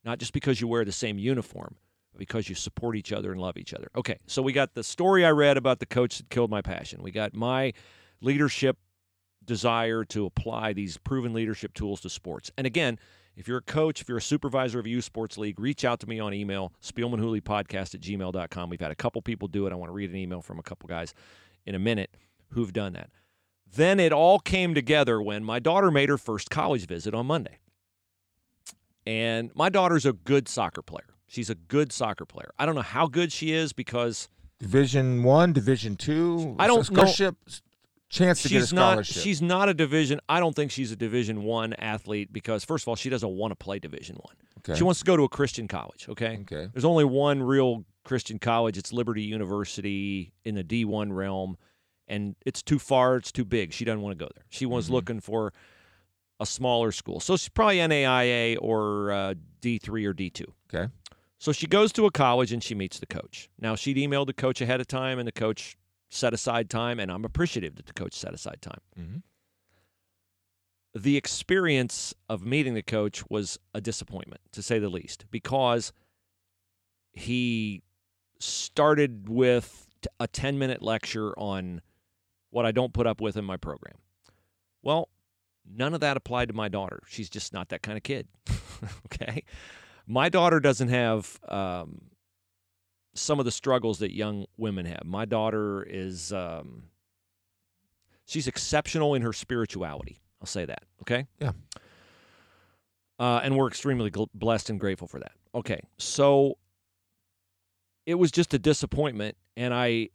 Not 0.04 0.20
just 0.20 0.34
because 0.34 0.62
you 0.62 0.68
wear 0.68 0.86
the 0.86 0.92
same 0.92 1.18
uniform, 1.18 1.76
but 2.12 2.20
because 2.20 2.50
you 2.50 2.56
support 2.56 2.96
each 2.96 3.12
other 3.12 3.32
and 3.32 3.42
love 3.42 3.58
each 3.58 3.74
other. 3.74 3.90
Okay, 3.96 4.18
so 4.26 4.42
we 4.42 4.54
got 4.54 4.74
the 4.74 4.84
story 4.84 5.26
I 5.26 5.32
read 5.32 5.58
about 5.58 5.80
the 5.80 5.86
coach 5.86 6.18
that 6.18 6.30
killed 6.30 6.50
my 6.50 6.62
passion. 6.62 7.04
We 7.04 7.12
got 7.12 7.34
my 7.34 7.74
leadership 8.22 8.78
desire 9.46 10.04
to 10.06 10.26
apply 10.26 10.74
these 10.74 10.98
proven 10.98 11.34
leadership 11.34 11.74
tools 11.74 12.02
to 12.02 12.10
sports. 12.10 12.52
And 12.58 12.68
again, 12.68 13.00
if 13.38 13.48
you're 13.48 13.60
a 13.60 13.62
coach, 13.62 14.02
if 14.02 14.10
you're 14.10 14.18
a 14.18 14.22
supervisor 14.22 14.80
of 14.80 14.86
a 14.86 14.90
youth 14.90 15.06
sports 15.06 15.38
league, 15.38 15.60
reach 15.60 15.86
out 15.86 16.00
to 16.02 16.08
me 16.10 16.20
on 16.20 16.34
email, 16.34 16.74
spielmanhooleypodcast 16.84 17.94
at 17.96 18.02
gmail.com. 18.02 18.70
We've 18.70 18.82
had 18.82 18.92
a 18.92 18.96
couple 18.96 19.22
people 19.22 19.48
do 19.48 19.68
it. 19.68 19.72
I 19.72 19.76
want 19.76 19.90
to 19.90 19.94
read 19.94 20.10
an 20.10 20.16
email 20.16 20.42
from 20.42 20.58
a 20.60 20.64
couple 20.64 20.88
guys 20.90 21.14
in 21.66 21.76
a 21.76 21.80
minute 21.80 22.18
who've 22.54 22.74
done 22.74 22.94
that. 22.94 23.12
Then 23.76 24.00
it 24.00 24.12
all 24.12 24.40
came 24.40 24.74
together 24.74 25.22
when 25.22 25.44
my 25.44 25.60
daughter 25.60 25.92
made 25.92 26.10
her 26.10 26.18
first 26.18 26.50
college 26.50 26.88
visit 26.88 27.14
on 27.14 27.28
Monday. 27.28 27.60
And 29.06 29.52
my 29.56 29.70
daughter's 29.70 30.06
a 30.06 30.14
good 30.14 30.48
soccer 30.48 30.82
player. 30.82 31.06
She's 31.28 31.50
a 31.50 31.56
good 31.56 31.92
soccer 31.92 32.26
player. 32.26 32.52
I 32.58 32.66
don't 32.66 32.76
know 32.76 32.82
how 32.82 33.08
good 33.08 33.32
she 33.32 33.52
is 33.52 33.72
because 33.74 34.30
Division 34.60 35.24
One, 35.24 35.54
Division 35.54 35.96
Two. 35.96 36.56
I 36.58 36.68
don't 36.68 36.90
know- 36.92 37.02
chance 38.10 38.42
to 38.44 38.50
get 38.50 38.58
a 38.58 38.60
she's 38.62 38.74
not 38.74 38.92
scholarship. 38.92 39.24
she's 39.24 39.42
not 39.42 39.70
a 39.70 39.74
division 39.74 40.20
I 40.30 40.40
don't 40.40 40.56
think 40.56 40.72
she's 40.72 40.92
a 40.92 40.96
division 40.96 41.44
1 41.44 41.74
athlete 41.74 42.32
because 42.32 42.64
first 42.64 42.84
of 42.86 42.88
all 42.88 42.96
she 42.96 43.10
doesn't 43.10 43.30
want 43.30 43.52
to 43.52 43.56
play 43.56 43.80
division 43.80 44.16
1. 44.18 44.36
okay. 44.60 44.78
She 44.78 44.84
wants 44.84 45.00
to 45.00 45.06
go 45.06 45.18
to 45.18 45.24
a 45.24 45.30
Christian 45.30 45.68
college, 45.68 46.08
okay? 46.10 46.40
okay. 46.42 46.70
There's 46.74 46.86
only 46.86 47.06
one 47.06 47.42
real 47.44 47.84
Christian 48.06 48.40
college. 48.40 48.78
It's 48.78 48.94
Liberty 48.94 49.24
University 49.24 50.32
in 50.46 50.56
the 50.56 50.64
D1 50.64 51.12
realm, 51.14 51.58
and 52.08 52.36
it's 52.46 52.62
too 52.62 52.80
far. 52.80 53.18
It's 53.18 53.32
too 53.34 53.44
big. 53.44 53.74
She 53.74 53.84
doesn't 53.84 54.02
want 54.02 54.18
to 54.18 54.24
go 54.26 54.30
there. 54.34 54.46
She 54.50 54.66
was 54.66 54.88
Mhm. 54.88 54.92
looking 54.92 55.20
for 55.20 55.52
a 56.40 56.46
smaller 56.46 56.94
school. 56.94 57.20
So 57.20 57.36
she's 57.36 57.50
probably 57.50 57.78
NAIA 57.80 58.58
or 58.62 59.12
uh, 59.12 59.34
D3 59.62 60.06
or 60.06 60.14
D2. 60.14 60.46
Okay. 60.74 60.92
So 61.40 61.52
she 61.52 61.68
goes 61.68 61.92
to 61.94 62.06
a 62.06 62.12
college 62.12 62.52
and 62.54 62.64
she 62.64 62.74
meets 62.76 63.00
the 63.00 63.06
coach. 63.08 63.50
Now, 63.60 63.76
she'd 63.76 63.98
emailed 63.98 64.28
the 64.28 64.34
coach 64.34 64.62
ahead 64.62 64.80
of 64.80 64.88
time, 64.88 65.20
and 65.20 65.28
the 65.28 65.32
coach 65.34 65.76
set 66.10 66.34
aside 66.34 66.70
time, 66.70 67.00
and 67.00 67.12
I'm 67.12 67.26
appreciative 67.26 67.76
that 67.76 67.86
the 67.86 67.94
coach 67.94 68.14
set 68.14 68.34
aside 68.34 68.62
time. 68.62 68.82
Mhm. 68.98 69.24
The 70.94 71.18
experience 71.18 72.14
of 72.30 72.46
meeting 72.46 72.74
the 72.74 72.82
coach 72.82 73.24
was 73.30 73.60
a 73.74 73.82
disappointment, 73.82 74.42
to 74.54 74.64
say 74.64 74.80
the 74.80 74.90
least, 74.90 75.26
because 75.30 75.92
he 77.14 77.84
started 78.40 79.28
with 79.30 79.88
a 80.20 80.28
10 80.28 80.58
minute 80.58 80.82
lecture 80.82 81.38
on 81.38 81.82
what 82.50 82.66
I 82.66 82.72
don't 82.72 82.94
put 82.94 83.06
up 83.08 83.20
with 83.20 83.36
in 83.36 83.46
my 83.46 83.58
program. 83.58 83.98
Well, 84.82 85.10
none 85.66 85.94
of 85.94 86.00
that 86.00 86.18
applied 86.18 86.48
to 86.48 86.54
my 86.54 86.70
daughter. 86.70 87.02
She's 87.08 87.30
just 87.30 87.52
not 87.54 87.70
that 87.70 87.82
kind 87.82 87.98
of 87.98 88.04
kid. 88.04 88.28
okay. 89.06 89.44
My 90.06 90.30
daughter 90.30 90.60
doesn't 90.60 90.88
have 90.90 91.38
um, 91.50 92.10
some 93.18 93.40
of 93.40 93.46
the 93.46 93.52
struggles 93.52 94.00
that 94.00 94.14
young 94.14 94.46
women 94.58 94.86
have. 94.86 95.04
My 95.06 95.26
daughter 95.26 95.84
is, 95.84 96.32
um, 96.32 96.84
she's 98.26 98.48
exceptional 98.48 99.16
in 99.16 99.22
her 99.22 99.34
spirituality. 99.34 100.22
I'll 100.42 100.48
say 100.48 100.66
that. 100.66 100.84
Okay. 101.02 101.28
Yeah. 101.40 101.52
Uh, 103.20 103.42
and 103.44 103.58
we're 103.58 103.68
extremely 103.68 104.12
gl- 104.12 104.30
blessed 104.34 104.70
and 104.70 104.80
grateful 104.80 105.08
for 105.08 105.20
that. 105.20 105.32
Okay. 105.56 105.80
So 105.98 106.58
it 108.06 108.16
was 108.16 108.32
just 108.32 108.54
a 108.54 108.60
disappointment. 108.60 109.36
And 109.56 109.74
I, 109.74 110.10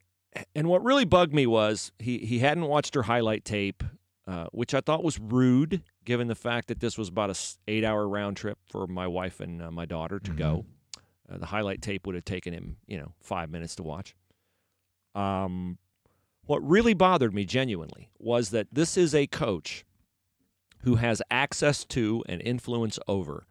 and 0.54 0.68
what 0.68 0.84
really 0.84 1.04
bugged 1.04 1.34
me 1.34 1.46
was 1.46 1.90
he, 1.98 2.18
he 2.18 2.38
hadn't 2.38 2.66
watched 2.66 2.94
her 2.94 3.02
highlight 3.02 3.44
tape, 3.44 3.82
uh, 4.28 4.46
which 4.52 4.72
I 4.72 4.80
thought 4.80 5.02
was 5.02 5.18
rude 5.18 5.82
given 6.04 6.28
the 6.28 6.36
fact 6.36 6.68
that 6.68 6.78
this 6.78 6.96
was 6.96 7.08
about 7.08 7.30
a 7.30 7.38
eight 7.66 7.84
hour 7.84 8.08
round 8.08 8.36
trip 8.36 8.58
for 8.64 8.86
my 8.86 9.08
wife 9.08 9.40
and 9.40 9.60
uh, 9.60 9.70
my 9.72 9.84
daughter 9.84 10.20
to 10.20 10.30
go. 10.30 10.64
Uh, 11.32 11.38
the 11.38 11.46
highlight 11.46 11.80
tape 11.80 12.06
would 12.06 12.14
have 12.14 12.24
taken 12.24 12.52
him, 12.52 12.76
you 12.86 12.98
know, 12.98 13.12
five 13.20 13.50
minutes 13.50 13.76
to 13.76 13.82
watch. 13.82 14.14
Um, 15.14 15.78
what 16.44 16.66
really 16.66 16.94
bothered 16.94 17.34
me 17.34 17.44
genuinely 17.44 18.10
was 18.18 18.50
that 18.50 18.68
this 18.72 18.96
is 18.96 19.14
a 19.14 19.26
coach 19.26 19.84
who 20.80 20.96
has 20.96 21.22
access 21.30 21.84
to 21.84 22.24
and 22.28 22.42
influence 22.42 22.98
over 23.06 23.46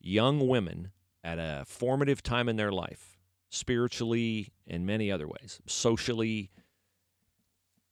young 0.00 0.46
women 0.46 0.90
at 1.24 1.38
a 1.38 1.64
formative 1.66 2.22
time 2.22 2.48
in 2.48 2.56
their 2.56 2.70
life, 2.72 3.16
spiritually 3.48 4.52
and 4.66 4.86
many 4.86 5.10
other 5.10 5.26
ways, 5.26 5.60
socially. 5.66 6.50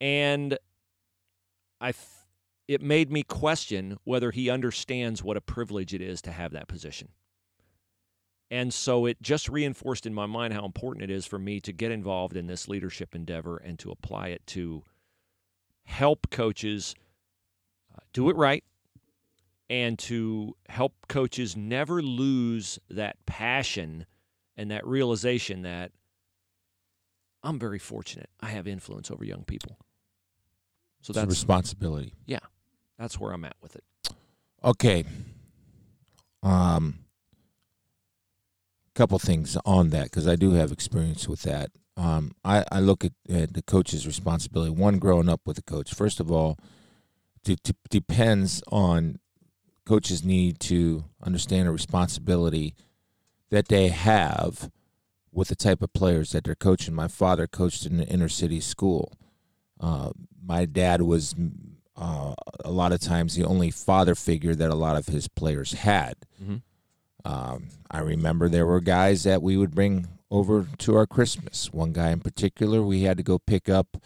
And 0.00 0.58
I 1.80 1.92
th- 1.92 2.04
it 2.68 2.82
made 2.82 3.10
me 3.10 3.22
question 3.22 3.98
whether 4.04 4.30
he 4.30 4.50
understands 4.50 5.22
what 5.22 5.36
a 5.36 5.40
privilege 5.40 5.94
it 5.94 6.00
is 6.00 6.20
to 6.22 6.32
have 6.32 6.52
that 6.52 6.68
position. 6.68 7.08
And 8.50 8.72
so 8.72 9.06
it 9.06 9.20
just 9.22 9.48
reinforced 9.48 10.06
in 10.06 10.14
my 10.14 10.26
mind 10.26 10.52
how 10.52 10.64
important 10.64 11.02
it 11.02 11.10
is 11.10 11.26
for 11.26 11.38
me 11.38 11.60
to 11.60 11.72
get 11.72 11.90
involved 11.90 12.36
in 12.36 12.46
this 12.46 12.68
leadership 12.68 13.14
endeavor 13.14 13.56
and 13.56 13.78
to 13.80 13.90
apply 13.90 14.28
it 14.28 14.46
to 14.48 14.82
help 15.84 16.30
coaches 16.30 16.94
uh, 17.94 18.00
do 18.12 18.30
it 18.30 18.36
right 18.36 18.64
and 19.68 19.98
to 19.98 20.56
help 20.68 20.94
coaches 21.08 21.56
never 21.56 22.02
lose 22.02 22.78
that 22.90 23.16
passion 23.26 24.06
and 24.56 24.70
that 24.70 24.86
realization 24.86 25.62
that 25.62 25.90
I'm 27.42 27.58
very 27.58 27.78
fortunate. 27.78 28.30
I 28.40 28.50
have 28.50 28.66
influence 28.66 29.10
over 29.10 29.24
young 29.24 29.44
people. 29.44 29.76
So 31.02 31.10
It's 31.10 31.18
a 31.18 31.20
that's 31.20 31.28
responsibility. 31.28 32.14
Yeah. 32.26 32.38
That's 32.98 33.18
where 33.18 33.32
I'm 33.32 33.44
at 33.44 33.56
with 33.60 33.76
it. 33.76 33.84
Okay. 34.62 35.04
Um. 36.42 37.03
Couple 38.94 39.18
things 39.18 39.56
on 39.64 39.90
that 39.90 40.04
because 40.04 40.26
I 40.28 40.36
do 40.36 40.52
have 40.52 40.70
experience 40.72 41.28
with 41.28 41.42
that. 41.42 41.70
Um, 41.96 42.32
I, 42.44 42.64
I 42.72 42.80
look 42.80 43.04
at, 43.04 43.12
at 43.28 43.54
the 43.54 43.62
coach's 43.62 44.06
responsibility. 44.06 44.70
One, 44.70 44.98
growing 44.98 45.28
up 45.28 45.40
with 45.46 45.58
a 45.58 45.62
coach. 45.62 45.94
First 45.94 46.20
of 46.20 46.30
all, 46.30 46.58
d- 47.44 47.56
depends 47.90 48.62
on 48.70 49.18
coaches 49.84 50.24
need 50.24 50.58
to 50.60 51.04
understand 51.22 51.68
a 51.68 51.70
responsibility 51.72 52.74
that 53.50 53.68
they 53.68 53.88
have 53.88 54.70
with 55.30 55.48
the 55.48 55.56
type 55.56 55.82
of 55.82 55.92
players 55.92 56.32
that 56.32 56.44
they're 56.44 56.54
coaching. 56.54 56.94
My 56.94 57.08
father 57.08 57.46
coached 57.46 57.84
in 57.86 58.00
an 58.00 58.06
inner 58.08 58.28
city 58.28 58.60
school. 58.60 59.12
Uh, 59.80 60.10
my 60.44 60.64
dad 60.64 61.02
was 61.02 61.34
uh, 61.96 62.34
a 62.64 62.70
lot 62.70 62.92
of 62.92 63.00
times 63.00 63.34
the 63.34 63.44
only 63.44 63.70
father 63.70 64.14
figure 64.14 64.54
that 64.54 64.70
a 64.70 64.74
lot 64.74 64.96
of 64.96 65.06
his 65.06 65.28
players 65.28 65.72
had. 65.74 66.14
Mhm. 66.42 66.62
Um, 67.24 67.68
I 67.90 68.00
remember 68.00 68.48
there 68.48 68.66
were 68.66 68.80
guys 68.80 69.22
that 69.22 69.42
we 69.42 69.56
would 69.56 69.74
bring 69.74 70.08
over 70.30 70.66
to 70.78 70.96
our 70.96 71.06
Christmas. 71.06 71.72
One 71.72 71.92
guy 71.92 72.10
in 72.10 72.20
particular, 72.20 72.82
we 72.82 73.02
had 73.02 73.16
to 73.16 73.22
go 73.22 73.38
pick 73.38 73.68
up 73.68 73.96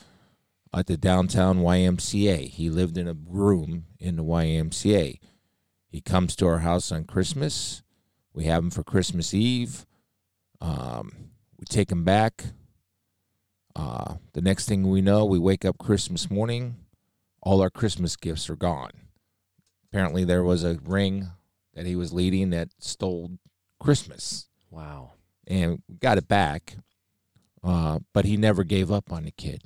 at 0.75 0.87
the 0.87 0.97
downtown 0.97 1.61
YMCA. 1.61 2.49
He 2.49 2.71
lived 2.71 2.99
in 2.99 3.09
a 3.09 3.17
room 3.27 3.87
in 3.99 4.17
the 4.17 4.25
YMCA. 4.25 5.19
He 5.89 6.01
comes 6.01 6.37
to 6.37 6.47
our 6.47 6.59
house 6.59 6.93
on 6.93 7.05
Christmas. 7.05 7.83
We 8.33 8.45
have 8.45 8.63
him 8.63 8.71
for 8.71 8.85
Christmas 8.85 9.33
Eve. 9.33 9.87
Um, 10.61 11.31
we 11.59 11.65
take 11.65 11.91
him 11.91 12.05
back. 12.05 12.45
Uh, 13.75 14.17
the 14.33 14.43
next 14.43 14.69
thing 14.69 14.89
we 14.89 15.01
know, 15.01 15.25
we 15.25 15.39
wake 15.39 15.65
up 15.65 15.79
Christmas 15.79 16.31
morning. 16.31 16.77
All 17.41 17.63
our 17.63 17.71
Christmas 17.71 18.17
gifts 18.17 18.51
are 18.51 18.57
gone. 18.57 18.91
Apparently, 19.85 20.25
there 20.25 20.43
was 20.43 20.65
a 20.65 20.79
ring 20.85 21.31
that 21.79 21.87
he 21.87 21.97
was 21.97 22.13
leading 22.13 22.51
that 22.51 22.69
stole 22.79 23.39
Christmas 23.79 24.47
Wow. 24.71 25.13
and 25.47 25.81
got 26.01 26.19
it 26.19 26.27
back. 26.29 26.77
Uh, 27.63 28.01
but 28.13 28.25
he 28.25 28.37
never 28.37 28.65
gave 28.65 28.91
up 28.91 29.13
on 29.13 29.25
the 29.25 29.31
kid. 29.31 29.63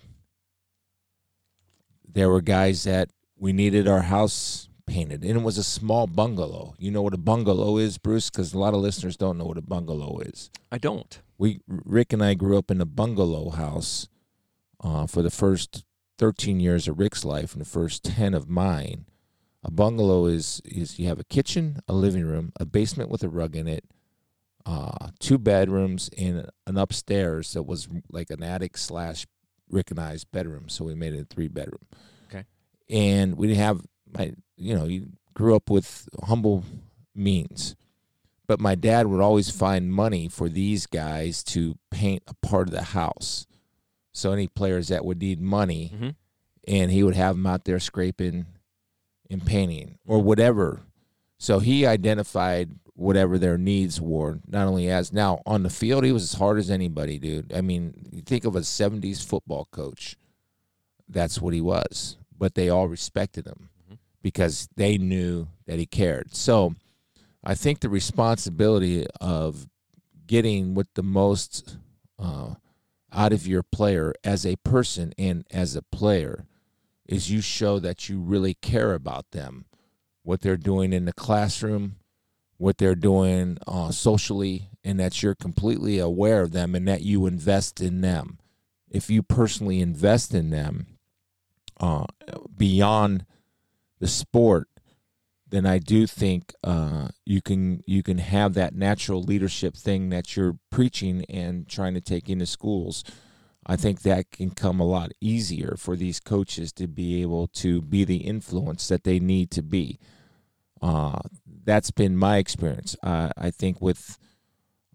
There 2.06 2.28
were 2.28 2.40
guys 2.42 2.84
that 2.84 3.10
we 3.36 3.52
needed 3.52 3.88
our 3.88 4.02
house 4.02 4.68
painted, 4.86 5.22
and 5.24 5.38
it 5.38 5.42
was 5.42 5.56
a 5.58 5.64
small 5.64 6.06
bungalow. 6.06 6.74
You 6.78 6.90
know 6.90 7.02
what 7.02 7.14
a 7.14 7.18
bungalow 7.18 7.78
is, 7.78 7.98
Bruce? 7.98 8.28
Because 8.30 8.52
a 8.52 8.58
lot 8.58 8.74
of 8.74 8.80
listeners 8.80 9.16
don't 9.16 9.38
know 9.38 9.46
what 9.46 9.58
a 9.58 9.62
bungalow 9.62 10.18
is. 10.20 10.50
I 10.70 10.78
don't. 10.78 11.20
We 11.38 11.60
Rick 11.66 12.12
and 12.12 12.22
I 12.22 12.34
grew 12.34 12.58
up 12.58 12.70
in 12.70 12.80
a 12.80 12.86
bungalow 12.86 13.50
house 13.50 14.08
uh, 14.82 15.06
for 15.06 15.22
the 15.22 15.30
first 15.30 15.84
13 16.18 16.60
years 16.60 16.86
of 16.88 16.98
Rick's 16.98 17.24
life 17.24 17.52
and 17.52 17.60
the 17.60 17.68
first 17.68 18.04
10 18.04 18.34
of 18.34 18.48
mine. 18.48 19.06
A 19.64 19.70
bungalow 19.70 20.26
is 20.26 20.60
is 20.64 20.98
you 20.98 21.06
have 21.06 21.20
a 21.20 21.24
kitchen, 21.24 21.78
a 21.86 21.92
living 21.92 22.24
room, 22.24 22.52
a 22.58 22.64
basement 22.64 23.10
with 23.10 23.22
a 23.22 23.28
rug 23.28 23.54
in 23.54 23.68
it, 23.68 23.84
uh, 24.66 25.08
two 25.20 25.38
bedrooms, 25.38 26.10
and 26.18 26.46
an 26.66 26.76
upstairs 26.76 27.52
that 27.52 27.62
was 27.62 27.88
like 28.10 28.30
an 28.30 28.42
attic 28.42 28.76
slash 28.76 29.26
recognized 29.70 30.30
bedroom. 30.32 30.68
So 30.68 30.84
we 30.84 30.94
made 30.94 31.14
it 31.14 31.20
a 31.20 31.24
three 31.24 31.48
bedroom. 31.48 31.86
Okay. 32.28 32.44
And 32.90 33.36
we 33.36 33.46
didn't 33.46 33.60
have 33.60 33.86
my, 34.16 34.32
you 34.56 34.74
know, 34.74 34.84
you 34.84 35.10
grew 35.34 35.54
up 35.56 35.70
with 35.70 36.08
humble 36.24 36.64
means, 37.14 37.76
but 38.48 38.60
my 38.60 38.74
dad 38.74 39.06
would 39.06 39.20
always 39.20 39.48
find 39.50 39.92
money 39.92 40.28
for 40.28 40.48
these 40.48 40.86
guys 40.86 41.42
to 41.44 41.76
paint 41.90 42.22
a 42.26 42.34
part 42.34 42.68
of 42.68 42.74
the 42.74 42.82
house. 42.82 43.46
So 44.12 44.32
any 44.32 44.48
players 44.48 44.88
that 44.88 45.04
would 45.04 45.20
need 45.20 45.40
money, 45.40 45.92
Mhm. 45.94 46.14
and 46.68 46.90
he 46.90 47.02
would 47.02 47.14
have 47.14 47.36
them 47.36 47.46
out 47.46 47.64
there 47.64 47.80
scraping 47.80 48.46
and 49.30 49.44
painting 49.44 49.98
or 50.06 50.20
whatever. 50.20 50.80
So 51.38 51.58
he 51.58 51.86
identified 51.86 52.70
whatever 52.94 53.38
their 53.38 53.58
needs 53.58 54.00
were, 54.00 54.38
not 54.46 54.68
only 54.68 54.88
as 54.88 55.12
now 55.12 55.42
on 55.46 55.62
the 55.62 55.70
field, 55.70 56.04
he 56.04 56.12
was 56.12 56.22
as 56.22 56.38
hard 56.38 56.58
as 56.58 56.70
anybody, 56.70 57.18
dude. 57.18 57.52
I 57.52 57.60
mean, 57.60 58.06
you 58.12 58.22
think 58.22 58.44
of 58.44 58.54
a 58.54 58.60
70s 58.60 59.26
football 59.26 59.66
coach, 59.72 60.16
that's 61.08 61.40
what 61.40 61.54
he 61.54 61.60
was. 61.60 62.16
But 62.36 62.54
they 62.54 62.68
all 62.68 62.88
respected 62.88 63.46
him 63.46 63.70
because 64.22 64.68
they 64.76 64.98
knew 64.98 65.48
that 65.66 65.78
he 65.78 65.86
cared. 65.86 66.34
So 66.34 66.74
I 67.44 67.54
think 67.54 67.80
the 67.80 67.88
responsibility 67.88 69.06
of 69.20 69.66
getting 70.26 70.74
what 70.74 70.86
the 70.94 71.02
most 71.02 71.76
uh, 72.18 72.54
out 73.12 73.32
of 73.32 73.46
your 73.46 73.62
player 73.62 74.14
as 74.24 74.46
a 74.46 74.56
person 74.56 75.12
and 75.18 75.44
as 75.50 75.76
a 75.76 75.82
player 75.82 76.46
is 77.12 77.30
you 77.30 77.40
show 77.40 77.78
that 77.78 78.08
you 78.08 78.18
really 78.20 78.54
care 78.54 78.94
about 78.94 79.30
them, 79.32 79.66
what 80.22 80.40
they're 80.40 80.56
doing 80.56 80.92
in 80.92 81.04
the 81.04 81.12
classroom, 81.12 81.96
what 82.56 82.78
they're 82.78 82.94
doing 82.94 83.58
uh, 83.66 83.90
socially, 83.90 84.70
and 84.82 84.98
that 84.98 85.22
you're 85.22 85.34
completely 85.34 85.98
aware 85.98 86.42
of 86.42 86.52
them 86.52 86.74
and 86.74 86.88
that 86.88 87.02
you 87.02 87.26
invest 87.26 87.80
in 87.80 88.00
them. 88.00 88.38
If 88.90 89.10
you 89.10 89.22
personally 89.22 89.80
invest 89.80 90.34
in 90.34 90.50
them 90.50 90.86
uh, 91.80 92.06
beyond 92.56 93.26
the 94.00 94.08
sport, 94.08 94.68
then 95.48 95.66
I 95.66 95.78
do 95.78 96.06
think 96.06 96.54
uh, 96.64 97.08
you 97.26 97.42
can 97.42 97.82
you 97.86 98.02
can 98.02 98.18
have 98.18 98.54
that 98.54 98.74
natural 98.74 99.22
leadership 99.22 99.76
thing 99.76 100.08
that 100.08 100.34
you're 100.34 100.56
preaching 100.70 101.26
and 101.28 101.68
trying 101.68 101.92
to 101.94 102.00
take 102.00 102.30
into 102.30 102.46
schools. 102.46 103.04
I 103.66 103.76
think 103.76 104.02
that 104.02 104.30
can 104.32 104.50
come 104.50 104.80
a 104.80 104.84
lot 104.86 105.12
easier 105.20 105.76
for 105.78 105.96
these 105.96 106.18
coaches 106.18 106.72
to 106.74 106.88
be 106.88 107.22
able 107.22 107.46
to 107.48 107.80
be 107.80 108.04
the 108.04 108.18
influence 108.18 108.88
that 108.88 109.04
they 109.04 109.20
need 109.20 109.50
to 109.52 109.62
be. 109.62 109.98
Uh, 110.80 111.20
that's 111.64 111.92
been 111.92 112.16
my 112.16 112.38
experience. 112.38 112.96
Uh, 113.02 113.30
I 113.36 113.50
think 113.52 113.80
with 113.80 114.18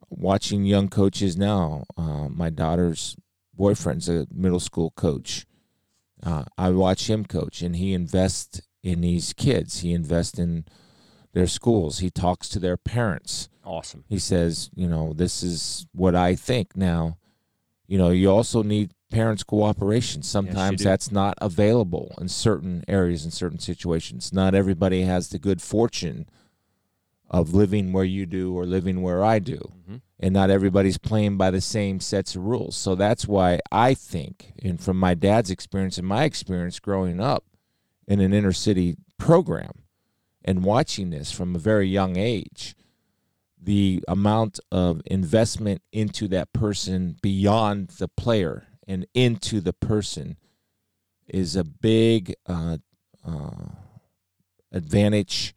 watching 0.09 0.65
young 0.65 0.89
coaches 0.89 1.38
now, 1.38 1.86
uh, 1.97 2.28
my 2.28 2.49
daughter's 2.49 3.15
boyfriend's 3.53 4.09
a 4.09 4.28
middle 4.34 4.59
school 4.59 4.91
coach. 4.91 5.45
Uh, 6.22 6.43
I 6.57 6.72
watch 6.72 7.09
him 7.09 7.24
coach, 7.26 7.61
and 7.61 7.76
he 7.76 7.93
invests 7.93 8.61
in 8.84 9.01
these 9.01 9.32
kids. 9.34 9.80
He 9.80 9.93
invests 9.93 10.38
in 10.39 10.65
their 11.34 11.47
schools. 11.47 11.99
He 11.99 12.09
talks 12.09 12.49
to 12.49 12.59
their 12.59 12.78
parents 12.78 13.47
Awesome. 13.63 14.03
he 14.09 14.18
says, 14.20 14.70
you 14.76 14.88
know, 14.88 15.13
this 15.13 15.43
is 15.43 15.88
what 15.93 16.15
I 16.15 16.36
think. 16.36 16.76
Now, 16.76 17.18
you 17.88 17.98
know, 17.98 18.10
you 18.10 18.30
also 18.30 18.62
need 18.64 18.92
parents' 19.10 19.44
cooperation. 19.44 20.22
Sometimes 20.22 20.80
do. 20.80 20.84
that's 20.84 21.12
not 21.12 21.36
available 21.42 22.14
in 22.20 22.28
certain 22.28 22.84
areas, 22.88 23.26
in 23.26 23.32
certain 23.32 23.60
situations. 23.60 24.34
Not 24.34 24.54
everybody 24.54 25.02
has 25.04 25.30
the 25.30 25.40
good 25.40 25.62
fortune 25.62 26.28
of 27.30 27.54
living 27.54 27.92
where 27.94 28.06
you 28.06 28.26
do 28.26 28.54
or 28.58 28.66
living 28.66 29.02
where 29.02 29.24
I 29.24 29.40
do. 29.40 29.60
Mhm. 29.90 30.02
And 30.20 30.34
not 30.34 30.50
everybody's 30.50 30.98
playing 30.98 31.38
by 31.38 31.52
the 31.52 31.62
same 31.62 32.00
sets 32.00 32.36
of 32.36 32.44
rules. 32.44 32.76
So 32.76 32.96
that's 32.96 33.28
why 33.28 33.60
I 33.72 33.94
think, 33.94 34.54
and 34.64 34.80
from 34.80 35.00
my 35.00 35.14
dad's 35.14 35.52
experience 35.52 35.98
and 35.98 36.08
my 36.08 36.24
experience 36.24 36.80
growing 36.80 37.20
up 37.20 37.46
in 38.08 38.20
an 38.20 38.34
inner 38.34 38.54
city 38.54 38.96
program 39.18 39.84
and 40.44 40.64
watching 40.64 41.10
this 41.10 41.32
from 41.32 41.56
a 41.56 41.60
very 41.60 41.88
young 41.88 42.18
age, 42.18 42.76
the 43.62 44.03
amount 44.08 44.60
of 44.72 45.01
investment 45.05 45.82
into 45.91 46.28
that 46.28 46.53
person 46.53 47.18
beyond 47.22 47.89
the 47.99 48.08
player 48.08 48.68
and 48.88 49.05
into 49.14 49.60
the 49.60 49.74
person 49.74 50.38
is 51.28 51.55
a 51.55 51.64
big 51.64 52.34
uh, 52.45 52.78
uh, 53.28 53.70
advantage 54.72 55.55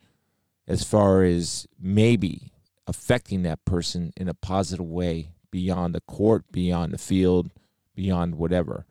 as 0.66 0.82
far 0.82 1.22
as 1.22 1.66
maybe 1.78 2.52
affecting 2.86 3.42
that 3.42 3.64
person 3.64 4.12
in 4.16 4.28
a 4.28 4.34
positive 4.34 4.86
way 4.86 5.30
beyond 5.50 5.94
the 5.94 6.00
court, 6.02 6.44
beyond 6.50 6.92
the 6.92 6.98
field, 6.98 7.50
beyond 7.94 8.36
whatever. 8.36 8.86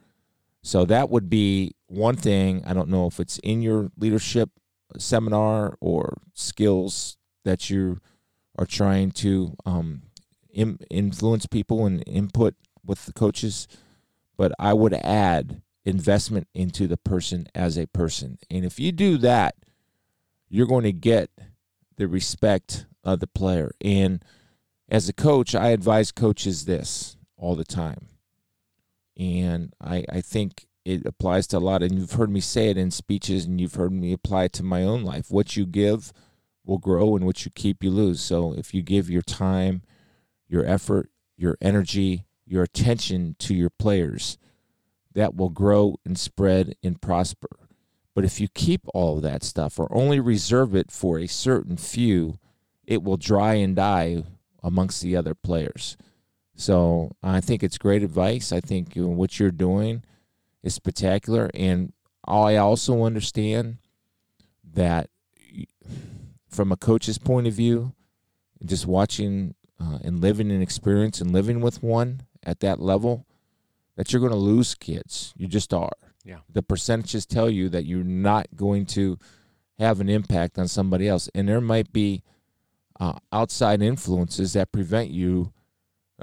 So 0.62 0.86
that 0.86 1.10
would 1.10 1.30
be 1.30 1.74
one 1.88 2.16
thing. 2.16 2.64
I 2.66 2.74
don't 2.74 2.90
know 2.90 3.08
if 3.08 3.20
it's 3.20 3.40
in 3.40 3.62
your 3.62 3.92
leadership 3.98 4.50
seminar 4.98 5.78
or 5.80 6.22
skills 6.34 7.18
that 7.46 7.70
you 7.70 8.00
are 8.60 8.66
trying 8.66 9.10
to 9.10 9.56
um, 9.66 10.02
Im- 10.52 10.80
influence 10.90 11.46
people 11.46 11.86
and 11.86 12.04
input 12.06 12.56
with 12.86 13.06
the 13.06 13.14
coaches, 13.14 13.68
but 14.36 14.52
I 14.60 14.74
would 14.74 14.94
add 14.94 15.62
investment 15.86 16.48
into 16.54 16.86
the 16.86 16.98
person 16.98 17.48
as 17.56 17.78
a 17.78 17.88
person. 17.88 18.38
And 18.50 18.66
if 18.66 18.80
you 18.80 18.92
do 18.92 19.18
that, 19.20 19.56
you're 20.50 20.68
going 20.68 20.84
to 20.84 20.92
get 20.92 21.30
the 21.96 22.08
respect 22.08 22.86
of 23.04 23.22
the 23.22 23.28
player. 23.28 23.72
And 23.80 24.26
as 24.90 25.08
a 25.08 25.14
coach, 25.14 25.56
I 25.56 25.70
advise 25.70 26.12
coaches 26.12 26.66
this 26.66 27.16
all 27.38 27.56
the 27.56 27.64
time. 27.64 28.08
And 29.16 29.74
I, 29.80 30.04
I 30.12 30.20
think 30.20 30.66
it 30.84 31.06
applies 31.06 31.48
to 31.48 31.58
a 31.58 31.60
lot. 31.60 31.84
And 31.84 31.94
you've 31.98 32.14
heard 32.14 32.32
me 32.32 32.42
say 32.42 32.70
it 32.70 32.78
in 32.78 32.92
speeches, 32.92 33.46
and 33.46 33.62
you've 33.62 33.76
heard 33.76 33.94
me 33.94 34.12
apply 34.12 34.46
it 34.46 34.54
to 34.54 34.64
my 34.64 34.84
own 34.84 35.04
life. 35.04 35.28
What 35.30 35.56
you 35.56 35.66
give 35.66 36.12
will 36.70 36.78
grow, 36.78 37.18
and 37.18 37.26
what 37.26 37.44
you 37.44 37.52
keep, 37.54 37.84
you 37.84 37.92
lose. 37.92 38.22
So 38.22 38.54
if 38.54 38.74
you 38.74 38.82
give 38.82 39.10
your 39.10 39.24
time, 39.24 39.82
your 40.48 40.66
effort, 40.66 41.10
your 41.36 41.58
energy, 41.60 42.26
your 42.46 42.64
attention 42.64 43.36
to 43.40 43.54
your 43.54 43.70
players, 43.70 44.38
that 45.14 45.36
will 45.36 45.50
grow 45.50 45.98
and 46.06 46.18
spread 46.18 46.76
and 46.82 47.02
prosper. 47.02 47.50
But 48.16 48.24
if 48.26 48.40
you 48.40 48.48
keep 48.48 48.82
all 48.94 49.18
of 49.18 49.24
that 49.24 49.44
stuff 49.44 49.80
or 49.80 49.88
only 49.92 50.20
reserve 50.20 50.76
it 50.76 50.92
for 50.92 51.20
a 51.20 51.28
certain 51.28 51.78
few, 51.78 52.38
it 52.86 53.04
will 53.04 53.18
dry 53.18 53.56
and 53.56 53.76
die 53.76 54.24
amongst 54.64 55.02
the 55.02 55.16
other 55.16 55.34
players. 55.34 55.98
So 56.56 57.12
I 57.24 57.42
think 57.42 57.64
it's 57.64 57.78
great 57.78 58.04
advice. 58.04 58.52
I 58.52 58.60
think 58.60 58.94
what 58.96 59.40
you're 59.40 59.52
doing 59.52 60.04
is 60.64 60.74
spectacular, 60.74 61.50
and 61.54 61.94
I 62.26 62.58
also 62.58 63.04
understand 63.04 63.78
that 64.74 65.10
from 66.50 66.72
a 66.72 66.78
coach's 66.78 67.18
point 67.18 67.48
of 67.48 67.54
view, 67.54 67.94
just 68.66 68.86
watching 68.86 69.56
uh, 69.80 70.00
and 70.04 70.20
living 70.20 70.52
an 70.52 70.62
experience 70.62 71.22
and 71.22 71.32
living 71.32 71.62
with 71.62 71.82
one 71.82 72.22
at 72.44 72.60
that 72.60 72.80
level, 72.80 73.26
that 73.96 74.12
you're 74.12 74.20
going 74.20 74.32
to 74.32 74.38
lose 74.38 74.76
kids. 74.76 75.34
You 75.38 75.48
just 75.48 75.74
are. 75.74 75.92
Yeah. 76.24 76.40
The 76.52 76.62
percentages 76.62 77.26
tell 77.26 77.50
you 77.50 77.70
that 77.70 77.86
you're 77.86 78.04
not 78.04 78.48
going 78.56 78.86
to 78.88 79.18
have 79.78 80.02
an 80.02 80.10
impact 80.10 80.60
on 80.60 80.68
somebody 80.68 81.08
else, 81.08 81.30
and 81.34 81.48
there 81.48 81.62
might 81.62 81.94
be 81.94 82.24
uh, 83.00 83.14
outside 83.32 83.82
influences 83.82 84.54
that 84.54 84.72
prevent 84.72 85.10
you 85.10 85.54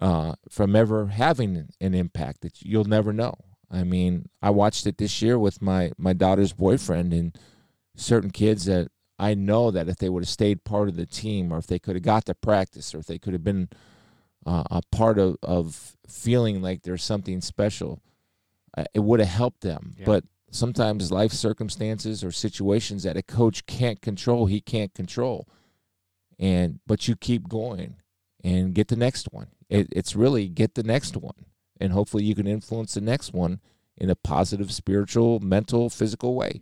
uh, 0.01 0.35
from 0.51 0.77
ever 0.77 1.07
having 1.07 1.68
an 1.81 1.95
impact 1.95 2.43
that 2.43 2.61
you'll 2.62 2.85
never 2.85 3.12
know. 3.12 3.35
I 3.70 3.83
mean, 3.83 4.29
I 4.43 4.51
watched 4.51 4.87
it 4.87 4.99
this 4.99 5.22
year 5.22 5.39
with 5.39 5.62
my 5.62 5.93
my 5.97 6.12
daughter's 6.12 6.53
boyfriend 6.53 7.12
and 7.12 7.37
certain 7.97 8.31
kids 8.31 8.66
that 8.66 8.91
I 9.19 9.35
know 9.35 9.71
that 9.71 9.89
if 9.89 9.97
they 9.97 10.09
would 10.09 10.25
have 10.25 10.29
stayed 10.29 10.64
part 10.64 10.89
of 10.89 10.97
the 10.97 11.07
team, 11.07 11.53
or 11.53 11.59
if 11.59 11.67
they 11.67 11.79
could 11.79 11.97
have 11.97 12.03
got 12.03 12.27
to 12.27 12.35
practice, 12.35 12.95
or 12.95 12.99
if 12.99 13.07
they 13.07 13.19
could 13.19 13.33
have 13.33 13.45
been 13.45 13.69
uh, 14.45 14.64
a 14.71 14.83
part 14.93 15.19
of, 15.19 15.37
of 15.43 15.97
feeling 16.07 16.61
like 16.61 16.83
there's 16.83 17.03
something 17.03 17.41
special, 17.41 18.01
uh, 18.77 18.85
it 18.95 19.01
would 19.01 19.21
have 19.21 19.29
helped 19.29 19.62
them. 19.62 19.95
Yeah. 19.99 20.05
But 20.05 20.25
sometimes 20.51 21.11
life 21.11 21.33
circumstances 21.33 22.23
or 22.23 22.31
situations 22.31 23.03
that 23.05 23.17
a 23.17 23.23
coach 23.23 23.67
can't 23.67 24.01
control, 24.01 24.47
he 24.47 24.61
can't 24.61 24.95
control. 24.95 25.49
And 26.39 26.81
but 26.87 27.09
you 27.09 27.17
keep 27.17 27.49
going 27.49 27.97
and 28.45 28.75
get 28.75 28.89
the 28.89 28.97
next 28.97 29.33
one. 29.33 29.49
It, 29.71 29.89
it's 29.91 30.14
really 30.14 30.49
get 30.49 30.75
the 30.75 30.83
next 30.83 31.17
one, 31.17 31.47
and 31.81 31.93
hopefully 31.93 32.25
you 32.25 32.35
can 32.35 32.47
influence 32.47 32.95
the 32.95 33.01
next 33.01 33.33
one 33.33 33.61
in 33.97 34.11
a 34.11 34.14
positive, 34.14 34.71
spiritual, 34.71 35.41
mental, 35.41 35.89
physical 35.89 36.35
way. 36.35 36.61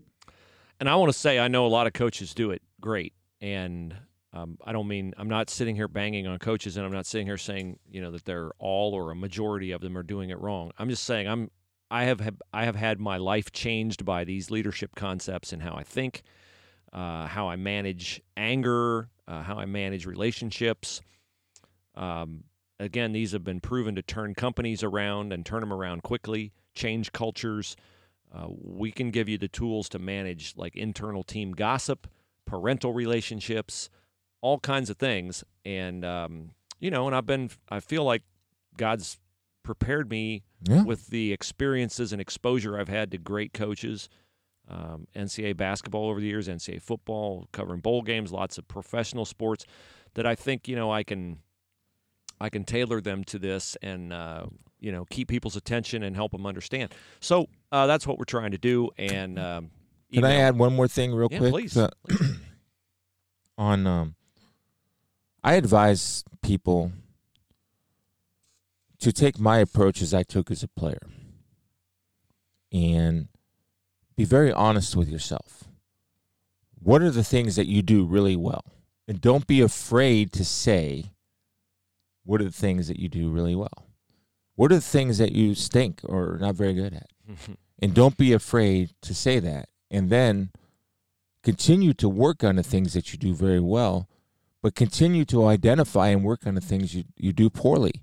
And 0.81 0.89
I 0.89 0.97
want 0.97 1.12
to 1.12 1.18
say, 1.18 1.39
I 1.39 1.49
know 1.49 1.66
a 1.66 1.68
lot 1.68 1.87
of 1.87 1.93
coaches 1.93 2.35
do 2.35 2.51
it 2.51 2.62
great. 2.81 3.12
And 3.41 3.95
um, 4.33 4.59
I 4.64 4.72
don't 4.72 4.89
mean, 4.89 5.14
I'm 5.16 5.29
not 5.29 5.49
sitting 5.49 5.77
here 5.77 5.89
banging 5.89 6.27
on 6.27 6.39
coaches 6.39 6.77
and 6.77 6.85
I'm 6.85 6.93
not 6.93 7.07
sitting 7.07 7.27
here 7.27 7.39
saying, 7.39 7.79
you 7.89 8.01
know, 8.01 8.11
that 8.11 8.25
they're 8.25 8.51
all 8.59 8.93
or 8.95 9.11
a 9.11 9.16
majority 9.16 9.70
of 9.70 9.81
them 9.81 9.97
are 9.97 10.03
doing 10.03 10.31
it 10.31 10.41
wrong. 10.41 10.72
I'm 10.77 10.89
just 10.89 11.05
saying, 11.05 11.29
I'm, 11.29 11.51
I 11.91 12.05
have, 12.05 12.20
have 12.20 12.43
I 12.53 12.64
have 12.64 12.75
had 12.75 12.99
my 12.99 13.18
life 13.18 13.53
changed 13.53 14.05
by 14.05 14.25
these 14.25 14.51
leadership 14.51 14.97
concepts 14.97 15.53
and 15.53 15.62
how 15.62 15.75
I 15.75 15.85
think, 15.85 16.22
uh, 16.93 17.27
how 17.27 17.49
I 17.49 17.57
manage 17.57 18.20
anger, 18.37 19.09
uh, 19.29 19.43
how 19.43 19.57
I 19.57 19.66
manage 19.66 20.05
relationships. 20.05 21.01
Um, 21.95 22.45
again, 22.81 23.12
these 23.12 23.33
have 23.33 23.45
been 23.45 23.61
proven 23.61 23.95
to 23.95 24.03
turn 24.03 24.35
companies 24.35 24.83
around 24.83 25.33
and 25.33 25.47
turn 25.47 25.61
them 25.61 25.72
around 25.72 26.03
quickly, 26.03 26.53
change 26.75 27.12
cultures. 27.12 27.77
Uh, 28.35 28.49
we 28.61 28.91
can 28.91 29.11
give 29.11 29.28
you 29.28 29.39
the 29.39 29.49
tools 29.49 29.89
to 29.91 29.99
manage 29.99 30.55
like 30.57 30.74
internal 30.74 31.22
team 31.22 31.53
gossip, 31.53 32.09
parental 32.47 32.93
relationships, 32.93 33.89
all 34.41 34.59
kinds 34.59 34.91
of 34.91 34.97
things. 34.97 35.45
And 35.64 36.05
um, 36.05 36.51
you 36.80 36.91
know, 36.91 37.07
and 37.07 37.14
I've 37.14 37.26
been, 37.26 37.51
I 37.68 37.80
feel 37.80 38.05
like 38.05 38.22
God's 38.76 39.18
prepared 39.62 40.11
me 40.11 40.43
Yeah. 40.68 40.82
with 40.82 41.07
the 41.09 41.32
experiences 41.32 42.12
and 42.12 42.20
exposure 42.20 42.78
I've 42.78 42.89
had 42.89 43.11
to 43.12 43.18
great 43.18 43.53
coaches. 43.53 44.09
Um, 44.68 45.07
NCAA 45.14 45.57
basketball 45.57 46.09
over 46.09 46.20
the 46.20 46.26
years, 46.26 46.49
NCAA 46.49 46.80
football, 46.82 47.47
covering 47.53 47.80
bowl 47.80 48.03
games, 48.03 48.32
lots 48.32 48.59
of 48.59 48.66
professional 48.66 49.24
sports. 49.26 49.64
That 50.14 50.26
I 50.26 50.35
think 50.35 50.68
you 50.68 50.74
know 50.76 50.91
I 50.93 51.03
can, 51.05 51.39
I 52.41 52.49
can 52.49 52.64
tailor 52.64 53.01
them 53.01 53.24
to 53.24 53.39
this 53.39 53.76
and 53.82 54.12
uh, 54.12 54.47
you 54.80 54.91
know 54.93 55.05
keep 55.11 55.28
people's 55.28 55.57
attention 55.57 56.03
and 56.03 56.16
help 56.16 56.32
them 56.32 56.47
understand. 56.47 56.95
So 57.20 57.49
uh, 57.75 57.87
that's 57.87 58.07
what 58.07 58.18
we're 58.18 58.25
trying 58.25 58.53
to 58.53 58.59
do. 58.59 58.91
And 58.99 59.39
um, 59.39 59.70
Can 60.12 60.25
I 60.25 60.35
add 60.37 60.57
one 60.57 60.75
more 60.77 60.87
thing 60.89 61.12
real 61.14 61.29
Yeah, 61.31 61.39
quick? 61.39 61.53
please. 61.53 61.77
On 63.59 63.87
um 63.87 64.14
I 65.43 65.55
advise 65.55 66.25
people 66.43 66.93
to 69.01 69.12
take 69.12 69.39
my 69.39 69.59
approach 69.59 70.01
as 70.03 70.14
I 70.14 70.22
took 70.22 70.51
as 70.51 70.62
a 70.62 70.68
player 70.68 71.03
and 72.72 73.29
be 74.16 74.25
very 74.25 74.53
honest 74.53 74.97
with 74.97 75.09
yourself. 75.09 75.64
What 76.81 77.03
are 77.03 77.11
the 77.11 77.25
things 77.25 77.57
that 77.57 77.66
you 77.66 77.83
do 77.83 78.05
really 78.05 78.37
well? 78.37 78.64
And 79.07 79.20
don't 79.20 79.47
be 79.47 79.61
afraid 79.61 80.33
to 80.33 80.45
say 80.45 81.11
what 82.25 82.41
are 82.41 82.45
the 82.45 82.51
things 82.51 82.89
that 82.89 82.99
you 82.99 83.09
do 83.09 83.29
really 83.29 83.55
well. 83.55 83.87
What 84.57 84.72
are 84.72 84.77
the 84.77 84.81
things 84.81 85.18
that 85.18 85.33
you 85.33 85.55
stink 85.55 86.01
or 86.05 86.35
are 86.35 86.39
not 86.39 86.55
very 86.55 86.72
good 86.75 86.95
at? 86.95 87.09
And 87.85 87.93
don't 87.93 88.16
be 88.16 88.32
afraid 88.32 88.95
to 89.03 89.14
say 89.14 89.41
that. 89.41 89.68
And 89.91 90.09
then 90.09 90.53
continue 91.43 91.93
to 91.93 92.09
work 92.09 92.43
on 92.43 92.57
the 92.57 92.62
things 92.62 92.95
that 92.95 93.12
you 93.12 93.18
do 93.18 93.35
very 93.35 93.61
well, 93.61 94.09
but 94.62 94.74
continue 94.74 95.26
to 95.26 95.45
identify 95.45 96.09
and 96.09 96.24
work 96.24 96.47
on 96.47 96.55
the 96.55 96.62
things 96.62 96.95
you, 96.95 97.05
you 97.18 97.35
do 97.35 97.51
poorly. 97.51 98.01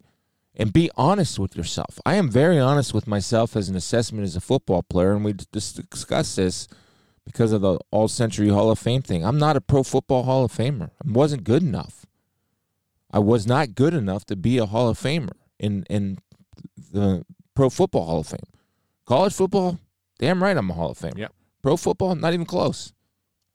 And 0.54 0.72
be 0.72 0.92
honest 0.96 1.40
with 1.40 1.58
yourself. 1.58 2.00
I 2.06 2.14
am 2.14 2.30
very 2.30 2.60
honest 2.60 2.94
with 2.94 3.08
myself 3.08 3.56
as 3.56 3.70
an 3.70 3.76
assessment 3.76 4.24
as 4.24 4.36
a 4.36 4.40
football 4.40 4.84
player, 4.84 5.14
and 5.14 5.26
we 5.26 5.34
discussed 5.52 6.36
this 6.36 6.68
because 7.26 7.52
of 7.52 7.62
the 7.62 7.80
All 7.90 8.08
Century 8.08 8.50
Hall 8.50 8.70
of 8.70 8.78
Fame 8.78 9.02
thing. 9.02 9.26
I'm 9.26 9.40
not 9.40 9.58
a 9.58 9.62
Pro 9.62 9.82
Football 9.82 10.26
Hall 10.26 10.46
of 10.46 10.52
Famer. 10.52 10.92
I 11.04 11.12
wasn't 11.12 11.44
good 11.44 11.64
enough. 11.64 12.06
I 13.10 13.18
was 13.18 13.48
not 13.48 13.74
good 13.74 13.96
enough 13.96 14.26
to 14.26 14.36
be 14.36 14.60
a 14.60 14.68
Hall 14.68 14.90
of 14.90 15.00
Famer 15.00 15.34
in 15.58 15.88
in 15.90 16.20
the 16.92 17.26
Pro 17.56 17.72
Football 17.72 18.06
Hall 18.06 18.20
of 18.20 18.28
Fame. 18.28 18.61
College 19.12 19.34
football, 19.34 19.78
damn 20.20 20.42
right, 20.42 20.56
I'm 20.56 20.70
a 20.70 20.74
Hall 20.74 20.92
of 20.92 20.98
Famer. 20.98 21.28
Pro 21.62 21.76
football, 21.76 22.16
not 22.16 22.34
even 22.34 22.46
close. 22.46 22.94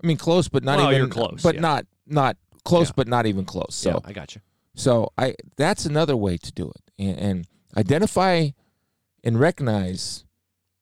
I 0.04 0.06
mean, 0.06 0.18
close, 0.18 0.48
but 0.48 0.62
not 0.62 0.76
Well, 0.76 0.92
even 0.92 1.08
close, 1.08 1.42
but 1.42 1.54
yeah. 1.54 1.60
not 1.62 1.86
not 2.06 2.36
close, 2.66 2.88
Yeah. 2.88 2.92
but 2.94 3.08
not 3.08 3.24
even 3.24 3.46
close. 3.46 3.74
So 3.74 3.92
yeah, 3.92 3.98
I 4.04 4.12
got 4.12 4.34
you. 4.34 4.42
so 4.74 5.08
I 5.16 5.34
that's 5.56 5.86
another 5.86 6.14
way 6.14 6.36
to 6.36 6.52
do 6.52 6.70
it, 6.76 6.82
and, 7.02 7.18
and 7.18 7.46
identify 7.74 8.50
and 9.24 9.40
recognize 9.40 10.26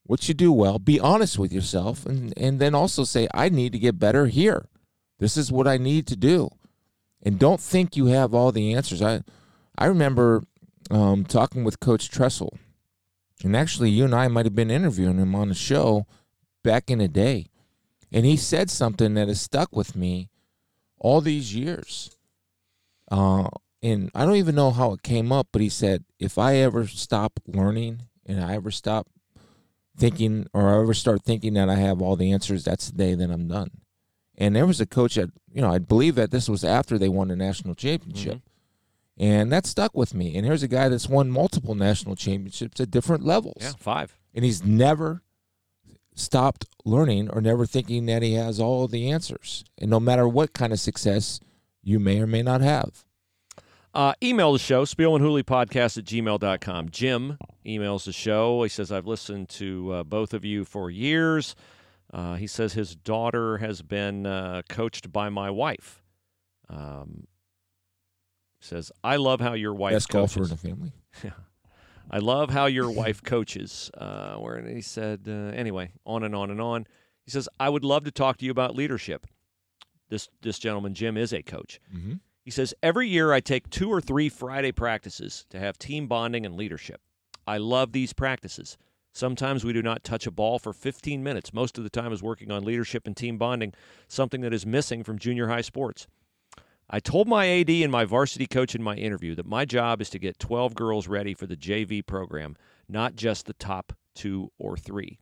what 0.03 0.27
you 0.27 0.35
do 0.35 0.51
well. 0.51 0.81
Be 0.81 0.99
honest 0.99 1.39
with 1.39 1.53
yourself, 1.53 2.05
and 2.05 2.35
and 2.37 2.59
then 2.59 2.75
also 2.75 3.05
say, 3.05 3.29
I 3.33 3.51
need 3.51 3.71
to 3.75 3.79
get 3.79 4.01
better 4.01 4.27
here. 4.27 4.67
This 5.21 5.37
is 5.37 5.53
what 5.53 5.69
I 5.69 5.77
need 5.77 6.09
to 6.09 6.17
do, 6.17 6.51
and 7.23 7.39
don't 7.39 7.61
think 7.61 7.97
you 7.97 8.07
have 8.07 8.35
all 8.35 8.51
the 8.51 8.75
answers. 8.75 9.01
I 9.01 9.23
I 9.79 9.87
remember 9.87 10.43
um, 10.91 11.25
talking 11.25 11.63
with 11.63 11.79
Coach 11.79 12.11
Tressel, 12.11 12.59
and 13.43 13.57
actually, 13.57 13.91
you 13.91 14.05
and 14.05 14.15
I 14.15 14.29
might 14.29 14.47
have 14.47 14.55
been 14.55 14.71
interviewing 14.71 15.19
him 15.19 15.35
on 15.35 15.49
the 15.49 15.55
show 15.55 16.07
back 16.63 16.91
in 16.91 16.99
the 16.99 17.09
day, 17.09 17.47
and 18.13 18.25
he 18.25 18.37
said 18.37 18.71
something 18.71 19.15
that 19.15 19.29
has 19.29 19.41
stuck 19.41 19.75
with 19.75 19.97
me 19.97 20.31
all 20.99 21.21
these 21.21 21.55
years. 21.55 22.17
Uh, 23.11 23.49
and 23.83 24.11
I 24.15 24.25
don't 24.25 24.37
even 24.37 24.55
know 24.55 24.71
how 24.71 24.93
it 24.93 25.03
came 25.03 25.31
up, 25.31 25.49
but 25.53 25.61
he 25.61 25.69
said, 25.69 26.05
if 26.19 26.39
I 26.39 26.57
ever 26.57 26.87
stop 26.87 27.39
learning 27.47 28.03
and 28.25 28.43
I 28.43 28.55
ever 28.55 28.71
stop 28.71 29.09
thinking 29.99 30.47
or 30.55 30.71
I 30.71 30.81
ever 30.81 30.95
start 30.95 31.23
thinking 31.23 31.55
that 31.55 31.69
I 31.69 31.75
have 31.75 32.01
all 32.01 32.17
the 32.17 32.33
answers, 32.33 32.65
that's 32.65 32.91
the 32.91 32.97
day 32.97 33.15
that 33.15 33.31
I'm 33.31 33.47
done. 33.47 33.71
And 34.37 34.57
there 34.57 34.67
was 34.67 34.81
a 34.81 34.87
coach 34.87 35.17
that, 35.17 35.31
you 35.53 35.61
know, 35.61 35.71
I 35.71 35.79
believe 35.79 36.15
that 36.15 36.31
this 36.31 36.49
was 36.49 36.65
after 36.65 36.99
they 36.99 37.11
won 37.11 37.29
the 37.29 37.37
national 37.37 37.75
championship. 37.75 38.41
And 39.17 39.53
that 39.53 39.67
stuck 39.67 39.97
with 39.97 40.13
me. 40.13 40.37
And 40.37 40.45
here's 40.45 40.63
a 40.63 40.69
guy 40.69 40.89
that's 40.89 41.09
won 41.09 41.31
multiple 41.31 41.75
national 41.75 42.17
championships 42.17 42.81
at 42.81 42.91
different 42.91 43.25
levels. 43.25 43.59
Yeah, 43.61 43.73
five. 43.79 44.19
And 44.35 44.45
he's 44.45 44.65
never 44.65 45.23
stopped 46.15 46.67
learning 46.85 47.31
or 47.31 47.41
never 47.41 47.67
thinking 47.67 48.07
that 48.07 48.23
he 48.23 48.35
has 48.35 48.59
all 48.59 48.89
the 48.89 49.11
answers. 49.11 49.65
And 49.79 49.91
no 49.91 50.01
matter 50.01 50.27
what 50.29 50.53
kind 50.53 50.73
of 50.73 50.81
success 50.81 51.41
you 51.83 52.01
may 52.01 52.21
or 52.21 52.27
may 52.27 52.43
not 52.43 52.61
have. 52.61 53.05
Uh, 53.93 54.13
email 54.21 54.53
the 54.53 54.59
show, 54.59 54.85
Spielman 54.85 55.21
Hooley 55.21 55.45
podcast 55.45 55.99
at 55.99 56.05
gmail.com. 56.05 56.89
Jim 56.89 57.39
emails 57.65 58.05
the 58.05 58.13
show. 58.13 58.65
He 58.65 58.69
says, 58.69 58.91
I've 58.91 59.07
listened 59.07 59.49
to 59.51 59.93
uh, 59.93 60.03
both 60.03 60.35
of 60.35 60.45
you 60.45 60.65
for 60.65 60.91
years. 60.91 61.55
Uh, 62.13 62.35
he 62.35 62.49
says 62.49 62.73
his 62.73 62.97
daughter 62.97 63.59
has 63.59 63.83
been 63.83 64.27
uh, 64.27 64.63
coached 64.69 65.13
by 65.13 65.29
my 65.29 65.49
wife. 65.49 66.03
Um, 66.69 67.29
says, 68.65 68.91
I 69.03 69.17
love 69.17 69.41
how 69.41 69.53
your 69.53 69.75
wife 69.75 69.93
Best 69.93 70.09
golfer 70.09 70.41
in 70.41 70.45
coaches. 70.47 70.61
the 70.63 70.69
family. 70.69 70.93
Yeah. 71.23 71.31
I 72.11 72.19
love 72.19 72.51
how 72.51 72.67
your 72.67 72.91
wife 72.91 73.23
coaches. 73.23 73.91
Uh, 73.97 74.35
where 74.37 74.61
he 74.67 74.83
said, 74.83 75.23
uh, 75.27 75.57
anyway, 75.57 75.93
on 76.05 76.23
and 76.23 76.35
on 76.35 76.51
and 76.51 76.61
on. 76.61 76.87
He 77.25 77.31
says, 77.31 77.49
I 77.59 77.69
would 77.69 77.85
love 77.85 78.05
to 78.05 78.11
talk 78.11 78.37
to 78.39 78.45
you 78.45 78.51
about 78.51 78.75
leadership. 78.77 79.27
This 80.11 80.29
this 80.43 80.59
gentleman, 80.59 80.93
Jim, 80.95 81.17
is 81.17 81.33
a 81.33 81.43
coach. 81.43 81.81
Mm-hmm. 81.95 82.15
He 82.45 82.51
says, 82.51 82.75
Every 82.83 83.09
year 83.09 83.33
I 83.33 83.41
take 83.41 83.71
two 83.71 83.91
or 83.91 84.03
three 84.03 84.29
Friday 84.29 84.71
practices 84.71 85.47
to 85.49 85.59
have 85.59 85.79
team 85.79 86.07
bonding 86.07 86.45
and 86.45 86.57
leadership. 86.57 87.01
I 87.47 87.57
love 87.57 87.93
these 87.93 88.13
practices. 88.13 88.77
Sometimes 89.13 89.65
we 89.65 89.73
do 89.73 89.83
not 89.83 90.05
touch 90.05 90.27
a 90.27 90.31
ball 90.31 90.59
for 90.59 90.73
15 90.73 91.23
minutes. 91.23 91.55
Most 91.55 91.79
of 91.79 91.85
the 91.85 91.91
time 91.91 92.13
is 92.13 92.23
working 92.23 92.51
on 92.51 92.65
leadership 92.65 93.07
and 93.07 93.17
team 93.17 93.39
bonding, 93.39 93.73
something 94.09 94.41
that 94.43 94.53
is 94.53 94.67
missing 94.67 95.05
from 95.05 95.19
junior 95.19 95.49
high 95.49 95.61
sports. 95.61 96.07
I 96.95 97.01
told 97.01 97.27
my 97.27 97.49
AD 97.49 97.69
and 97.71 97.91
my 97.91 98.05
varsity 98.05 98.47
coach 98.47 98.77
in 98.77 98.81
my 98.81 98.95
interview 98.95 99.35
that 99.35 99.47
my 99.47 99.65
job 99.65 100.01
is 100.01 100.09
to 100.11 100.19
get 100.21 100.39
12 100.39 100.77
girls 100.77 101.09
ready 101.09 101.35
for 101.35 101.45
the 101.45 101.57
JV 101.57 102.07
program, 102.07 102.57
not 102.89 103.17
just 103.17 103.47
the 103.47 103.53
top 103.55 103.93
two 104.15 104.53
or 104.61 104.77
three. 104.77 105.19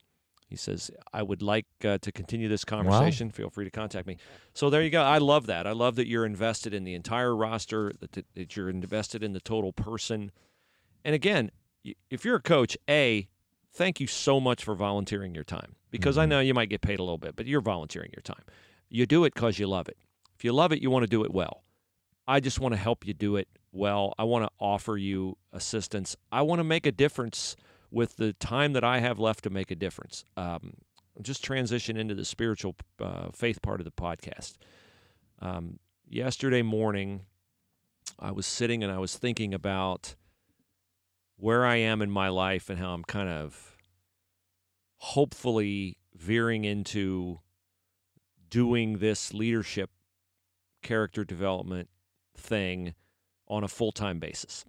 He 0.51 0.57
says, 0.57 0.91
I 1.15 1.23
would 1.23 1.41
like 1.41 1.65
uh, 1.83 1.97
to 2.03 2.13
continue 2.13 2.47
this 2.47 2.63
conversation. 2.67 3.31
Feel 3.31 3.49
free 3.49 3.65
to 3.65 3.71
contact 3.71 4.07
me. 4.07 4.19
So 4.53 4.69
there 4.69 4.83
you 4.83 4.91
go. 4.91 5.03
I 5.03 5.17
love 5.17 5.47
that. 5.47 5.67
I 5.67 5.73
love 5.73 5.97
that 5.97 6.07
you're 6.07 6.27
invested 6.27 6.75
in 6.75 6.85
the 6.85 6.93
entire 6.93 7.35
roster, 7.35 7.91
that, 8.01 8.27
that 8.35 8.55
you're 8.55 8.69
invested 8.69 9.23
in 9.23 9.33
the 9.33 9.41
total 9.41 9.73
person. 9.73 10.31
And 11.07 11.15
again, 11.15 11.53
y- 11.87 11.95
if 12.11 12.23
you're 12.23 12.37
a 12.37 12.43
coach, 12.43 12.77
A, 12.91 13.29
thank 13.73 13.99
you 13.99 14.07
so 14.07 14.41
much 14.41 14.63
for 14.63 14.75
volunteering 14.75 15.35
your 15.35 15.45
time 15.45 15.77
because 15.91 16.19
I 16.19 16.27
know 16.27 16.41
you 16.41 16.53
might 16.53 16.69
get 16.69 16.83
paid 16.83 16.99
a 16.99 17.03
little 17.03 17.17
bit, 17.17 17.35
but 17.35 17.47
you're 17.47 17.63
volunteering 17.63 18.11
your 18.15 18.21
time. 18.23 18.45
You 18.91 19.07
do 19.07 19.25
it 19.25 19.33
because 19.33 19.59
you 19.59 19.67
love 19.67 19.89
it. 19.89 19.97
If 20.43 20.45
you 20.45 20.53
love 20.53 20.73
it, 20.73 20.83
you 20.83 20.91
want 20.91 21.05
to 21.05 21.09
do 21.09 21.23
it 21.23 21.33
well. 21.33 21.63
I 22.27 22.41
just 22.41 22.59
want 22.59 22.75
to 22.75 22.77
help 22.77 23.07
you 23.07 23.15
do 23.15 23.37
it 23.37 23.47
well. 23.71 24.13
I 24.19 24.25
want 24.25 24.45
to 24.45 24.51
offer 24.59 24.97
you 24.97 25.39
assistance. 25.53 26.17
I 26.33 26.43
want 26.43 26.59
to 26.59 26.65
make 26.65 26.85
a 26.85 26.91
difference 26.91 27.55
with 27.93 28.17
the 28.17 28.33
time 28.33 28.73
that 28.73 28.83
I 28.83 28.99
have 28.99 29.21
left 29.21 29.45
to 29.45 29.51
make 29.51 29.71
a 29.71 29.77
difference. 29.77 30.25
Um, 30.37 30.79
just 31.23 31.45
transition 31.45 31.97
into 31.97 32.17
the 32.17 32.25
spiritual 32.25 32.75
uh, 33.01 33.29
faith 33.33 33.63
part 33.63 33.81
of 33.81 33.85
the 33.85 33.93
podcast. 33.93 34.55
Um, 35.39 35.79
yesterday 36.09 36.63
morning, 36.63 37.21
I 38.19 38.33
was 38.33 38.45
sitting 38.45 38.83
and 38.83 38.91
I 38.91 38.99
was 38.99 39.17
thinking 39.17 39.55
about 39.55 40.17
where 41.37 41.65
I 41.65 41.77
am 41.77 42.03
in 42.03 42.11
my 42.11 42.31
life 42.31 42.69
and 42.69 42.81
how 42.81 42.95
I'm 42.95 43.05
kind 43.05 43.29
of 43.29 43.77
hopefully 44.97 45.99
veering 46.17 46.65
into 46.65 47.39
doing 48.51 48.99
this 48.99 49.33
leadership 49.33 49.91
character 50.83 51.25
development 51.25 51.89
thing 52.37 52.95
on 53.49 53.65
a 53.65 53.69
full 53.69 53.93
time 53.93 54.19
basis. 54.19 54.65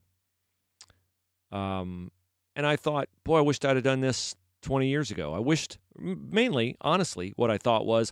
Um, 1.52 2.12
and 2.56 2.66
I 2.66 2.76
thought, 2.76 3.10
boy, 3.24 3.40
I 3.40 3.42
wished 3.42 3.66
I'd 3.66 3.76
have 3.76 3.84
done 3.84 4.02
this 4.02 4.36
20 4.62 4.88
years 4.88 5.12
ago. 5.12 5.34
I 5.34 5.40
wished, 5.40 5.78
mainly, 5.98 6.76
honestly, 6.82 7.34
what 7.36 7.52
I 7.52 7.58
thought 7.58 7.86
was, 7.86 8.12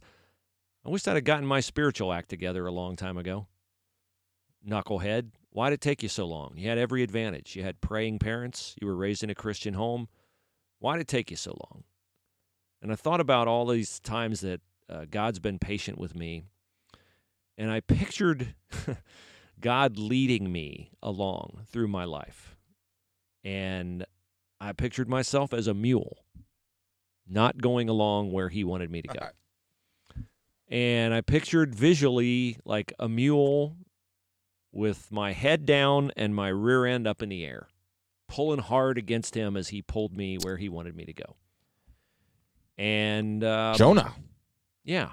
I 0.86 0.90
wished 0.90 1.08
I'd 1.08 1.16
have 1.16 1.24
gotten 1.24 1.46
my 1.46 1.60
spiritual 1.60 2.14
act 2.14 2.30
together 2.30 2.66
a 2.66 2.72
long 2.72 2.96
time 2.96 3.18
ago. 3.18 3.48
Knucklehead, 4.68 5.32
why'd 5.50 5.74
it 5.74 5.82
take 5.82 6.04
you 6.04 6.10
so 6.10 6.26
long? 6.26 6.54
You 6.56 6.70
had 6.70 6.78
every 6.78 7.04
advantage. 7.04 7.56
You 7.56 7.64
had 7.64 7.82
praying 7.82 8.20
parents, 8.20 8.76
you 8.80 8.88
were 8.88 8.96
raised 8.96 9.24
in 9.24 9.30
a 9.30 9.36
Christian 9.36 9.74
home. 9.74 10.08
Why'd 10.80 11.02
it 11.02 11.08
take 11.08 11.32
you 11.32 11.38
so 11.38 11.52
long? 11.52 11.84
And 12.82 12.92
I 12.92 12.96
thought 12.96 13.22
about 13.22 13.48
all 13.48 13.68
these 13.68 14.00
times 14.00 14.42
that 14.42 14.62
uh, 14.90 15.06
God's 15.10 15.40
been 15.40 15.60
patient 15.60 15.98
with 15.98 16.16
me, 16.16 16.44
and 17.62 17.70
I 17.70 17.80
pictured 17.80 18.56
God 19.62 20.00
leading 20.00 20.52
me 20.52 20.90
along 21.04 21.62
through 21.68 21.90
my 21.90 22.06
life. 22.06 22.58
And 23.44 24.04
I 24.60 24.74
pictured 24.74 25.08
myself 25.08 25.54
as 25.54 25.68
a 25.68 25.74
mule, 25.76 26.26
not 27.28 27.62
going 27.62 27.88
along 27.88 28.32
where 28.32 28.50
he 28.50 28.64
wanted 28.64 28.90
me 28.90 29.04
to 29.04 29.08
go. 29.08 29.28
And 30.70 31.14
I 31.14 31.22
pictured 31.22 31.76
visually 31.76 32.58
like 32.66 32.94
a 32.98 33.08
mule 33.08 33.78
with 34.72 35.12
my 35.12 35.34
head 35.34 35.68
down 35.68 36.12
and 36.18 36.34
my 36.34 36.48
rear 36.48 36.88
end 36.88 37.06
up 37.06 37.22
in 37.22 37.30
the 37.30 37.46
air, 37.46 37.68
pulling 38.28 38.60
hard 38.60 38.98
against 38.98 39.36
him 39.36 39.56
as 39.56 39.68
he 39.68 39.84
pulled 39.84 40.18
me 40.18 40.38
where 40.42 40.58
he 40.58 40.68
wanted 40.68 40.96
me 40.96 41.06
to 41.06 41.14
go. 41.14 41.36
And 42.76 43.44
um, 43.44 43.76
Jonah. 43.76 44.16
yeah. 44.84 45.12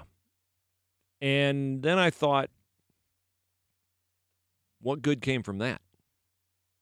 And 1.21 1.81
then 1.83 1.99
I 1.99 2.09
thought, 2.09 2.49
what 4.81 5.01
good 5.01 5.21
came 5.21 5.43
from 5.43 5.57
that? 5.59 5.81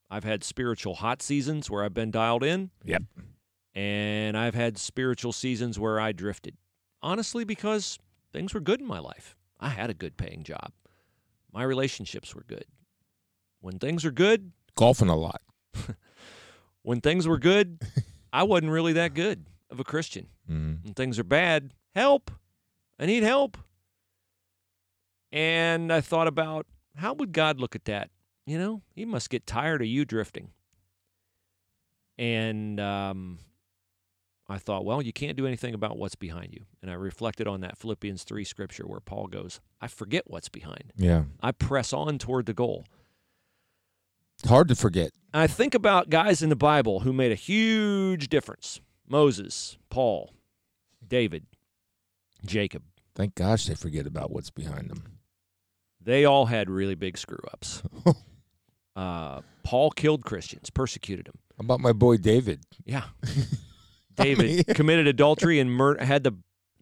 I've 0.10 0.24
had 0.24 0.44
spiritual 0.44 0.96
hot 0.96 1.22
seasons 1.22 1.70
where 1.70 1.84
I've 1.84 1.94
been 1.94 2.12
dialed 2.12 2.44
in. 2.44 2.70
Yep. 2.86 3.04
And 3.74 4.38
I've 4.38 4.56
had 4.56 4.78
spiritual 4.78 5.34
seasons 5.34 5.78
where 5.78 6.00
I 6.00 6.12
drifted. 6.12 6.56
Honestly, 7.02 7.44
because 7.44 8.00
things 8.32 8.54
were 8.54 8.60
good 8.62 8.80
in 8.80 8.88
my 8.88 9.00
life. 9.00 9.36
I 9.60 9.70
had 9.70 9.90
a 9.90 9.94
good 9.94 10.18
paying 10.18 10.44
job. 10.44 10.72
My 11.52 11.64
relationships 11.64 12.34
were 12.34 12.44
good. 12.48 12.66
When 13.62 13.80
things 13.80 14.06
are 14.06 14.12
good, 14.12 14.52
Golfing 14.76 15.10
a 15.10 15.16
lot. 15.16 15.42
when 16.84 17.02
things 17.02 17.28
were 17.28 17.40
good, 17.40 17.82
I 18.32 18.44
wasn't 18.44 18.72
really 18.72 18.94
that 18.94 19.16
good 19.16 19.48
of 19.72 19.80
a 19.80 19.84
Christian. 19.84 20.28
Mhm. 20.50 20.84
When 20.84 20.94
things 20.94 21.18
are 21.18 21.24
bad, 21.24 21.74
help. 21.96 22.30
I 23.00 23.08
need 23.08 23.24
help. 23.24 23.58
And 25.32 25.92
I 25.92 26.02
thought 26.02 26.28
about 26.28 26.66
how 26.96 27.14
would 27.14 27.32
God 27.32 27.60
look 27.60 27.76
at 27.76 27.86
that? 27.86 28.10
You 28.46 28.58
know, 28.58 28.82
he 28.96 29.06
must 29.06 29.30
get 29.30 29.46
tired 29.46 29.82
of 29.82 29.88
you 29.88 30.06
drifting. 30.06 30.52
And 32.18 32.80
um, 32.80 33.40
I 34.50 34.58
thought, 34.58 34.86
well, 34.86 35.02
you 35.02 35.12
can't 35.12 35.38
do 35.38 35.46
anything 35.46 35.74
about 35.74 35.98
what's 35.98 36.16
behind 36.16 36.54
you. 36.54 36.66
And 36.82 36.90
I 36.90 36.94
reflected 36.94 37.48
on 37.48 37.62
that 37.62 37.78
Philippians 37.78 38.24
3 38.24 38.44
scripture 38.44 38.86
where 38.88 39.02
Paul 39.02 39.28
goes, 39.28 39.60
I 39.82 39.88
forget 39.88 40.24
what's 40.28 40.50
behind. 40.50 40.94
Yeah. 40.96 41.24
I 41.42 41.52
press 41.52 41.92
on 41.94 42.18
toward 42.18 42.46
the 42.46 42.54
goal. 42.54 42.86
It's 44.40 44.50
hard 44.50 44.68
to 44.70 44.76
forget. 44.76 45.12
I 45.34 45.48
think 45.48 45.74
about 45.76 46.10
guys 46.10 46.42
in 46.42 46.50
the 46.50 46.56
Bible 46.56 47.02
who 47.02 47.12
made 47.12 47.32
a 47.32 47.36
huge 47.36 48.30
difference 48.30 48.80
Moses, 49.08 49.78
Paul, 49.90 50.34
David, 51.06 51.46
Jacob. 52.46 52.84
Thank 53.16 53.36
gosh 53.36 53.66
they 53.66 53.76
forget 53.76 54.06
about 54.06 54.32
what's 54.32 54.52
behind 54.52 54.90
them. 54.90 55.17
They 56.08 56.24
all 56.24 56.46
had 56.46 56.70
really 56.70 56.96
big 56.96 57.18
screw 57.18 57.42
ups. 57.52 57.84
uh, 58.96 59.42
Paul 59.64 59.92
killed 59.92 60.24
Christians, 60.24 60.70
persecuted 60.70 61.26
them. 61.26 61.38
How 61.58 61.64
about 61.66 61.82
my 61.82 61.92
boy 61.92 62.16
David? 62.16 62.62
Yeah. 62.86 63.04
David 64.16 64.68
committed 64.68 65.06
adultery 65.06 65.60
and 65.60 65.70
mur- 65.70 66.02
had 66.02 66.24
the 66.24 66.32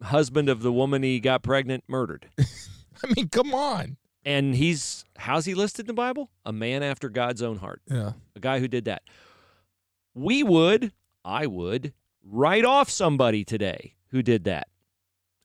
husband 0.00 0.48
of 0.48 0.62
the 0.62 0.72
woman 0.72 1.02
he 1.02 1.18
got 1.18 1.42
pregnant 1.42 1.82
murdered. 1.88 2.28
I 2.38 3.12
mean, 3.16 3.28
come 3.28 3.52
on. 3.52 3.96
And 4.24 4.54
he's, 4.54 5.04
how's 5.16 5.44
he 5.44 5.54
listed 5.54 5.82
in 5.82 5.86
the 5.88 5.94
Bible? 5.94 6.30
A 6.44 6.52
man 6.52 6.84
after 6.84 7.08
God's 7.08 7.42
own 7.42 7.56
heart. 7.56 7.82
Yeah. 7.90 8.12
a 8.36 8.40
guy 8.40 8.60
who 8.60 8.68
did 8.68 8.84
that. 8.84 9.02
We 10.14 10.44
would, 10.44 10.92
I 11.24 11.48
would, 11.48 11.92
write 12.22 12.64
off 12.64 12.90
somebody 12.90 13.44
today 13.44 13.96
who 14.10 14.22
did 14.22 14.44
that. 14.44 14.68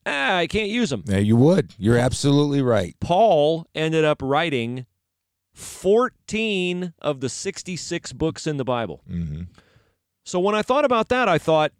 Ah, 0.04 0.36
I 0.36 0.46
can't 0.46 0.68
use 0.68 0.90
them. 0.90 1.04
Yeah, 1.06 1.18
you 1.18 1.36
would. 1.36 1.74
You're 1.78 1.98
absolutely 1.98 2.60
right. 2.62 2.96
Paul 3.00 3.66
ended 3.74 4.04
up 4.04 4.20
writing 4.22 4.86
14 5.54 6.94
of 7.00 7.20
the 7.20 7.28
66 7.28 8.12
books 8.12 8.46
in 8.46 8.56
the 8.56 8.64
Bible. 8.64 9.02
hmm 9.06 9.42
So 10.24 10.40
when 10.40 10.54
I 10.54 10.62
thought 10.62 10.84
about 10.84 11.08
that, 11.10 11.28
I 11.28 11.38
thought, 11.38 11.72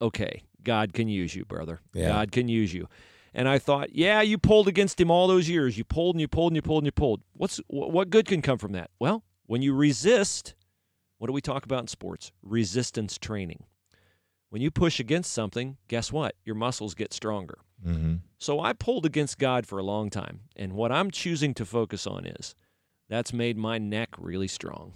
okay, 0.00 0.42
God 0.62 0.92
can 0.92 1.08
use 1.08 1.34
you, 1.34 1.44
brother. 1.44 1.80
Yeah. 1.92 2.08
God 2.08 2.32
can 2.32 2.48
use 2.48 2.72
you. 2.72 2.88
And 3.34 3.48
I 3.48 3.58
thought, 3.58 3.94
yeah, 3.94 4.22
you 4.22 4.38
pulled 4.38 4.66
against 4.68 4.98
him 5.00 5.10
all 5.10 5.26
those 5.28 5.48
years. 5.48 5.76
You 5.76 5.84
pulled 5.84 6.14
and 6.16 6.20
you 6.20 6.28
pulled 6.28 6.52
and 6.52 6.56
you 6.56 6.62
pulled 6.62 6.82
and 6.84 6.86
you 6.86 6.92
pulled. 6.92 7.20
What's 7.34 7.60
what 7.68 8.08
good 8.08 8.26
can 8.26 8.40
come 8.40 8.56
from 8.56 8.72
that? 8.72 8.90
Well, 8.98 9.24
when 9.44 9.60
you 9.60 9.74
resist, 9.74 10.54
what 11.18 11.26
do 11.26 11.34
we 11.34 11.42
talk 11.42 11.64
about 11.66 11.80
in 11.82 11.88
sports? 11.88 12.32
Resistance 12.42 13.18
training. 13.18 13.64
When 14.56 14.62
you 14.62 14.70
push 14.70 14.98
against 14.98 15.32
something, 15.34 15.76
guess 15.86 16.10
what? 16.10 16.34
Your 16.46 16.54
muscles 16.54 16.94
get 16.94 17.12
stronger. 17.12 17.58
hmm 17.84 18.14
So 18.38 18.58
I 18.58 18.72
pulled 18.72 19.04
against 19.04 19.38
God 19.38 19.66
for 19.66 19.78
a 19.78 19.82
long 19.82 20.08
time. 20.08 20.40
And 20.56 20.72
what 20.72 20.90
I'm 20.90 21.10
choosing 21.10 21.52
to 21.56 21.66
focus 21.66 22.06
on 22.06 22.24
is 22.24 22.54
that's 23.10 23.34
made 23.34 23.58
my 23.58 23.76
neck 23.76 24.08
really 24.16 24.48
strong. 24.48 24.94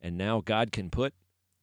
And 0.00 0.18
now 0.18 0.40
God 0.44 0.72
can 0.72 0.90
put 0.90 1.14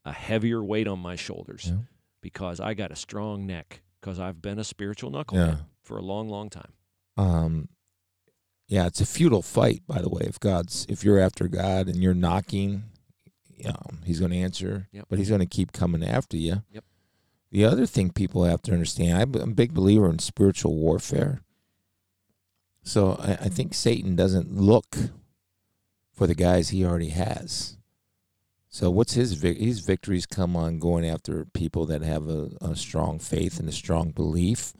a 0.06 0.14
heavier 0.14 0.64
weight 0.64 0.88
on 0.88 1.00
my 1.00 1.18
shoulders 1.18 1.66
Yeah. 1.68 1.80
because 2.22 2.62
I 2.62 2.74
got 2.74 2.94
a 2.94 2.96
strong 2.96 3.46
neck 3.46 3.82
because 4.00 4.18
I've 4.18 4.42
been 4.42 4.58
a 4.58 4.64
spiritual 4.64 5.12
knucklehead 5.12 5.34
Yeah. 5.34 5.58
for 5.84 5.98
a 5.98 6.02
long, 6.02 6.30
long 6.30 6.50
time. 6.50 6.72
Um, 7.18 7.68
yeah, 8.70 8.86
it's 8.88 9.02
a 9.02 9.06
futile 9.06 9.42
fight, 9.42 9.82
by 9.86 10.02
the 10.02 10.08
way. 10.08 10.22
If 10.26 10.40
God's, 10.40 10.86
if 10.88 11.04
you're 11.04 11.20
after 11.20 11.50
God 11.50 11.88
and 11.90 11.98
you're 11.98 12.14
knocking, 12.14 12.84
you 13.58 13.66
know, 13.66 13.88
He's 14.06 14.20
going 14.22 14.32
to 14.32 14.38
answer, 14.38 14.88
Yep. 14.94 15.08
but 15.10 15.20
He's 15.20 15.28
going 15.28 15.42
to 15.42 15.46
keep 15.46 15.74
coming 15.74 16.02
after 16.02 16.38
you. 16.38 16.64
Yep. 16.72 16.86
The 17.56 17.64
other 17.64 17.86
thing 17.86 18.10
people 18.10 18.44
have 18.44 18.62
to 18.64 18.74
understand, 18.74 19.18
I'm 19.18 19.42
a 19.42 19.48
big 19.48 19.74
believer 19.74 20.10
in 20.10 20.20
spiritual 20.20 20.76
warfare. 20.76 21.40
So 22.84 23.18
I, 23.18 23.46
I 23.46 23.48
think 23.48 23.74
Satan 23.74 24.18
doesn't 24.18 24.54
look 24.54 24.94
for 26.12 26.28
the 26.28 26.36
guys 26.36 26.68
he 26.68 26.84
already 26.84 27.12
has. 27.12 27.78
So 28.68 28.92
what's 28.92 29.14
his 29.14 29.42
his 29.42 29.80
victories 29.80 30.26
come 30.26 30.58
on 30.58 30.80
going 30.80 31.08
after 31.08 31.46
people 31.46 31.86
that 31.86 32.02
have 32.02 32.28
a, 32.28 32.50
a 32.60 32.76
strong 32.76 33.20
faith 33.20 33.58
and 33.58 33.70
a 33.70 33.72
strong 33.72 34.12
belief. 34.12 34.74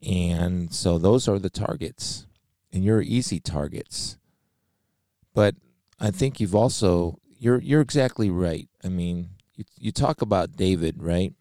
And 0.00 0.72
so 0.72 0.96
those 0.96 1.28
are 1.28 1.38
the 1.38 1.50
targets. 1.50 2.26
And 2.72 2.82
you're 2.82 3.02
easy 3.02 3.38
targets. 3.38 4.16
But 5.34 5.56
I 5.98 6.10
think 6.10 6.40
you've 6.40 6.54
also 6.54 7.18
you're 7.38 7.60
you're 7.60 7.82
exactly 7.82 8.30
right. 8.30 8.66
I 8.82 8.88
mean, 8.88 9.28
you 9.52 9.64
you 9.76 9.92
talk 9.92 10.22
about 10.22 10.56
David, 10.56 11.02
right? 11.02 11.34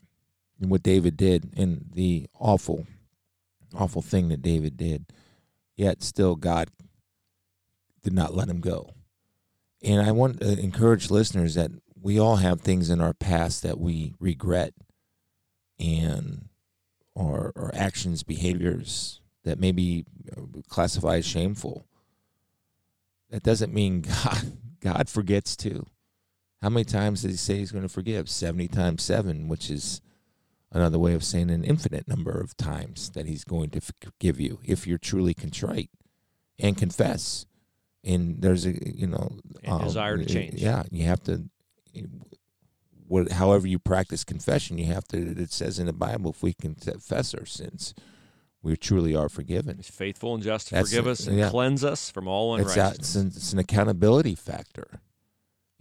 And 0.60 0.70
what 0.70 0.84
David 0.84 1.16
did 1.16 1.53
and 1.55 1.86
the 1.93 2.28
awful 2.38 2.86
awful 3.76 4.01
thing 4.01 4.30
that 4.30 4.41
David 4.41 4.78
did. 4.78 5.05
Yet 5.76 6.03
still 6.03 6.36
God 6.36 6.70
did 8.03 8.14
not 8.14 8.36
let 8.36 8.49
him 8.49 8.60
go. 8.60 8.93
And 9.82 10.01
I 10.01 10.12
want 10.12 10.41
to 10.41 10.60
encourage 10.60 11.10
listeners 11.10 11.55
that 11.55 11.72
we 12.01 12.20
all 12.20 12.38
have 12.38 12.62
things 12.62 12.89
in 12.89 13.01
our 13.01 13.14
past 13.14 13.64
that 13.64 13.80
we 13.80 14.14
regret 14.20 14.74
and 15.80 16.49
or, 17.16 17.51
or 17.55 17.72
actions, 17.74 18.24
behaviors 18.24 19.22
that 19.43 19.60
maybe 19.60 20.05
uh, 20.36 20.41
classify 20.68 21.18
as 21.18 21.26
shameful. 21.26 21.86
That 23.30 23.43
doesn't 23.43 23.74
mean 23.74 24.01
God, 24.24 24.57
God 24.82 25.10
forgets 25.10 25.55
too. 25.55 25.86
How 26.62 26.70
many 26.70 26.84
times 26.84 27.22
did 27.22 27.32
he 27.32 27.38
say 27.38 27.57
he's 27.57 27.72
going 27.72 27.84
to 27.84 27.89
forgive? 27.89 28.30
70 28.30 28.68
times 28.68 29.01
7, 29.03 29.47
which 29.47 29.70
is 29.70 30.01
another 30.72 30.99
way 30.99 31.13
of 31.13 31.24
saying 31.24 31.49
an 31.49 31.63
infinite 31.63 32.07
number 32.07 32.32
of 32.32 32.55
times 32.55 33.09
that 33.11 33.26
he's 33.26 33.43
going 33.43 33.70
to 33.72 33.82
forgive 33.82 34.39
you 34.39 34.59
if 34.63 34.86
you're 34.86 34.97
truly 34.97 35.34
contrite 35.34 35.89
and 36.59 36.78
confess. 36.78 37.45
And 38.03 38.41
there's 38.41 38.65
a, 38.65 38.74
you 38.97 39.07
know, 39.07 39.39
And 39.63 39.74
um, 39.74 39.84
desire 39.84 40.17
to 40.17 40.26
change. 40.26 40.55
Yeah, 40.55 40.84
you 40.91 41.05
have 41.05 41.22
to, 41.24 41.49
what, 43.07 43.32
however 43.32 43.67
you 43.67 43.80
practice 43.80 44.24
confession, 44.24 44.78
you 44.78 44.86
have 44.86 45.07
to, 45.09 45.17
it 45.17 45.51
says 45.51 45.80
in 45.80 45.88
the 45.88 45.93
Bible, 45.93 46.32
if 46.32 46.43
we 46.43 46.53
confess 46.53 47.34
our 47.34 47.45
sins, 47.45 47.93
we 48.61 48.78
truly 48.78 49.15
are 49.15 49.30
forgiven. 49.30 49.78
He's 49.78 49.89
faithful 49.89 50.34
and 50.36 50.43
just 50.43 50.67
to 50.67 50.76
That's 50.76 50.89
forgive 50.89 51.07
it, 51.07 51.11
us 51.11 51.28
and 51.28 51.38
yeah. 51.38 51.49
cleanse 51.49 51.84
us 51.84 52.09
from 52.09 52.28
all 52.28 52.55
It's, 52.55 52.76
a, 52.76 52.80
unrighteousness. 52.80 52.99
it's, 52.99 53.15
an, 53.15 53.28
it's 53.28 53.53
an 53.53 53.59
accountability 53.59 54.36
factor. 54.36 55.01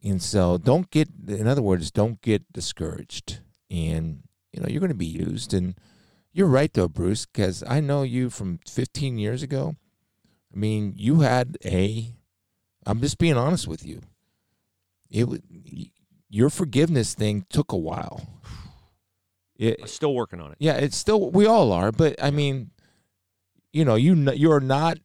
And 0.02 0.22
so 0.22 0.58
don't 0.58 0.90
get, 0.90 1.08
in 1.26 1.46
other 1.46 1.62
words, 1.62 1.90
don't 1.90 2.22
get 2.22 2.52
discouraged. 2.52 3.40
And, 3.70 4.22
you 4.52 4.60
know, 4.60 4.68
you're 4.68 4.80
going 4.80 4.88
to 4.90 4.94
be 4.94 5.06
used. 5.06 5.52
And 5.54 5.74
you're 6.32 6.46
right, 6.46 6.72
though, 6.72 6.88
Bruce, 6.88 7.26
because 7.26 7.62
I 7.66 7.80
know 7.80 8.02
you 8.02 8.30
from 8.30 8.58
15 8.68 9.18
years 9.18 9.42
ago. 9.42 9.76
I 10.54 10.58
mean, 10.58 10.94
you 10.96 11.20
had 11.20 11.58
a, 11.64 12.14
I'm 12.86 13.00
just 13.00 13.18
being 13.18 13.36
honest 13.36 13.66
with 13.68 13.84
you. 13.84 14.00
It 15.10 15.28
wa- 15.28 15.36
Your 16.30 16.50
forgiveness 16.50 17.14
thing 17.14 17.44
took 17.50 17.72
a 17.72 17.76
while. 17.76 18.26
It, 19.58 19.78
I'm 19.80 19.88
still 19.88 20.14
working 20.14 20.40
on 20.40 20.52
it. 20.52 20.58
yeah, 20.60 20.74
it's 20.76 20.96
still 20.96 21.32
we 21.32 21.44
all 21.44 21.72
are, 21.72 21.90
but 21.90 22.14
I 22.22 22.30
mean, 22.30 22.70
you 23.72 23.84
know, 23.84 23.96
you 23.96 24.14
you're 24.30 24.60
not 24.60 24.98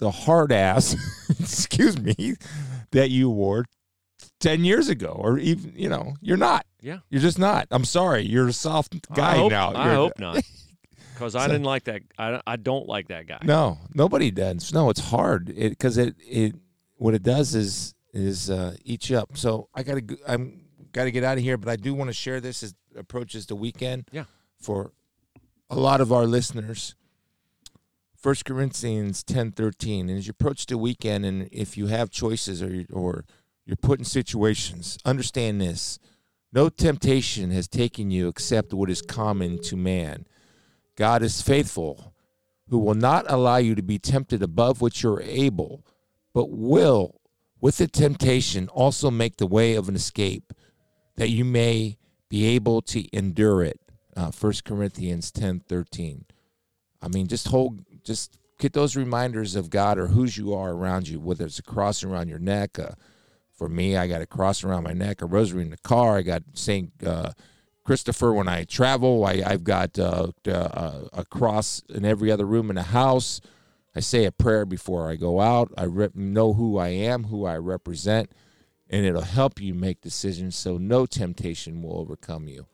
the 0.00 0.10
hard 0.10 0.50
ass, 0.50 0.96
excuse 1.38 1.96
me, 2.00 2.34
that 2.90 3.10
you 3.10 3.30
wore 3.30 3.64
ten 4.40 4.64
years 4.64 4.88
ago, 4.88 5.14
or 5.16 5.38
even 5.38 5.74
you 5.76 5.88
know, 5.88 6.14
you're 6.20 6.36
not. 6.36 6.66
Yeah. 6.82 6.98
You're 7.10 7.22
just 7.22 7.38
not. 7.38 7.68
I'm 7.70 7.84
sorry, 7.84 8.22
you're 8.26 8.48
a 8.48 8.52
soft 8.52 9.10
guy 9.14 9.34
I 9.34 9.36
hope, 9.36 9.50
now. 9.52 9.72
I 9.72 9.84
You're- 9.84 9.96
hope 9.96 10.18
not. 10.18 10.42
Because 11.14 11.34
I 11.36 11.46
So- 11.46 11.52
didn't 11.52 11.64
like 11.64 11.84
that. 11.84 12.02
I, 12.18 12.40
I 12.46 12.56
don't 12.56 12.86
like 12.88 13.08
that 13.08 13.26
guy. 13.26 13.38
No, 13.44 13.78
nobody 13.94 14.30
does. 14.30 14.72
No, 14.74 14.90
it's 14.90 15.00
hard 15.00 15.46
because 15.54 15.96
it, 15.96 16.16
it 16.18 16.54
what 16.96 17.14
it 17.14 17.22
does 17.22 17.54
is 17.54 17.94
is 18.12 18.50
uh, 18.50 18.74
eat 18.84 19.08
you 19.08 19.16
up. 19.18 19.36
So 19.36 19.68
I 19.74 19.82
gotta 19.84 20.00
go- 20.00 20.16
I'm 20.26 20.64
got 20.92 21.04
to 21.04 21.10
get 21.10 21.24
out 21.24 21.38
of 21.38 21.42
here, 21.44 21.56
but 21.56 21.70
I 21.70 21.76
do 21.76 21.94
want 21.94 22.08
to 22.08 22.14
share 22.14 22.40
this 22.40 22.62
as 22.62 22.74
approaches 22.96 23.46
the 23.46 23.56
weekend. 23.56 24.06
Yeah. 24.12 24.24
For 24.60 24.92
a 25.70 25.76
lot 25.76 26.00
of 26.02 26.12
our 26.12 26.26
listeners. 26.26 26.94
First 28.16 28.44
Corinthians 28.44 29.22
ten 29.24 29.50
thirteen, 29.50 30.08
and 30.08 30.18
as 30.18 30.26
you 30.26 30.30
approach 30.32 30.66
the 30.66 30.78
weekend, 30.78 31.24
and 31.24 31.48
if 31.50 31.76
you 31.76 31.86
have 31.88 32.10
choices 32.10 32.62
or 32.62 32.84
or 32.92 33.24
you're 33.66 33.76
put 33.76 33.98
in 33.98 34.04
situations, 34.04 34.96
understand 35.04 35.60
this: 35.60 35.98
no 36.52 36.68
temptation 36.68 37.50
has 37.50 37.66
taken 37.66 38.10
you 38.10 38.28
except 38.28 38.72
what 38.72 38.90
is 38.90 39.00
common 39.02 39.60
to 39.62 39.76
man. 39.76 40.26
God 40.96 41.22
is 41.22 41.40
faithful, 41.40 42.12
who 42.68 42.78
will 42.78 42.94
not 42.94 43.24
allow 43.28 43.56
you 43.56 43.74
to 43.74 43.82
be 43.82 43.98
tempted 43.98 44.42
above 44.42 44.80
what 44.80 45.02
you're 45.02 45.22
able, 45.22 45.86
but 46.34 46.50
will, 46.50 47.20
with 47.60 47.78
the 47.78 47.86
temptation, 47.86 48.68
also 48.68 49.10
make 49.10 49.36
the 49.36 49.46
way 49.46 49.74
of 49.74 49.88
an 49.88 49.94
escape, 49.94 50.52
that 51.16 51.30
you 51.30 51.44
may 51.44 51.96
be 52.28 52.46
able 52.46 52.82
to 52.82 53.04
endure 53.16 53.62
it. 53.62 53.80
Uh, 54.14 54.30
1 54.30 54.52
Corinthians 54.64 55.30
ten 55.30 55.60
thirteen. 55.60 56.26
I 57.00 57.08
mean, 57.08 57.28
just 57.28 57.48
hold, 57.48 57.84
just 58.04 58.38
get 58.58 58.74
those 58.74 58.94
reminders 58.94 59.56
of 59.56 59.70
God 59.70 59.98
or 59.98 60.06
whose 60.08 60.36
you 60.36 60.54
are 60.54 60.70
around 60.72 61.08
you, 61.08 61.18
whether 61.18 61.46
it's 61.46 61.58
a 61.58 61.62
cross 61.62 62.04
around 62.04 62.28
your 62.28 62.38
neck. 62.38 62.78
Uh, 62.78 62.90
for 63.54 63.68
me, 63.68 63.96
I 63.96 64.06
got 64.06 64.22
a 64.22 64.26
cross 64.26 64.64
around 64.64 64.84
my 64.84 64.92
neck, 64.92 65.22
a 65.22 65.26
rosary 65.26 65.62
in 65.62 65.70
the 65.70 65.76
car. 65.78 66.18
I 66.18 66.22
got 66.22 66.42
Saint 66.54 66.92
uh, 67.06 67.32
Christopher 67.84 68.32
when 68.32 68.48
I 68.48 68.64
travel. 68.64 69.24
I, 69.24 69.42
I've 69.44 69.64
got 69.64 69.98
uh, 69.98 70.28
uh, 70.46 71.00
a 71.12 71.24
cross 71.24 71.82
in 71.88 72.04
every 72.04 72.30
other 72.30 72.46
room 72.46 72.70
in 72.70 72.76
the 72.76 72.82
house. 72.82 73.40
I 73.94 74.00
say 74.00 74.24
a 74.24 74.32
prayer 74.32 74.64
before 74.64 75.10
I 75.10 75.16
go 75.16 75.40
out. 75.40 75.70
I 75.76 75.86
know 76.14 76.54
who 76.54 76.78
I 76.78 76.88
am, 76.88 77.24
who 77.24 77.44
I 77.44 77.56
represent, 77.56 78.32
and 78.88 79.04
it'll 79.04 79.20
help 79.20 79.60
you 79.60 79.74
make 79.74 80.00
decisions 80.00 80.56
so 80.56 80.78
no 80.78 81.04
temptation 81.04 81.82
will 81.82 81.98
overcome 81.98 82.48
you. 82.48 82.66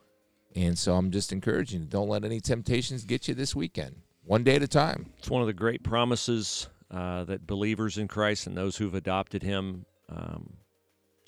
And 0.54 0.78
so 0.78 0.94
I'm 0.94 1.10
just 1.10 1.32
encouraging 1.32 1.82
you, 1.82 1.86
don't 1.86 2.08
let 2.08 2.24
any 2.24 2.40
temptations 2.40 3.04
get 3.04 3.28
you 3.28 3.34
this 3.34 3.54
weekend, 3.54 3.96
one 4.24 4.44
day 4.44 4.56
at 4.56 4.62
a 4.62 4.68
time. 4.68 5.12
It's 5.18 5.30
one 5.30 5.42
of 5.42 5.46
the 5.46 5.52
great 5.52 5.82
promises 5.82 6.68
uh, 6.90 7.24
that 7.24 7.46
believers 7.46 7.98
in 7.98 8.08
Christ 8.08 8.46
and 8.46 8.56
those 8.56 8.76
who've 8.76 8.94
adopted 8.94 9.42
Him 9.42 9.84
um, 10.08 10.54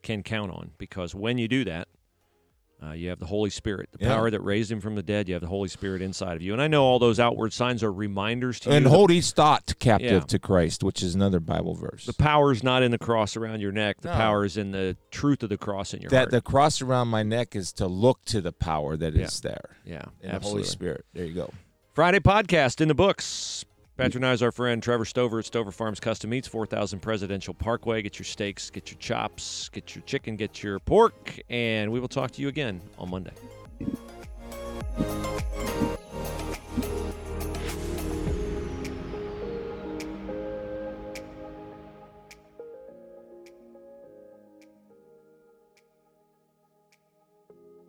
can 0.02 0.22
count 0.22 0.50
on. 0.52 0.70
Because 0.78 1.14
when 1.14 1.38
you 1.38 1.48
do 1.48 1.64
that, 1.64 1.88
uh, 2.82 2.92
you 2.92 3.10
have 3.10 3.18
the 3.18 3.26
Holy 3.26 3.50
Spirit, 3.50 3.90
the 3.92 3.98
Yeah. 4.06 4.14
power 4.14 4.30
that 4.30 4.40
raised 4.40 4.72
Him 4.72 4.80
from 4.80 4.94
the 4.94 5.02
dead. 5.02 5.28
You 5.28 5.34
have 5.34 5.42
the 5.42 5.48
Holy 5.48 5.68
Spirit 5.68 6.00
inside 6.00 6.34
of 6.36 6.40
you. 6.42 6.54
And 6.54 6.62
I 6.62 6.66
know 6.66 6.82
all 6.84 6.98
those 6.98 7.20
outward 7.20 7.52
signs 7.52 7.82
are 7.82 7.92
reminders 7.92 8.58
to 8.60 8.70
And 8.70 8.72
you. 8.72 8.76
And 8.78 8.86
hold 8.86 9.10
each 9.10 9.32
thought 9.32 9.74
captive 9.78 10.10
Yeah. 10.10 10.20
to 10.20 10.38
Christ, 10.38 10.82
which 10.82 11.02
is 11.02 11.14
another 11.14 11.40
Bible 11.40 11.74
verse. 11.74 12.06
the 12.06 12.14
power 12.14 12.52
is 12.52 12.62
not 12.62 12.82
in 12.82 12.90
the 12.90 12.96
cross 12.98 13.36
around 13.36 13.60
your 13.60 13.72
neck. 13.72 14.00
The 14.00 14.08
No. 14.08 14.14
power 14.14 14.46
is 14.46 14.56
in 14.56 14.70
the 14.70 14.96
truth 15.10 15.42
of 15.42 15.50
the 15.50 15.58
cross 15.58 15.92
in 15.92 16.00
your 16.00 16.10
that 16.10 16.16
heart. 16.18 16.30
the 16.30 16.40
cross 16.40 16.80
around 16.80 17.08
my 17.08 17.22
neck 17.22 17.54
is 17.54 17.70
to 17.74 17.86
look 17.86 18.24
to 18.26 18.40
the 18.40 18.52
power 18.52 18.96
that 18.96 19.14
is 19.14 19.42
Yeah. 19.44 19.50
there 19.50 19.76
yeah, 19.84 20.02
the 20.22 20.28
absolutely. 20.28 20.62
Holy 20.62 20.64
Spirit. 20.64 21.04
There 21.12 21.26
you 21.26 21.34
go. 21.34 21.50
Friday 21.92 22.20
podcast 22.20 22.80
in 22.80 22.88
the 22.88 22.94
books. 22.94 23.66
Patronize 24.00 24.40
our 24.40 24.50
friend 24.50 24.82
Trevor 24.82 25.04
Stover 25.04 25.40
at 25.40 25.44
Stover 25.44 25.70
Farms 25.70 26.00
Custom 26.00 26.30
Meats, 26.30 26.48
4000 26.48 27.00
Presidential 27.00 27.52
Parkway. 27.52 28.00
Get 28.00 28.18
your 28.18 28.24
steaks, 28.24 28.70
get 28.70 28.90
your 28.90 28.98
chops, 28.98 29.68
get 29.68 29.94
your 29.94 30.00
chicken, 30.04 30.36
get 30.36 30.62
your 30.62 30.78
pork, 30.78 31.38
and 31.50 31.92
we 31.92 32.00
will 32.00 32.08
talk 32.08 32.30
to 32.30 32.40
you 32.40 32.48
again 32.48 32.80
on 32.98 33.10
Monday. 33.10 33.32